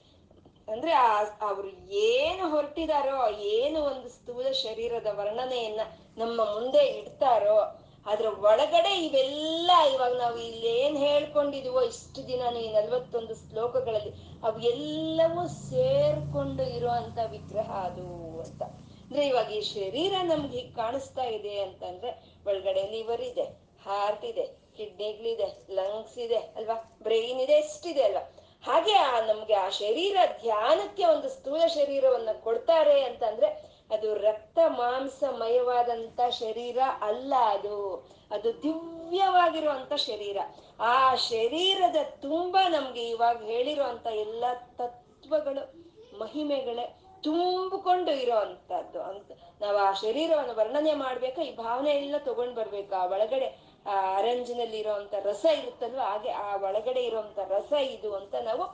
ಅಂದ್ರೆ 0.69 0.93
ಆ, 0.93 1.09
ಅವ್ರು 1.41 1.69
ಏನು 1.91 2.51
ಹೊರಟಿದಾರೋ, 2.51 3.29
ಏನು 3.37 3.81
ಒಂದು 3.83 4.09
ಸ್ಥೂಲ 4.09 4.51
ಶರೀರದ 4.51 5.07
ವರ್ಣನೆಯನ್ನ 5.07 5.81
ನಮ್ಮ 6.17 6.45
ಮುಂದೆ 6.45 6.87
ಇಡ್ತಾರೋ, 6.87 7.59
ಅದ್ರ 8.07 8.27
ಒಳಗಡೆ 8.27 9.07
ಇವೆಲ್ಲ 9.07 9.71
ಇವಾಗ 9.95 10.13
ನಾವು 10.19 10.39
ಇಲ್ಲಿ 10.39 10.69
ಏನ್ 10.79 10.97
ಹೇಳ್ಕೊಂಡಿದೀವೋ 10.97 11.83
ಇಷ್ಟು 11.83 12.29
ದಿನ 12.29 12.57
ಈ 12.57 12.73
ನಲ್ವತ್ತೊಂದು 12.73 13.35
ಶ್ಲೋಕಗಳಲ್ಲಿ, 13.35 14.13
ಅವು 14.43 14.61
ಎಲ್ಲವೂ 14.61 15.49
ಸೇರ್ಕೊಂಡು 15.71 16.63
ಇರುವಂತ 16.63 17.19
ವಿಗ್ರಹ 17.31 17.71
ಅದು 17.85 18.41
ಅಂತ. 18.41 18.63
ಅಂದ್ರೆ 19.03 19.27
ಇವಾಗ 19.27 19.51
ಈ 19.51 19.61
ಶರೀರ 19.61 20.13
ನಮ್ಗೆ 20.23 20.59
ಹೀಗ್ 20.59 20.77
ಕಾಣಿಸ್ತಾ 20.77 21.23
ಇದೆ 21.25 21.61
ಅಂತಂದ್ರೆ 21.61 22.39
ಒಳಗಡೆ 22.47 22.83
ಲಿವರ್ 22.91 23.21
ಇದೆ 23.21 23.45
ಹಾರ್ಟ್ 23.87 24.25
ಇದೆ, 24.25 24.47
ಕಿಡ್ನಿಗಳಿದೆ, 24.77 25.75
ಲಂಗ್ಸ್ 25.75 26.19
ಇದೆ, 26.19 26.37
ಅಲ್ವಾ? 26.57 26.75
ಬ್ರೈನ್ 27.03 27.41
ಇದೆ 27.41 27.53
ಎಷ್ಟಿದೆ 27.53 28.03
ಅಲ್ವಾ? 28.03 28.25
ಹಾಗೆ 28.67 28.95
ಆ 28.95 29.21
ನಮ್ಗೆ 29.21 29.55
ಆ 29.55 29.69
ಶರೀರ 29.69 30.17
ಧ್ಯಾನಕ್ಕೆ 30.41 31.07
ಒಂದು 31.07 31.29
ಸ್ಥೂಲ 31.29 31.67
ಶರೀರವನ್ನ 31.67 32.29
ಕೊಡ್ತಾರೆ 32.41 33.05
ಅಂತಂದ್ರೆ 33.05 33.77
ಅದು 33.91 34.15
ರಕ್ತ 34.15 34.59
ಮಾಂಸಮಯವಾದಂತ 34.67 36.21
ಶರೀರ 36.31 36.79
ಅಲ್ಲ 37.01 37.35
ಅದು. 37.35 38.09
ಅದು 38.31 38.63
ದಿವ್ಯವಾಗಿರುವಂತ 38.63 39.95
ಶರೀರ. 39.95 40.37
ಆ 40.81 41.15
ಶರೀರದ 41.15 41.97
ತುಂಬಾ 42.23 42.69
ನಮ್ಗೆ 42.69 43.09
ಇವಾಗ 43.09 43.43
ಹೇಳಿರುವಂತ 43.43 44.07
ಎಲ್ಲ 44.07 44.45
ತತ್ವಗಳು, 44.79 45.87
ಮಹಿಮೆಗಳೇ 46.19 47.01
ತುಂಬಿಕೊಂಡು 47.23 48.11
ಇರೋ 48.11 48.37
ಅಂತದ್ದು 48.37 49.03
ಅಂತ 49.03 49.33
ನಾವು 49.61 49.79
ಆ 49.79 49.93
ಶರೀರವನ್ನು 49.93 50.55
ವರ್ಣನೆ 50.55 50.95
ಮಾಡ್ಬೇಕಾ? 50.95 51.43
ಈ 51.43 51.57
ಭಾವನೆ 51.57 51.91
ಎಲ್ಲ 51.91 52.17
ತಗೊಂಡ್ 52.19 52.55
ಬರ್ಬೇಕು? 52.55 53.11
ಒಳಗಡೆ 53.11 53.66
ಆ 53.87 54.17
ಅರಂಜಿನಲ್ಲಿ 54.17 54.79
ಇರುವಂತ 54.79 55.15
ರಸ 55.23 55.45
ಇರುತ್ತಲ್ವ, 55.61 56.01
ಹಾಗೆ 56.01 56.31
ಆ 56.31 56.57
ಒಳಗಡೆ 56.57 57.03
ಇರುವಂತ 57.05 57.39
ರಸ 57.49 57.73
ಇದು 57.73 58.15
ಅಂತ 58.15 58.35
ನಾವು 58.43 58.65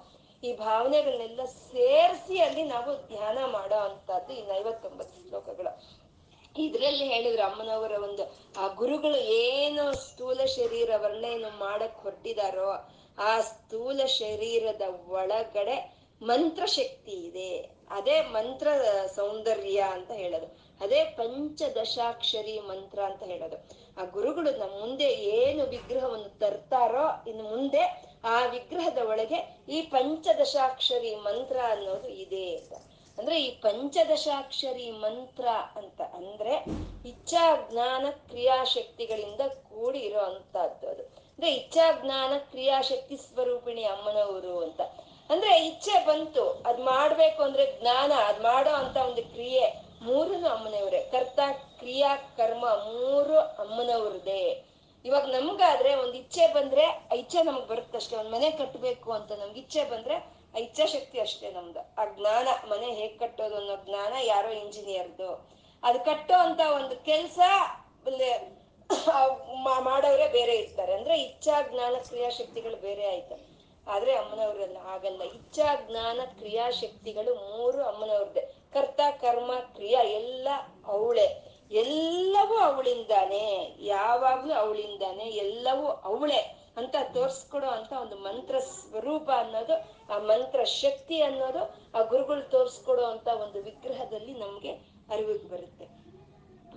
ಈ 0.43 0.53
ಭಾವನೆಗಳನ್ನೆಲ್ಲ 0.57 1.45
ಸೇರಿಸಿ 1.45 2.39
ಅಲ್ಲಿ 2.39 2.63
ನಾವು 2.63 2.93
ಧ್ಯಾನ 3.09 3.39
ಮಾಡೋ 3.53 3.77
ಅಂತದ್ದು 3.77 4.33
ಈ 4.33 4.43
ಐವತ್ತೊಂಬತ್ತು 4.61 5.29
ಶ್ಲೋಕಗಳು. 5.29 5.73
ಇದ್ರಲ್ಲಿ 6.59 7.05
ಹೇಳಿದ್ರು 7.09 7.43
ಅಮ್ಮನವರ 7.43 7.93
ಒಂದು, 8.03 8.25
ಆ 8.59 8.67
ಗುರುಗಳು 8.67 9.17
ಏನು 9.17 9.85
ಸ್ಥೂಲ 9.93 10.41
ಶರೀರ 10.45 10.91
ವರ್ಣೆಯನ್ನು 10.97 11.51
ಮಾಡಕ್ 11.59 12.01
ಹೊರಟಿದಾರೋ 12.03 12.71
ಆ 13.19 13.41
ಸ್ಥೂಲ 13.41 14.01
ಶರೀರದ 14.07 14.83
ಒಳಗಡೆ 15.09 15.77
ಮಂತ್ರ 16.23 16.65
ಶಕ್ತಿ 16.67 17.13
ಇದೆ. 17.29 17.53
ಅದೇ 17.91 18.21
ಮಂತ್ರ 18.21 18.69
ಸೌಂದರ್ಯ 19.17 19.81
ಅಂತ 19.81 20.11
ಹೇಳೋದು. 20.11 20.49
ಅದೇ 20.81 21.05
ಪಂಚದಶಾಕ್ಷರಿ 21.05 22.59
ಮಂತ್ರ 22.59 22.99
ಅಂತ 23.03 23.23
ಹೇಳೋದು. 23.23 23.57
ಆ 23.99 24.05
ಗುರುಗಳು 24.05 24.51
ನಮ್ಮ 24.59 24.81
ಮುಂದೆ 24.81 25.05
ಏನು 25.05 25.65
ವಿಗ್ರಹವನ್ನು 25.65 26.39
ತರ್ತಾರೋ 26.39 27.31
ಇನ್ನು 27.31 27.45
ಮುಂದೆ 27.45 28.13
ಆ 28.25 28.47
ವಿಗ್ರಹದ 28.47 28.99
ಒಳಗೆ 28.99 29.57
ಈ 29.69 29.81
ಪಂಚದಶಾಕ್ಷರಿ 29.81 31.17
ಮಂತ್ರ 31.17 31.57
ಅನ್ನೋದು 31.71 32.09
ಇದೆ 32.09 32.57
ಅಂತ. 32.57 32.73
ಅಂದ್ರೆ 33.19 33.43
ಈ 33.43 33.51
ಪಂಚದಶಾಕ್ಷರಿ 33.51 34.91
ಮಂತ್ರ 34.91 35.49
ಅಂತ 35.77 36.01
ಅಂದ್ರೆ 36.01 36.65
ಇಚ್ಛಾ 37.09 37.69
ಜ್ಞಾನ 37.71 38.07
ಕ್ರಿಯಾಶಕ್ತಿಗಳಿಂದ 38.29 39.41
ಕೂಡಿ 39.41 39.99
ಇರೋ 39.99 40.21
ಅಂತದ್ದು 40.21 40.89
ಅದು. 40.89 41.03
ಅಂದ್ರೆ 41.03 41.55
ಇಚ್ಛಾ 41.55 41.93
ಜ್ಞಾನ 42.03 42.39
ಕ್ರಿಯಾಶಕ್ತಿ 42.39 43.17
ಸ್ವರೂಪಿಣಿ 43.17 43.85
ಅಮ್ಮನವರು 43.85 44.59
ಅಂತ. 44.59 44.81
ಅಂದ್ರೆ 45.31 45.67
ಇಚ್ಛೆ 45.67 46.07
ಬಂತು, 46.07 46.51
ಅದ್ 46.51 46.81
ಮಾಡ್ಬೇಕು 46.81 47.43
ಅಂದ್ರೆ 47.43 47.79
ಜ್ಞಾನ, 47.81 48.13
ಅದ್ 48.13 48.43
ಮಾಡೋ 48.43 48.71
ಅಂತ 48.71 48.97
ಒಂದು 48.97 49.23
ಕ್ರಿಯೆ 49.23 49.92
ಮೂರನ್ನು 50.07 50.49
ಅಮ್ಮನವರೇ 50.49 51.01
ಕರ್ತ, 51.13 51.41
ಕ್ರಿಯಾ, 51.79 52.17
ಕರ್ಮ 52.37 52.65
ಮೂರು 52.67 53.39
ಅಮ್ಮನವ್ರದೇ 53.39 54.45
ಇವಾಗ 55.05 55.25
ನಮ್ಗಾದ್ರೆ 55.27 55.95
ಒಂದ್ 55.95 56.17
ಇಚ್ಛೆ 56.17 56.47
ಬಂದ್ರೆ 56.53 56.85
ಆ 56.87 57.15
ಇಚ್ಛೆ 57.17 57.43
ನಮ್ಗ್ 57.43 57.67
ಬರುತ್ತಷ್ಟೇ 57.69 58.17
ಒಂದ್ 58.17 58.31
ಮನೆ 58.31 58.51
ಕಟ್ಟಬೇಕು 58.51 59.13
ಅಂತ 59.13 59.33
ನಮ್ಗೆ 59.33 59.61
ಇಚ್ಛೆ 59.61 59.85
ಬಂದ್ರೆ 59.85 60.17
ಆ 60.55 60.59
ಇಚ್ಛಾಶಕ್ತಿ 60.59 61.21
ಅಷ್ಟೇ 61.21 61.51
ನಮ್ದು. 61.51 61.81
ಆ 61.99 62.05
ಜ್ಞಾನ, 62.17 62.49
ಮನೆ 62.71 62.89
ಹೇಗ್ 62.95 63.19
ಕಟ್ಟೋದು 63.21 63.57
ಅನ್ನೋ 63.57 63.77
ಜ್ಞಾನ 63.85 64.13
ಯಾರೋ 64.23 64.49
ಇಂಜಿನಿಯರ್ದು. 64.49 65.29
ಅದು 65.83 65.99
ಕಟ್ಟೋ 66.05 66.35
ಅಂತ 66.35 66.61
ಒಂದು 66.75 66.97
ಕೆಲ್ಸ 67.05 67.39
ಮಾಡೋರೇ 69.81 70.29
ಬೇರೆ 70.29 70.55
ಇರ್ತಾರೆ. 70.57 70.93
ಅಂದ್ರೆ 70.95 71.15
ಇಚ್ಛಾ, 71.23 71.55
ಜ್ಞಾನ 71.71 71.95
ಕ್ರಿಯಾಶಕ್ತಿಗಳು 72.09 72.77
ಬೇರೆ 72.77 73.05
ಆಯ್ತು. 73.13 73.37
ಆದ್ರೆ 73.87 74.13
ಅಮ್ಮನವ್ರಲ್ಲ 74.17 74.77
ಆಗಲ್ಲ 74.87 75.23
ಇಚ್ಛಾ, 75.23 75.69
ಜ್ಞಾನ 75.89 76.21
ಕ್ರಿಯಾಶಕ್ತಿಗಳು 76.39 77.33
ಮೂರು 77.35 77.81
ಅಮ್ಮನವ್ರದ್ದೇ. 77.85 78.62
ಕರ್ತ, 78.73 79.01
ಕರ್ಮ, 79.21 79.53
ಕ್ರಿಯಾ 79.55 80.03
ಎಲ್ಲ 80.03 80.49
ಅವಳೆ. 80.87 81.53
ಎಲ್ಲವೂ 81.73 82.55
ಅವಳಿಂದಾನೆ, 82.55 83.77
ಯಾವಾಗ್ಲೂ 83.81 84.53
ಅವಳಿಂದಾನೆ 84.53 85.25
ಎಲ್ಲವೂ 85.25 85.87
ಅವಳೆ 85.87 86.73
ಅಂತ 86.77 86.97
ತೋರ್ಸ್ಕೊಡೋ 87.15 87.67
ಅಂತ 87.67 87.93
ಒಂದು 87.93 88.17
ಮಂತ್ರ 88.17 88.59
ಸ್ವರೂಪ 88.59 89.31
ಅನ್ನೋದು, 89.37 89.75
ಆ 90.15 90.19
ಮಂತ್ರ 90.19 90.65
ಶಕ್ತಿ 90.65 91.23
ಅನ್ನೋದು 91.23 91.63
ಆ 91.99 92.03
ಗುರುಗಳು 92.03 92.51
ತೋರ್ಸ್ಕೊಡೋ 92.51 93.03
ಅಂತ 93.03 93.29
ಒಂದು 93.29 93.63
ವಿಗ್ರಹದಲ್ಲಿ 93.63 94.35
ನಮ್ಗೆ 94.35 94.73
ಅರಿವಿಗೆ 95.11 95.49
ಬರುತ್ತೆ. 95.49 95.85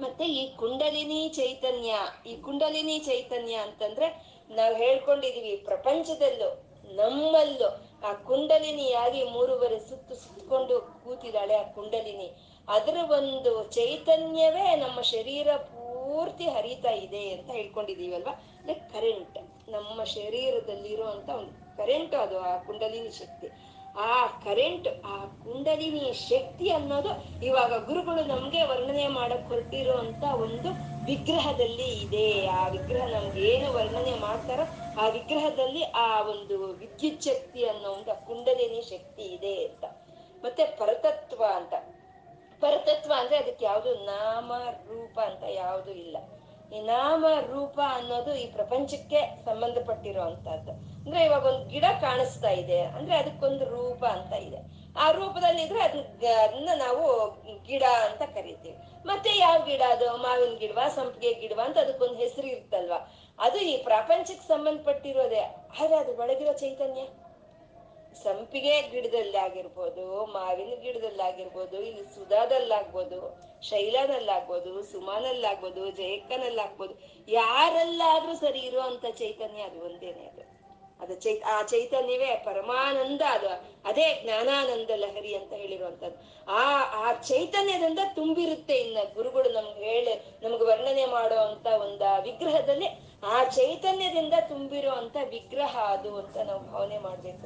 ಮತ್ತೆ 0.01 0.25
ಈ 0.25 0.55
ಕುಂಡಲಿನಿ 0.55 1.29
ಚೈತನ್ಯ, 1.29 1.95
ಈ 2.25 2.35
ಕುಂಡಲಿನಿ 2.41 2.99
ಚೈತನ್ಯ 2.99 3.55
ಅಂತಂದ್ರೆ 3.55 4.07
ನಾವು 4.49 4.75
ಹೇಳ್ಕೊಂಡಿದೀವಿ 4.75 5.55
ಪ್ರಪಂಚದಲ್ಲೂ, 5.55 6.49
ನಮ್ಮಲ್ಲೂ 6.95 7.84
ಆ 8.07 8.13
ಕುಂಡಲಿನಿಯಾಗಿ 8.13 9.21
ಮೂರುವರೆ 9.23 9.79
ಸುತ್ತು 9.89 10.15
ಸುತ್ತಕೊಂಡು 10.15 10.75
ಕೂತಿದ್ದಾಳೆ 11.03 11.55
ಆ 11.55 11.65
ಕುಂಡಲಿನಿ. 11.75 12.27
ಅದರ 12.67 12.97
ಒಂದು 13.11 13.51
ಚೈತನ್ಯವೇ 13.71 14.75
ನಮ್ಮ 14.75 15.01
ಶರೀರ 15.13 15.49
ಪೂರ್ತಿ 15.69 16.45
ಹರಿತಾ 16.45 16.91
ಇದೆ 17.05 17.23
ಅಂತ 17.33 17.49
ಹೇಳ್ಕೊಂಡಿದೀವಲ್ವಾ 17.51 18.33
ಅಂದ್ರೆ 18.59 18.75
ಕರೆಂಟ್ 18.93 19.37
ನಮ್ಮ 19.69 20.03
ಶರೀರದಲ್ಲಿರುವಂತ 20.03 21.29
ಒಂದು 21.29 21.53
ಕರೆಂಟ್ 21.77 22.15
ಅದು 22.15 22.37
ಆ 22.39 22.53
ಕುಂಡಲಿನಿ 22.57 23.11
ಶಕ್ತಿ. 23.21 23.47
ಆ 23.97 24.27
ಕರೆಂಟ್, 24.27 24.87
ಆ 25.05 25.25
ಕುಂಡಲಿನಿಯ 25.25 26.13
ಶಕ್ತಿ 26.13 26.69
ಅನ್ನೋದು 26.69 27.43
ಇವಾಗ 27.45 27.85
ಗುರುಗಳು 27.85 28.23
ನಮ್ಗೆ 28.27 28.63
ವರ್ಣನೆ 28.63 29.07
ಮಾಡಕ್ 29.07 29.47
ಹೊರಟಿರುವಂತ 29.47 30.23
ಒಂದು 30.23 30.69
ವಿಗ್ರಹದಲ್ಲಿ 31.05 31.99
ಇದೆ. 31.99 32.47
ಆ 32.47 32.67
ವಿಗ್ರಹ 32.67 33.05
ನಮ್ಗೆ 33.05 33.41
ಏನು 33.41 33.73
ವರ್ಣನೆ 33.73 34.19
ಮಾಡ್ತಾರೋ 34.19 34.63
ಆ 35.01 35.09
ವಿಗ್ರಹದಲ್ಲಿ 35.09 35.83
ಆ 35.83 36.21
ಒಂದು 36.21 36.73
ವಿದ್ಯುತ್ 36.73 37.21
ಶಕ್ತಿ 37.21 37.65
ಅನ್ನೋ 37.65 37.89
ಒಂದು 37.89 38.27
ಕುಂಡಲಿನಿ 38.27 38.89
ಶಕ್ತಿ 38.89 39.21
ಇದೆ 39.21 39.65
ಅಂತ. 39.65 39.85
ಮತ್ತೆ 40.43 40.65
ಪರತತ್ವ 40.65 41.43
ಅಂತ. 41.55 41.73
ಪರತತ್ವ 42.59 43.13
ಅಂದ್ರೆ 43.17 43.37
ಅದಕ್ಕೆ 43.37 43.65
ಯಾವುದು 43.65 43.95
ನಾಮ, 43.95 44.53
ರೂಪ 44.59 45.19
ಅಂತ 45.19 45.43
ಯಾವುದು 45.49 45.91
ಇಲ್ಲ. 45.91 46.17
ಈ 46.75 46.79
ನಾಮ 46.81 47.25
ರೂಪ 47.51 47.79
ಅನ್ನೋದು 47.87 48.31
ಈ 48.35 48.45
ಪ್ರಪಂಚಕ್ಕೆ 48.51 49.19
ಸಂಬಂಧಪಟ್ಟಿರೋ 49.45 50.21
ಅಂತದ್ದು 50.21 50.71
ಅಂದ್ರೆ 51.05 51.25
ಇವಾಗ 51.25 51.45
ಒಂದು 51.45 51.65
ಗಿಡ 51.69 51.85
ಕಾಣಿಸ್ತಾ 52.01 52.49
ಇದೆ, 52.49 52.79
ಅಂದ್ರೆ 52.81 53.15
ಅದಕ್ಕೊಂದು 53.15 53.65
ರೂಪ 53.65 54.05
ಅಂತ 54.05 54.33
ಇದೆ. 54.33 54.59
ಆ 54.99 55.11
ರೂಪದಲ್ಲಿ 55.11 55.61
ಇದ್ರೆ 55.61 55.81
ಅದನ್ನ 55.81 56.69
ನಾವು 56.75 57.05
ಗಿಡ 57.63 57.83
ಅಂತ 58.05 58.23
ಕರಿತೀವಿ. 58.35 58.77
ಮತ್ತೆ 59.05 59.31
ಯಾವ 59.37 59.57
ಗಿಡ 59.65 59.81
ಅದು? 59.89 60.05
ಮಾವಿನ 60.17 60.53
ಗಿಡವಾ? 60.57 60.85
ಸಂಪಿಗೆ 60.89 61.33
ಗಿಡವಾ? 61.33 61.63
ಅಂತ 61.65 61.77
ಅದಕ್ಕೊಂದು 61.77 62.15
ಹೆಸರು 62.15 62.47
ಇರ್ತಲ್ವಾ? 62.47 62.99
ಅದು 63.39 63.57
ಈ 63.57 63.77
ಪ್ರಪಂಚಕ್ಕೆ 63.83 64.47
ಸಂಬಂಧಪಟ್ಟಿರೋದೇ. 64.47 65.43
ಆದ್ರೆ 65.79 65.95
ಅದು 65.95 66.11
ಒಳಗಿರೋ 66.17 66.53
ಚೈತನ್ಯ? 66.53 67.03
ಸಂಪಿಗೆ 68.23 68.73
ಗಿಡದಲ್ಲಾಗಿರ್ಬೋದು, 68.91 70.05
ಮಾವಿನ 70.35 70.73
ಗಿಡದಲ್ಲಾಗಿರ್ಬೋದು, 70.83 71.77
ಇಲ್ಲಿ 71.87 72.03
ಸುಧಾದಲ್ಲಾಗ್ಬೋದು 72.15 73.19
ಶೈಲನಲ್ಲಾಗ್ಬೋದು 73.69 74.71
ಸುಮಾನಲ್ಲಾಗ್ಬೋದು 74.93 75.83
ಜಯಕ್ಕನಲ್ಲಾಗ್ಬೋದು, 76.01 76.93
ಯಾರಲ್ಲಾದ್ರೂ 77.27 78.35
ಸರಿ 78.43 78.61
ಇರುವಂತ 78.69 79.05
ಚೈತನ್ಯ 79.21 79.69
ಅದು 79.69 79.79
ಒಂದೇನೆ 79.89 80.23
ಅದು. 80.31 80.43
ಅದು 81.03 81.13
ಚೈ 81.23 81.33
ಆ 81.53 81.55
ಚೈತನ್ಯವೇ 81.71 82.29
ಪರಮಾನಂದ 82.45 83.21
ಅದು, 83.37 83.49
ಅದೇ 83.89 84.05
ಜ್ಞಾನಾನಂದ 84.21 84.91
ಲಹರಿ 85.01 85.31
ಅಂತ 85.39 85.51
ಹೇಳಿರುವಂತದ್ದು 85.53 86.17
ಆ 86.59 86.61
ಆ 87.01 87.07
ಚೈತನ್ಯದಿಂದ 87.31 88.01
ತುಂಬಿರುತ್ತೆ 88.15 88.75
ಇನ್ನ 88.83 88.99
ಗುರುಗಳು 89.17 89.49
ನಮ್ಗೆ 89.57 89.83
ಹೇಳಿ, 89.89 90.13
ನಮ್ಗೆ 90.43 90.65
ವರ್ಣನೆ 90.71 91.05
ಮಾಡೋ 91.17 91.39
ಅಂತ 91.49 91.67
ಒಂದು 91.85 92.09
ವಿಗ್ರಹದಲ್ಲಿ 92.27 92.89
ಆ 93.33 93.37
ಚೈತನ್ಯದಿಂದ 93.57 94.35
ತುಂಬಿರೋ 94.49 94.93
ಅಂತ 95.01 95.17
ವಿಗ್ರಹ 95.35 95.75
ಅದು 95.95 96.11
ಅಂತ 96.21 96.37
ನಾವು 96.49 96.63
ಭಾವನೆ 96.71 96.97
ಮಾಡ್ಬೇಕು. 96.97 97.45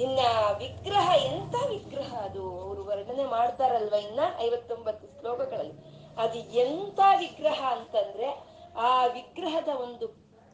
ಇನ್ನ 0.00 0.20
ವಿಗ್ರಹ 0.58 1.08
ಎಂತ 1.24 1.54
ವಿಗ್ರಹ 1.68 2.10
ಅದು 2.18 2.42
ಅವರು 2.60 2.82
ವರ್ಣನೆ 2.84 3.24
ಮಾಡ್ತಾರಲ್ವ 3.24 3.94
ಇನ್ನ 3.94 4.20
ಐವತ್ತೊಂಬತ್ತು 4.38 5.06
ಶ್ಲೋಕಗಳಲ್ಲಿ? 5.20 5.76
ಅದು 6.16 6.38
ಎಂತ 6.38 7.00
ವಿಗ್ರಹ 7.18 7.60
ಅಂತಂದ್ರೆ 7.72 8.28
ಆ 8.76 9.04
ವಿಗ್ರಹದ 9.06 9.68
ಒಂದು 9.80 10.08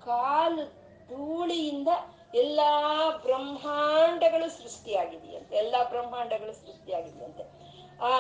ಕಾಲು 0.05 0.64
ಧೂಳಿಯಿಂದ 1.09 1.90
ಎಲ್ಲಾ 2.34 2.70
ಬ್ರಹ್ಮಾಂಡಗಳು 3.22 4.47
ಸೃಷ್ಟಿಯಾಗಿದೆಯಂತೆ, 4.51 5.57
ಎಲ್ಲಾ 5.57 5.80
ಬ್ರಹ್ಮಾಂಡಗಳು 5.84 6.53
ಸೃಷ್ಟಿಯಾಗಿದೆಯಂತೆ. 6.53 7.44
ಆ 8.03 8.12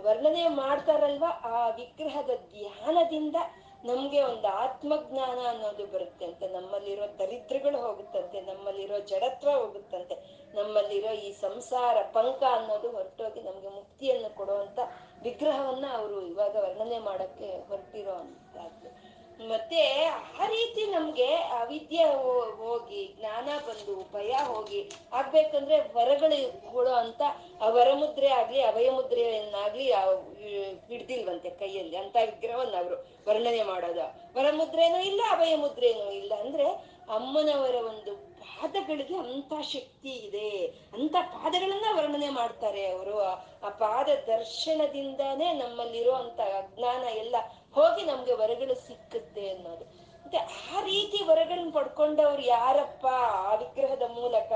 ವರ್ಣನೆ 0.00 0.48
ಮಾಡ್ತಾರಲ್ವ 0.48 1.26
ಆ 1.44 1.68
ವಿಗ್ರಹದ 1.68 2.32
ಧ್ಯಾನದಿಂದ 2.52 3.36
ನಮ್ಗೆ 3.84 4.18
ಒಂದು 4.22 4.48
ಆತ್ಮಜ್ಞಾನ 4.62 5.38
ಅನ್ನೋದು 5.48 5.84
ಬರುತ್ತೆ 5.86 6.24
ಅಂತ, 6.24 6.42
ನಮ್ಮಲ್ಲಿರೋ 6.52 7.06
ದರಿದ್ರಗಳು 7.18 7.78
ಹೋಗುತ್ತಂತೆ, 7.78 8.40
ನಮ್ಮಲ್ಲಿರೋ 8.40 8.98
ಜಡತ್ವ 9.04 9.50
ಹೋಗುತ್ತಂತೆ, 9.52 10.16
ನಮ್ಮಲ್ಲಿರೋ 10.54 11.12
ಈ 11.22 11.30
ಸಂಸಾರ 11.40 11.96
ಪಂಕ 12.12 12.42
ಅನ್ನೋದು 12.50 12.90
ಹೊರಟೋಗಿ 12.90 13.42
ನಮ್ಗೆ 13.42 13.70
ಮುಕ್ತಿಯನ್ನು 13.70 14.30
ಕೊಡುವಂತ 14.34 14.78
ವಿಗ್ರಹವನ್ನ 15.22 15.86
ಅವರು 15.92 16.18
ಇವಾಗ 16.26 16.54
ವರ್ಣನೆ 16.56 16.98
ಮಾಡಕ್ಕೆ 17.00 17.48
ಹೊರಟಿರೋ 17.68 18.16
ಮತ್ತೆ 19.48 20.04
ಆ 20.40 20.46
ರೀತಿ 20.46 20.86
ನಮ್ಗೆ 20.86 21.34
ಅವಿದ್ಯೆ 21.34 22.04
ಹೋಗಿ, 22.56 23.14
ಜ್ಞಾನ 23.18 23.44
ಬಂದು, 23.44 24.12
ಭಯ 24.12 24.32
ಹೋಗಿ 24.44 24.90
ಆಗ್ಬೇಕಂದ್ರೆ 25.12 25.78
ವರಗಳು 25.80 26.92
ಅಂತ 26.92 27.22
ಆ 27.60 27.68
ವರಮುದ್ರೆ 27.68 28.28
ಆಗ್ಲಿ 28.28 28.62
ಅಭಯ 28.62 28.90
ಮುದ್ರೆಯನ್ನಾಗ್ಲಿ 28.90 29.92
ಹಿಡ್ದಿಲ್ವಂತೆ 30.88 31.50
ಕೈಯಲ್ಲಿ 31.50 31.96
ಅಂತ 31.96 32.16
ವಿಗ್ರಹವನ್ನ 32.24 32.74
ಅವರು 32.76 32.96
ವರ್ಣನೆ 33.28 33.62
ಮಾಡೋದು. 33.62 34.34
ವರಮುದ್ರೇನೂ 34.38 35.00
ಇಲ್ಲ 35.00 35.20
ಅಭಯ 35.30 35.56
ಮುದ್ರೇನೂ 35.56 36.10
ಇಲ್ಲ. 36.10 36.32
ಅಂದ್ರೆ 36.40 36.66
ಅಮ್ಮನವರ 37.10 37.74
ಒಂದು 37.74 38.16
ಪಾದಗಳಿಗೆ 38.16 39.16
ಅಂತ 39.16 39.52
ಶಕ್ತಿ 39.62 40.08
ಇದೆ. 40.08 40.66
ಅಂತ 40.92 41.16
ಪಾದಗಳನ್ನ 41.22 41.98
ವರ್ಣನೆ 41.98 42.28
ಮಾಡ್ತಾರೆ 42.28 42.86
ಅವರು. 42.86 43.18
ಆ 43.18 43.68
ಪಾದ 43.68 44.08
ದರ್ಶನದಿಂದಾನೇ 44.26 45.52
ನಮ್ಮಲ್ಲಿರೋ 45.52 46.12
ಅಂತ 46.12 46.40
ಅಜ್ಞಾನ 46.40 47.02
ಎಲ್ಲ 47.02 47.36
ಹೋಗಿ 47.74 48.04
ನಮ್ಗೆ 48.04 48.32
ವರಗಳು 48.32 48.74
ಸಿಕ್ಕುತ್ತೆ 48.74 49.50
ಅನ್ನೋದು. 49.50 49.84
ಮತ್ತೆ 50.24 50.38
ಆ 50.76 50.80
ರೀತಿ 50.80 51.24
ವರಗಳನ್ನ 51.24 51.70
ಪಡ್ಕೊಂಡವ್ರು 51.74 52.42
ಯಾರಪ್ಪ? 52.42 53.06
ಆ 53.30 53.54
ವಿಗ್ರಹದ 53.54 54.02
ಮೂಲಕ 54.02 54.52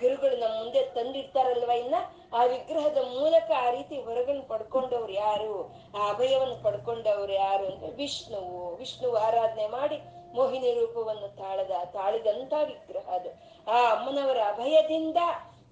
ಗುರುಗಳು 0.00 0.36
ನಮ್ 0.36 0.58
ಮುಂದೆ 0.58 0.82
ತಂದಿರ್ತಾರಲ್ವ 0.82 1.70
ಇನ್ನ? 1.70 1.94
ಆ 2.34 2.44
ವಿಗ್ರಹದ 2.44 2.96
ಮೂಲಕ 2.96 3.50
ಆ 3.56 3.70
ರೀತಿ 3.70 3.98
ವರಗಳನ್ನ 3.98 4.42
ಪಡ್ಕೊಂಡವ್ರು 4.48 5.12
ಯಾರು? 5.12 5.74
ಆ 5.98 6.08
ಅಭಯವನ್ನು 6.10 6.62
ಪಡ್ಕೊಂಡವ್ರು 6.62 7.32
ಯಾರು 7.32 7.66
ಅಂದ್ರೆ 7.66 7.90
ವಿಷ್ಣುವು. 7.90 8.76
ವಿಷ್ಣುವು 8.76 9.16
ಆರಾಧನೆ 9.16 9.66
ಮಾಡಿ 9.66 10.00
ಮೋಹಿನಿ 10.34 10.72
ರೂಪವನ್ನು 10.72 11.36
ತಾಳದ, 11.36 11.70
ತಾಳಿದಂತ 11.92 12.52
ವಿಗ್ರಹ 12.64 13.10
ಅದು. 13.10 13.30
ಆ 13.70 13.94
ಅಮ್ಮನವರ 13.94 14.38
ಅಭಯದಿಂದ 14.38 15.16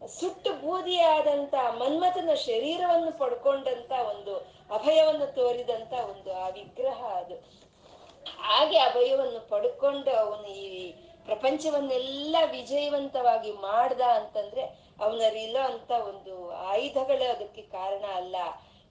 ಸುಟ್ಟು 0.06 0.52
ಬೂದಿಯಾದಂತ 0.52 1.54
ಮನ್ಮಥನ 1.54 2.34
ಶರೀರವನ್ನು 2.34 3.18
ಪಡ್ಕೊಂಡಂತ 3.18 3.92
ಒಂದು 3.92 4.34
ಅಭಯವನ್ನು 4.70 5.34
ತೋರಿದಂತ 5.34 5.92
ಒಂದು 5.92 6.34
ಆ 6.34 6.48
ವಿಗ್ರಹ 6.48 7.04
ಅದು. 7.04 7.34
ಹಾಗೆ 8.38 8.78
ಅಭಯವನ್ನು 8.78 9.48
ಪಡ್ಕೊಂಡು 9.48 10.10
ಅವನು 10.10 10.46
ಈ 10.46 10.92
ಪ್ರಪಂಚವನ್ನೆಲ್ಲ 11.24 12.36
ವಿಜಯವಂತವಾಗಿ 12.50 13.52
ಮಾಡ್ದ 13.52 14.00
ಅಂತಂದ್ರೆ 14.00 14.60
ಅವನಲ್ಲಿರೋ 15.00 15.60
ಅಂತ 15.60 15.90
ಒಂದು 15.90 16.50
ಆಯುಧಗಳೇ 16.50 17.24
ಅದಕ್ಕೆ 17.24 17.62
ಕಾರಣ 17.62 18.04
ಅಲ್ಲ. 18.14 18.36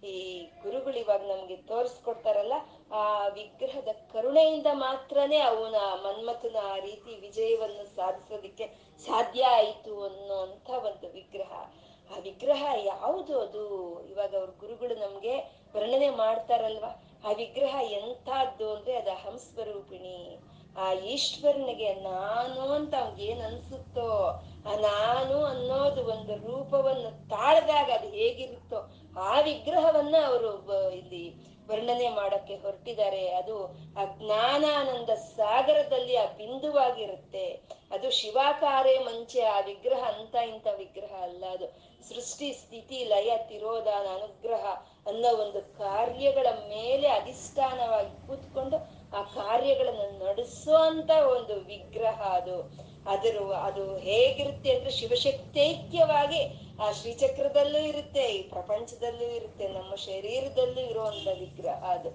ಈ 0.04 0.50
ಗುರುಗಳು 0.64 0.98
ಇವಾಗ 0.98 1.22
ನಮ್ಗೆ 1.22 1.56
ತೋರಿಸ್ಕೊಡ್ತಾರಲ್ಲ, 1.56 2.54
ಆ 2.92 3.28
ವಿಗ್ರಹದ 3.28 3.88
ಕರುಣೆಯಿಂದ 4.12 4.66
ಮಾತ್ರನೇ 4.74 5.40
ಅವನ 5.40 5.76
ಮನ್ಮಥನ 6.06 6.56
ಆ 6.64 6.76
ರೀತಿ 6.76 7.16
ವಿಜಯವನ್ನು 7.16 7.96
ಸಾಧಿಸೋದಿಕ್ಕೆ 7.96 8.68
ಸಾಧ್ಯ 9.06 9.44
ಆಯಿತು 9.44 10.04
ಅನ್ನೋಂಥ 10.04 10.70
ಒಂದು 10.70 11.10
ವಿಗ್ರಹ. 11.10 11.52
ಆ 12.16 12.20
ವಿಗ್ರಹ 12.20 12.66
ಯಾವುದು? 12.84 13.40
ಅದು 13.40 13.64
ಇವಾಗ 14.06 14.36
ಅವ್ರ 14.36 14.50
ಗುರುಗಳು 14.60 14.96
ನಮ್ಗೆ 14.96 15.38
ವರ್ಣನೆ 15.76 16.10
ಮಾಡ್ತಾರಲ್ವಾ? 16.10 17.04
ಆ 17.26 17.32
ವಿಗ್ರಹ 17.32 17.92
ಎಂಥದ್ದು 17.92 18.76
ಅಂದ್ರೆ 18.76 18.98
ಅದು 18.98 19.12
ಹಂಸ್ವರೂಪಿಣಿ. 19.12 20.40
ಆ 20.78 20.94
ಈಶ್ವರನಿಗೆ 20.94 21.94
ನಾನು 21.94 22.62
ಅಂತ 22.62 22.94
ಏನ್ 23.20 23.42
ಅನ್ಸುತ್ತೋ 23.42 24.10
ಆ 24.66 24.76
ನಾನು 24.76 25.46
ಅನ್ನೋದು 25.46 26.06
ಒಂದು 26.06 26.36
ರೂಪವನ್ನು 26.36 27.30
ತಾಳ್ದಾಗ 27.30 27.92
ಅದು 27.92 28.10
ಹೇಗಿರುತ್ತೋ, 28.10 28.92
ಆ 29.20 29.40
ವಿಗ್ರಹವನ್ನ 29.40 30.16
ಅವರು 30.26 30.74
ಇಲ್ಲಿ 30.92 31.48
ವರ್ಣನೆ 31.68 32.10
ಮಾಡಕ್ಕೆ 32.10 32.56
ಹೊರಟಿದ್ದಾರೆ. 32.56 33.28
ಅದು 33.28 33.66
ಆ 33.98 34.06
ಜ್ಞಾನಾನಂದ 34.06 35.10
ಸಾಗರದಲ್ಲಿ 35.10 36.16
ಆ 36.16 36.26
ಬಿಂದುವಾಗಿರುತ್ತೆ. 36.26 37.62
ಅದು 37.92 38.12
ಶಿವಾಕಾರೇ 38.12 38.98
ಮಂಚೆ, 38.98 39.42
ಆ 39.42 39.60
ವಿಗ್ರಹ 39.60 40.04
ಅಂತ 40.04 40.36
ಇಂಥ 40.36 40.68
ವಿಗ್ರಹ 40.78 41.24
ಅಲ್ಲ 41.24 41.44
ಅದು. 41.52 41.68
ಸೃಷ್ಟಿ, 42.10 42.54
ಸ್ಥಿತಿ, 42.54 43.04
ಲಯ, 43.04 43.32
ತಿರೋಧಾನ, 43.38 44.06
ಅನುಗ್ರಹ 44.16 44.66
ಅನ್ನೋ 45.08 45.38
ಒಂದು 45.38 45.78
ಕಾರ್ಯಗಳ 45.78 46.48
ಮೇಲೆ 46.70 47.08
ಅಧಿಷ್ಠಾನವಾಗಿ 47.08 48.28
ಕೂತ್ಕೊಂಡು 48.28 48.97
ಆ 49.14 49.22
ಕಾರ್ಯಗಳನ್ನು 49.22 50.26
ನಡೆಸುವಂತ 50.26 51.10
ಒಂದು 51.10 51.56
ವಿಗ್ರಹ 51.56 52.22
ಅದು. 52.22 52.88
ಅದರ 53.10 53.54
ಅದು 53.54 53.98
ಹೇಗಿರುತ್ತೆ 53.98 54.76
ಅಂದ್ರೆ 54.76 54.92
ಶಿವಶಕ್ತೈಕ್ಯವಾಗಿ 54.92 56.68
ಆ 56.80 56.92
ಶ್ರೀಚಕ್ರದಲ್ಲೂ 56.92 57.80
ಇರುತ್ತೆ, 57.80 58.22
ಈ 58.22 58.42
ಪ್ರಪಂಚದಲ್ಲೂ 58.42 59.36
ಇರುತ್ತೆ, 59.36 59.68
ನಮ್ಮ 59.68 59.96
ಶರೀರದಲ್ಲೂ 59.96 60.82
ಇರುವಂತ 60.82 61.28
ವಿಗ್ರಹ 61.40 61.90
ಅದು. 61.90 62.10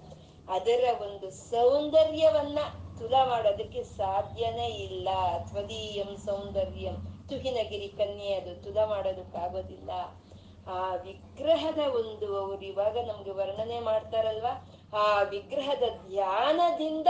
ಅದರ 0.49 0.83
ಒಂದು 1.01 1.31
ಸೌಂದರ್ಯವನ್ನ 1.31 2.59
ತುಲಾ 2.99 3.25
ಮಾಡೋದಕ್ಕೆ 3.25 3.83
ಸಾಧ್ಯನೇ 3.83 4.67
ಇಲ್ಲ. 4.67 5.09
ತ್ವದೀಯಂ 5.49 6.17
ಸೌಂದರ್ಯಂ, 6.17 7.25
ತುಹಿನಗಿರಿ 7.29 7.87
ಕನ್ಯೆ 7.87 8.33
ಅದು 8.33 8.63
ತುಲ 8.63 8.85
ಮಾಡೋದಕ್ಕಾಗೋದಿಲ್ಲ. 8.85 9.89
ಆ 10.67 10.95
ವಿಗ್ರಹದ 10.95 11.77
ಒಂದು 11.77 12.39
ಅವ್ರು 12.39 12.65
ಇವಾಗ 12.65 12.97
ನಮ್ಗೆ 12.97 13.31
ವರ್ಣನೆ 13.31 13.79
ಮಾಡ್ತಾರಲ್ವಾ? 13.79 14.72
ಆ 14.95 15.21
ವಿಗ್ರಹದ 15.21 15.83
ಧ್ಯಾನದಿಂದ 16.07 17.07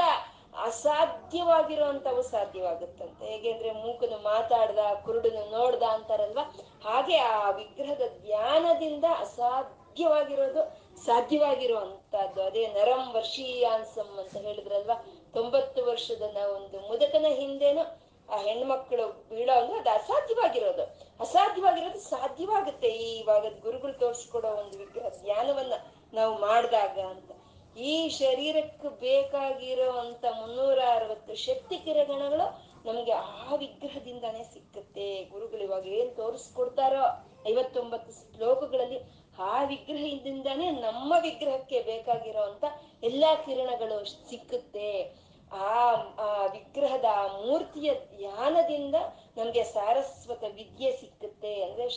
ಅಸಾಧ್ಯವಾಗಿರುವಂತವು 0.64 2.22
ಸಾಧ್ಯವಾಗುತ್ತಂತೆ. 2.22 3.26
ಹೇಗೆ 3.26 3.52
ಅಂದ್ರೆ 3.52 3.72
ಮೂಕನು 3.72 4.18
ಮಾತಾಡ್ದ, 4.24 4.80
ಕುರುಡನು 5.06 5.52
ನೋಡ್ದ 5.52 5.84
ಅಂತಾರಲ್ವಾ? 5.84 6.56
ಹಾಗೆ 6.86 7.18
ಆ 7.18 7.50
ವಿಗ್ರಹದ 7.50 8.02
ಧ್ಯಾನದಿಂದ 8.22 9.06
ಅಸಾಧ್ಯವಾಗಿರೋದು 9.20 10.84
ಸಾಧ್ಯವಾಗಿರುವಂತಹದ್ದು. 11.06 12.44
ಅದೇ 12.44 12.68
ನರಂ 12.68 13.14
ವರ್ಷೀಯಾನ್ಸಂ 13.14 14.18
ಅಂತ 14.20 14.38
ಹೇಳಿದ್ರಲ್ವಾ? 14.38 15.06
ತೊಂಬತ್ತು 15.34 15.86
ವರ್ಷದ 15.86 16.22
ಒಂದು 16.38 16.80
ಮುದಕನ 16.80 17.26
ಹಿಂದೆನು 17.30 18.04
ಆ 18.30 18.38
ಹೆಣ್ಮಕ್ಳು 18.38 19.08
ಬೀಳೋ 19.30 19.60
ಅಂದ್ರೆ 19.60 19.80
ಅದು 19.80 19.90
ಅಸಾಧ್ಯವಾಗಿರೋದು. 19.90 20.84
ಅಸಾಧ್ಯವಾಗಿರೋದು 21.20 22.00
ಸಾಧ್ಯವಾಗುತ್ತೆ. 22.00 22.88
ಈ 22.88 23.20
ಇವಾಗ 23.20 23.46
ಗುರುಗಳು 23.60 23.94
ತೋರಿಸ್ಕೊಡೋ 23.94 24.48
ಒಂದು 24.48 24.78
ವಿಗ್ರಹ 24.78 25.10
ಧ್ಯಾನವನ್ನ 25.10 25.74
ನಾವು 26.14 26.40
ಮಾಡಿದಾಗ 26.40 27.00
ಅಂತ. 27.00 27.32
ಈ 27.78 28.10
ಶರೀರಕ್ಕೆ 28.10 28.88
ಬೇಕಾಗಿರೋ 29.00 29.92
ಅಂತ 29.92 30.26
ಮುನ್ನೂರ 30.40 30.80
ಅರವತ್ತು 30.94 31.36
ಶಕ್ತಿ 31.36 31.78
ಕಿರಣಗಳು 31.78 32.74
ನಮಗೆ 32.86 33.12
ಆ 33.12 33.56
ವಿಗ್ರಹದಿಂದಾನೇ 33.56 34.44
ಸಿಕ್ಕುತ್ತೆ. 34.44 35.24
ಗುರುಗಳು 35.24 35.64
ಇವಾಗ 35.64 35.86
ಏನ್ 35.88 36.16
ತೋರಿಸ್ಕೊಡ್ತಾರೋ 36.16 37.04
ಐವತ್ತೊಂಬತ್ತು 37.50 38.38
ಶ್ಲೋಕಗಳಲ್ಲಿ 38.38 39.00
ಆ 39.40 39.64
ವಿಗ್ರಹದಿಂದಾನೇ 39.64 40.72
ನಮ್ಮ 40.72 41.14
ವಿಗ್ರಹಕ್ಕೆ 41.22 41.82
ಬೇಕಾಗಿರೋ 41.82 42.42
ಅಂತ 42.42 42.64
ಎಲ್ಲಾ 43.04 43.36
ಕಿರಣಗಳು 43.36 44.30
ಸಿಕ್ಕುತ್ತೆ. 44.30 45.24
ಆ 45.52 45.80
ಆ 46.18 46.46
ವಿಗ್ರಹದ 46.46 47.06
ಆ 47.12 47.28
ಮೂರ್ತಿಯ 47.28 47.94
ಧ್ಯಾನದಿಂದ 47.94 48.96
ನಮ್ಗೆ 49.38 49.64
ಸಾರಸ್ವತ 49.64 50.44
ವಿದ್ಯೆ 50.56 50.92
ಸಿಕ್ಕುತ್ತೆ. 50.92 51.64
ಅಂದ್ರೆ 51.64 51.90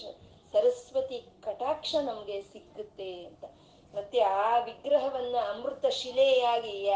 ಸರಸ್ವತಿ 0.52 1.24
ಕಟಾಕ್ಷ 1.42 1.94
ನಮ್ಗೆ 2.02 2.42
ಸಿಕ್ಕುತ್ತೆ 2.42 3.24
ಅಂತ. 3.24 3.44
ಮತ್ತೆ 3.96 4.20
ಆ 4.20 4.58
ವಿಗ್ರಹವನ್ನ 4.58 5.36
ಅಮೃತ 5.50 5.86
ಶಿಲೆಯಾಗಿ 5.86 6.90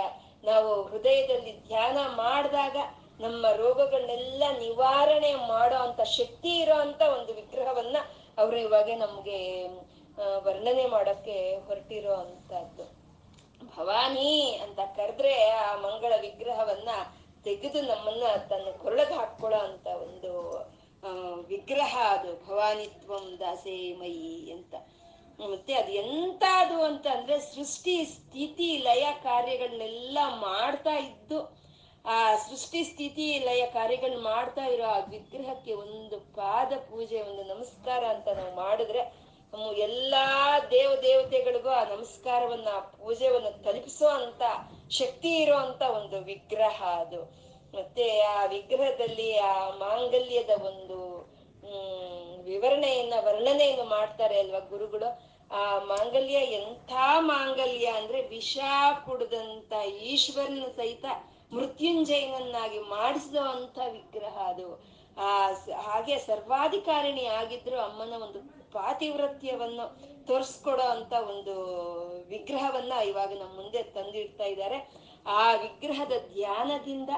ನಾವು 0.44 0.82
ಹೃದಯದಲ್ಲಿ 0.82 1.66
ಧ್ಯಾನ 1.66 1.98
ಮಾಡಿದಾಗ 2.16 2.76
ನಮ್ಮ 3.20 3.46
ರೋಗಗಳನ್ನೆಲ್ಲ 3.50 4.44
ನಿವಾರಣೆ 4.58 5.34
ಮಾಡೋ 5.34 5.76
ಅಂತ 5.76 6.02
ಶಕ್ತಿ 6.02 6.58
ಇರೋ 6.58 6.74
ಅಂತ 6.74 7.02
ಒಂದು 7.02 7.32
ವಿಗ್ರಹವನ್ನ 7.34 7.96
ಅವರು 8.38 8.56
ಇವಾಗ 8.56 8.90
ನಮ್ಗೆ 8.98 9.68
ವರ್ಣನೆ 10.38 10.86
ಮಾಡಕ್ಕೆ 10.86 11.56
ಹೊರಟಿರೋ 11.56 12.14
ಅಂತದ್ದು. 12.14 12.84
ಭವಾನಿ 13.76 14.58
ಅಂತ 14.62 14.80
ಕರೆದ್ರೆ 14.96 15.50
ಆ 15.50 15.76
ಮಂಗಳ 15.76 16.12
ವಿಗ್ರಹವನ್ನ 16.20 16.90
ತೆಗೆದು 17.44 17.82
ನಮ್ಮನ್ನ 17.82 18.22
ತನ್ನ 18.48 18.70
ಕೊರಳಗೆ 18.78 19.14
ಹಾಕೊಳ್ಳೋ 19.14 19.58
ಅಂತ 19.58 19.86
ಒಂದು 19.86 20.32
ವಿಗ್ರಹ 21.46 21.98
ಅದು. 22.10 22.46
ಭವಾನಿತ್ವಂ 22.46 23.36
ದಾಸೇ 23.40 23.92
ಮಯಿ 23.92 24.52
ಅಂತ. 24.52 24.74
ಮತ್ತೆ 25.46 25.74
ಅದು 25.74 25.92
ಎಂತಾದ್ರು 25.92 26.82
ಅಂತ 26.82 27.06
ಅಂದ್ರೆ 27.06 27.40
ಸೃಷ್ಟಿ, 27.40 28.04
ಸ್ಥಿತಿ, 28.04 28.76
ಲಯ 28.76 29.06
ಕಾರ್ಯಗಳನ್ನೆಲ್ಲ 29.22 30.18
ಮಾಡ್ತಾ 30.28 30.96
ಇದ್ದು, 30.96 31.58
ಆ 32.06 32.36
ಸೃಷ್ಟಿ, 32.36 32.84
ಸ್ಥಿತಿ, 32.84 33.38
ಲಯ 33.38 33.66
ಕಾರ್ಯಗಳನ್ನ 33.66 34.22
ಮಾಡ್ತಾ 34.22 34.64
ಇರೋ 34.64 34.84
ಆ 34.84 34.98
ವಿಗ್ರಹಕ್ಕೆ 34.98 35.72
ಒಂದು 35.72 36.20
ಪಾದ 36.20 36.72
ಪೂಜೆ, 36.90 37.22
ಒಂದು 37.22 37.44
ನಮಸ್ಕಾರ 37.44 38.04
ಅಂತ 38.04 38.28
ನಾವು 38.28 38.54
ಮಾಡಿದ್ರೆ 38.54 39.30
ಎಲ್ಲಾ 39.76 40.58
ದೇವ 40.60 40.92
ದೇವತೆಗಳಿಗೂ 41.02 41.68
ಆ 41.68 41.84
ನಮಸ್ಕಾರವನ್ನ, 41.84 42.68
ಆ 42.72 42.80
ಪೂಜೆವನ್ನ 42.80 43.48
ತಲುಪಿಸೋ 43.48 44.08
ಅಂತ 44.08 44.42
ಶಕ್ತಿ 44.90 45.36
ಇರೋ 45.36 45.56
ಅಂತ 45.56 45.82
ಒಂದು 45.82 46.20
ವಿಗ್ರಹ 46.20 46.82
ಅದು. 46.82 47.22
ಮತ್ತೆ 47.74 48.20
ಆ 48.20 48.44
ವಿಗ್ರಹದಲ್ಲಿ 48.44 49.38
ಆ 49.38 49.68
ಮಾಂಗಲ್ಯದ 49.68 50.50
ಒಂದು, 50.62 51.18
ಹ್ಮ್, 51.66 52.38
ವಿವರಣೆಯನ್ನ, 52.44 53.14
ವರ್ಣನೆಯನ್ನು 53.20 53.84
ಮಾಡ್ತಾರೆ 53.84 54.38
ಅಲ್ವಾ 54.38 54.58
ಗುರುಗಳು? 54.58 55.29
ಆ 55.50 55.78
ಮಾಂಗಲ್ಯ, 55.78 56.32
ಎಂಥ 56.32 56.92
ಮಾಂಗಲ್ಯ 57.18 57.86
ಅಂದ್ರೆ 57.86 58.28
ವಿಷ 58.28 58.58
ಕುಡ್ದಂತ 59.06 59.72
ಈಶ್ವರನ 59.86 60.64
ಸಹಿತ 60.76 61.04
ಮೃತ್ಯುಂಜಯನನ್ನಾಗಿ 61.52 62.78
ಮಾಡಿಸಿದಂಥ 62.78 63.78
ವಿಗ್ರಹ 63.92 64.36
ಅದು. 64.38 65.00
ಆ 65.18 65.50
ಹಾಗೆ 65.80 66.18
ಸರ್ವಾಧಿಕಾರಿಣಿ 66.18 67.24
ಆಗಿದ್ರು 67.26 67.78
ಅಮ್ಮನ 67.78 68.22
ಒಂದು 68.22 68.40
ಪಾತಿವ್ರತ್ಯವನ್ನು 68.72 69.86
ತೋರಿಸ್ಕೊಡೋ 70.26 70.82
ಅಂತ 70.82 71.12
ಒಂದು 71.12 71.54
ವಿಗ್ರಹವನ್ನ 72.28 72.92
ಇವಾಗ 72.92 73.32
ನಮ್ಮ 73.38 73.54
ಮುಂದೆ 73.56 73.82
ತಂದಿಡ್ತಾ 73.82 74.44
ಇದ್ದಾರೆ. 74.44 74.78
ಆ 75.26 75.54
ವಿಗ್ರಹದ 75.54 76.12
ಧ್ಯಾನದಿಂದ 76.34 77.10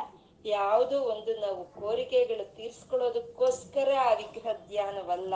ಯಾವುದೋ 0.44 1.00
ಒಂದು 1.00 1.40
ನಾವು 1.40 1.64
ಕೋರಿಕೆಗಳು 1.64 2.56
ತೀರ್ಸ್ಕೊಳ್ಳೋದಕ್ಕೋಸ್ಕರ 2.56 3.88
ಆ 4.00 4.12
ವಿಗ್ರಹ 4.12 4.52
ಧ್ಯಾನವಲ್ಲ. 4.68 5.34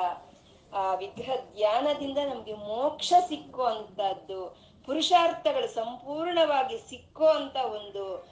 ಆ 0.73 0.95
ವಿಗ್ರಹ 0.95 1.37
ಧ್ಯಾನದಿಂದ 1.55 2.19
ನಮ್ಗೆ 2.19 2.53
ಮೋಕ್ಷ 2.53 3.13
ಸಿಕ್ಕುವಂತದ್ದು, 3.29 4.57
ಪುರುಷಾರ್ಥಗಳು 4.87 5.69
ಸಂಪೂರ್ಣವಾಗಿ 5.69 6.79
ಸಿಕ್ಕೋ 6.91 7.27
ಅಂತ 7.27 7.57
ಒಂದು 7.57 8.27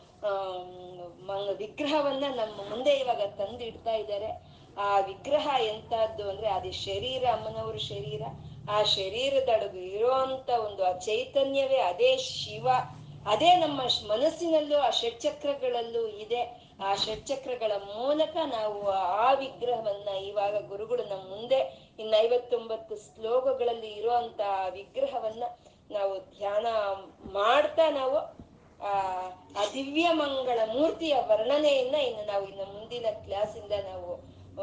ವಿಗ್ರಹವನ್ನ 1.56 2.24
ನಮ್ಮ 2.34 2.70
ಮುಂದೆ 2.70 2.90
ಇವಾಗ 2.90 3.20
ತಂದಿಡ್ತಾ 3.20 3.92
ಇದ್ದಾರೆ. 3.92 4.54
ಆ 4.78 5.00
ವಿಗ್ರಹ 5.00 5.48
ಎಂತದ್ದು 5.60 6.30
ಅಂದ್ರೆ 6.30 6.48
ಅದೇ 6.48 6.70
ಶರೀರ, 6.70 7.24
ಅಮ್ಮನವ್ರ 7.24 7.76
ಶರೀರ. 7.76 8.22
ಆ 8.70 8.82
ಶರೀರದೊಳಗೆ 8.82 9.86
ಇರೋಂತ 9.86 10.50
ಒಂದು 10.50 10.84
ಆ 10.84 10.92
ಚೈತನ್ಯವೇ 10.92 11.76
ಅದೇ 11.76 12.16
ಶಿವ. 12.16 12.68
ಅದೇ 13.26 13.56
ನಮ್ಮ 13.56 13.80
ಮನಸ್ಸಿನಲ್ಲೂ 14.12 14.78
ಆ 14.78 14.90
ಷಟ್ಚಕ್ರಗಳಲ್ಲೂ 14.90 16.06
ಇದೆ. 16.06 16.64
ಆ 16.84 16.94
ಷಟ್ಚಕ್ರಗಳ 16.94 17.72
ಮೂಲಕ 17.72 18.36
ನಾವು 18.46 18.90
ಆ 18.90 19.32
ವಿಗ್ರಹವನ್ನ 19.32 20.08
ಇವಾಗ 20.08 20.68
ಗುರುಗಳು 20.68 21.04
ನಮ್ಮ 21.04 21.30
ಮುಂದೆ 21.30 21.83
ಇನ್ನು 21.98 22.16
ಐವತ್ತೊಂಬತ್ತು 22.26 22.94
ಶ್ಲೋಕಗಳಲ್ಲಿ 22.96 23.90
ಇರುವಂತ 23.90 24.40
ವಿಗ್ರಹವನ್ನ 24.70 25.44
ನಾವು 25.90 26.14
ಧ್ಯಾನ 26.38 26.66
ಮಾಡ್ತಾ 27.32 27.90
ನಾವು, 27.90 28.18
ಆ 28.90 29.64
ದಿವ್ಯ 29.74 30.06
ಮಂಗಳ 30.12 30.58
ಮೂರ್ತಿಯ 30.72 31.14
ವರ್ಣನೆಯನ್ನ 31.26 31.96
ಇನ್ನು 32.08 32.24
ನಾವು 32.32 32.44
ಇನ್ನು 32.48 32.66
ಮುಂದಿನ 32.72 33.06
ಕ್ಲಾಸಿಂದ 33.26 33.74
ನಾವು 33.90 34.10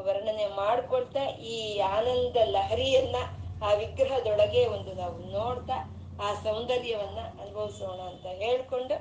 ವರ್ಣನೆ 0.01 0.47
ಮಾಡ್ಕೊಳ್ತಾ, 0.47 1.23
ಈ 1.53 1.55
ಆನಂದ 1.95 2.37
ಲಹರಿಯನ್ನ 2.55 3.15
ಆ 3.63 3.71
ವಿಗ್ರಹದೊಳಗೆ 3.73 4.61
ಒಂದು 4.65 4.93
ನಾವು 4.93 5.17
ನೋಡ್ತಾ, 5.37 5.77
ಆ 6.23 6.29
ಸೌಂದರ್ಯವನ್ನ 6.43 7.19
ಅನುಭವಿಸೋಣ 7.41 7.99
ಅಂತ 8.11 8.27
ಹೇಳ್ಕೊಂಡು, 8.43 8.97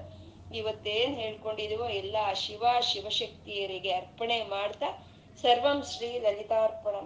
ಇವತ್ತೇನ್ 0.55 1.15
ಹೇಳ್ಕೊಂಡಿದೀವೋ 1.15 1.87
ಎಲ್ಲ 2.03 2.17
ಶಿವ 2.35 2.65
ಶಿವಶಕ್ತಿಯರಿಗೆ 2.91 3.93
ಅರ್ಪಣೆ 3.93 4.39
ಮಾಡ್ತಾ, 4.55 4.89
ಸರ್ವಂ 5.43 5.79
ಶ್ರೀ 5.91 6.09
ಲಲಿತಾರ್ಪಣ 6.19 6.97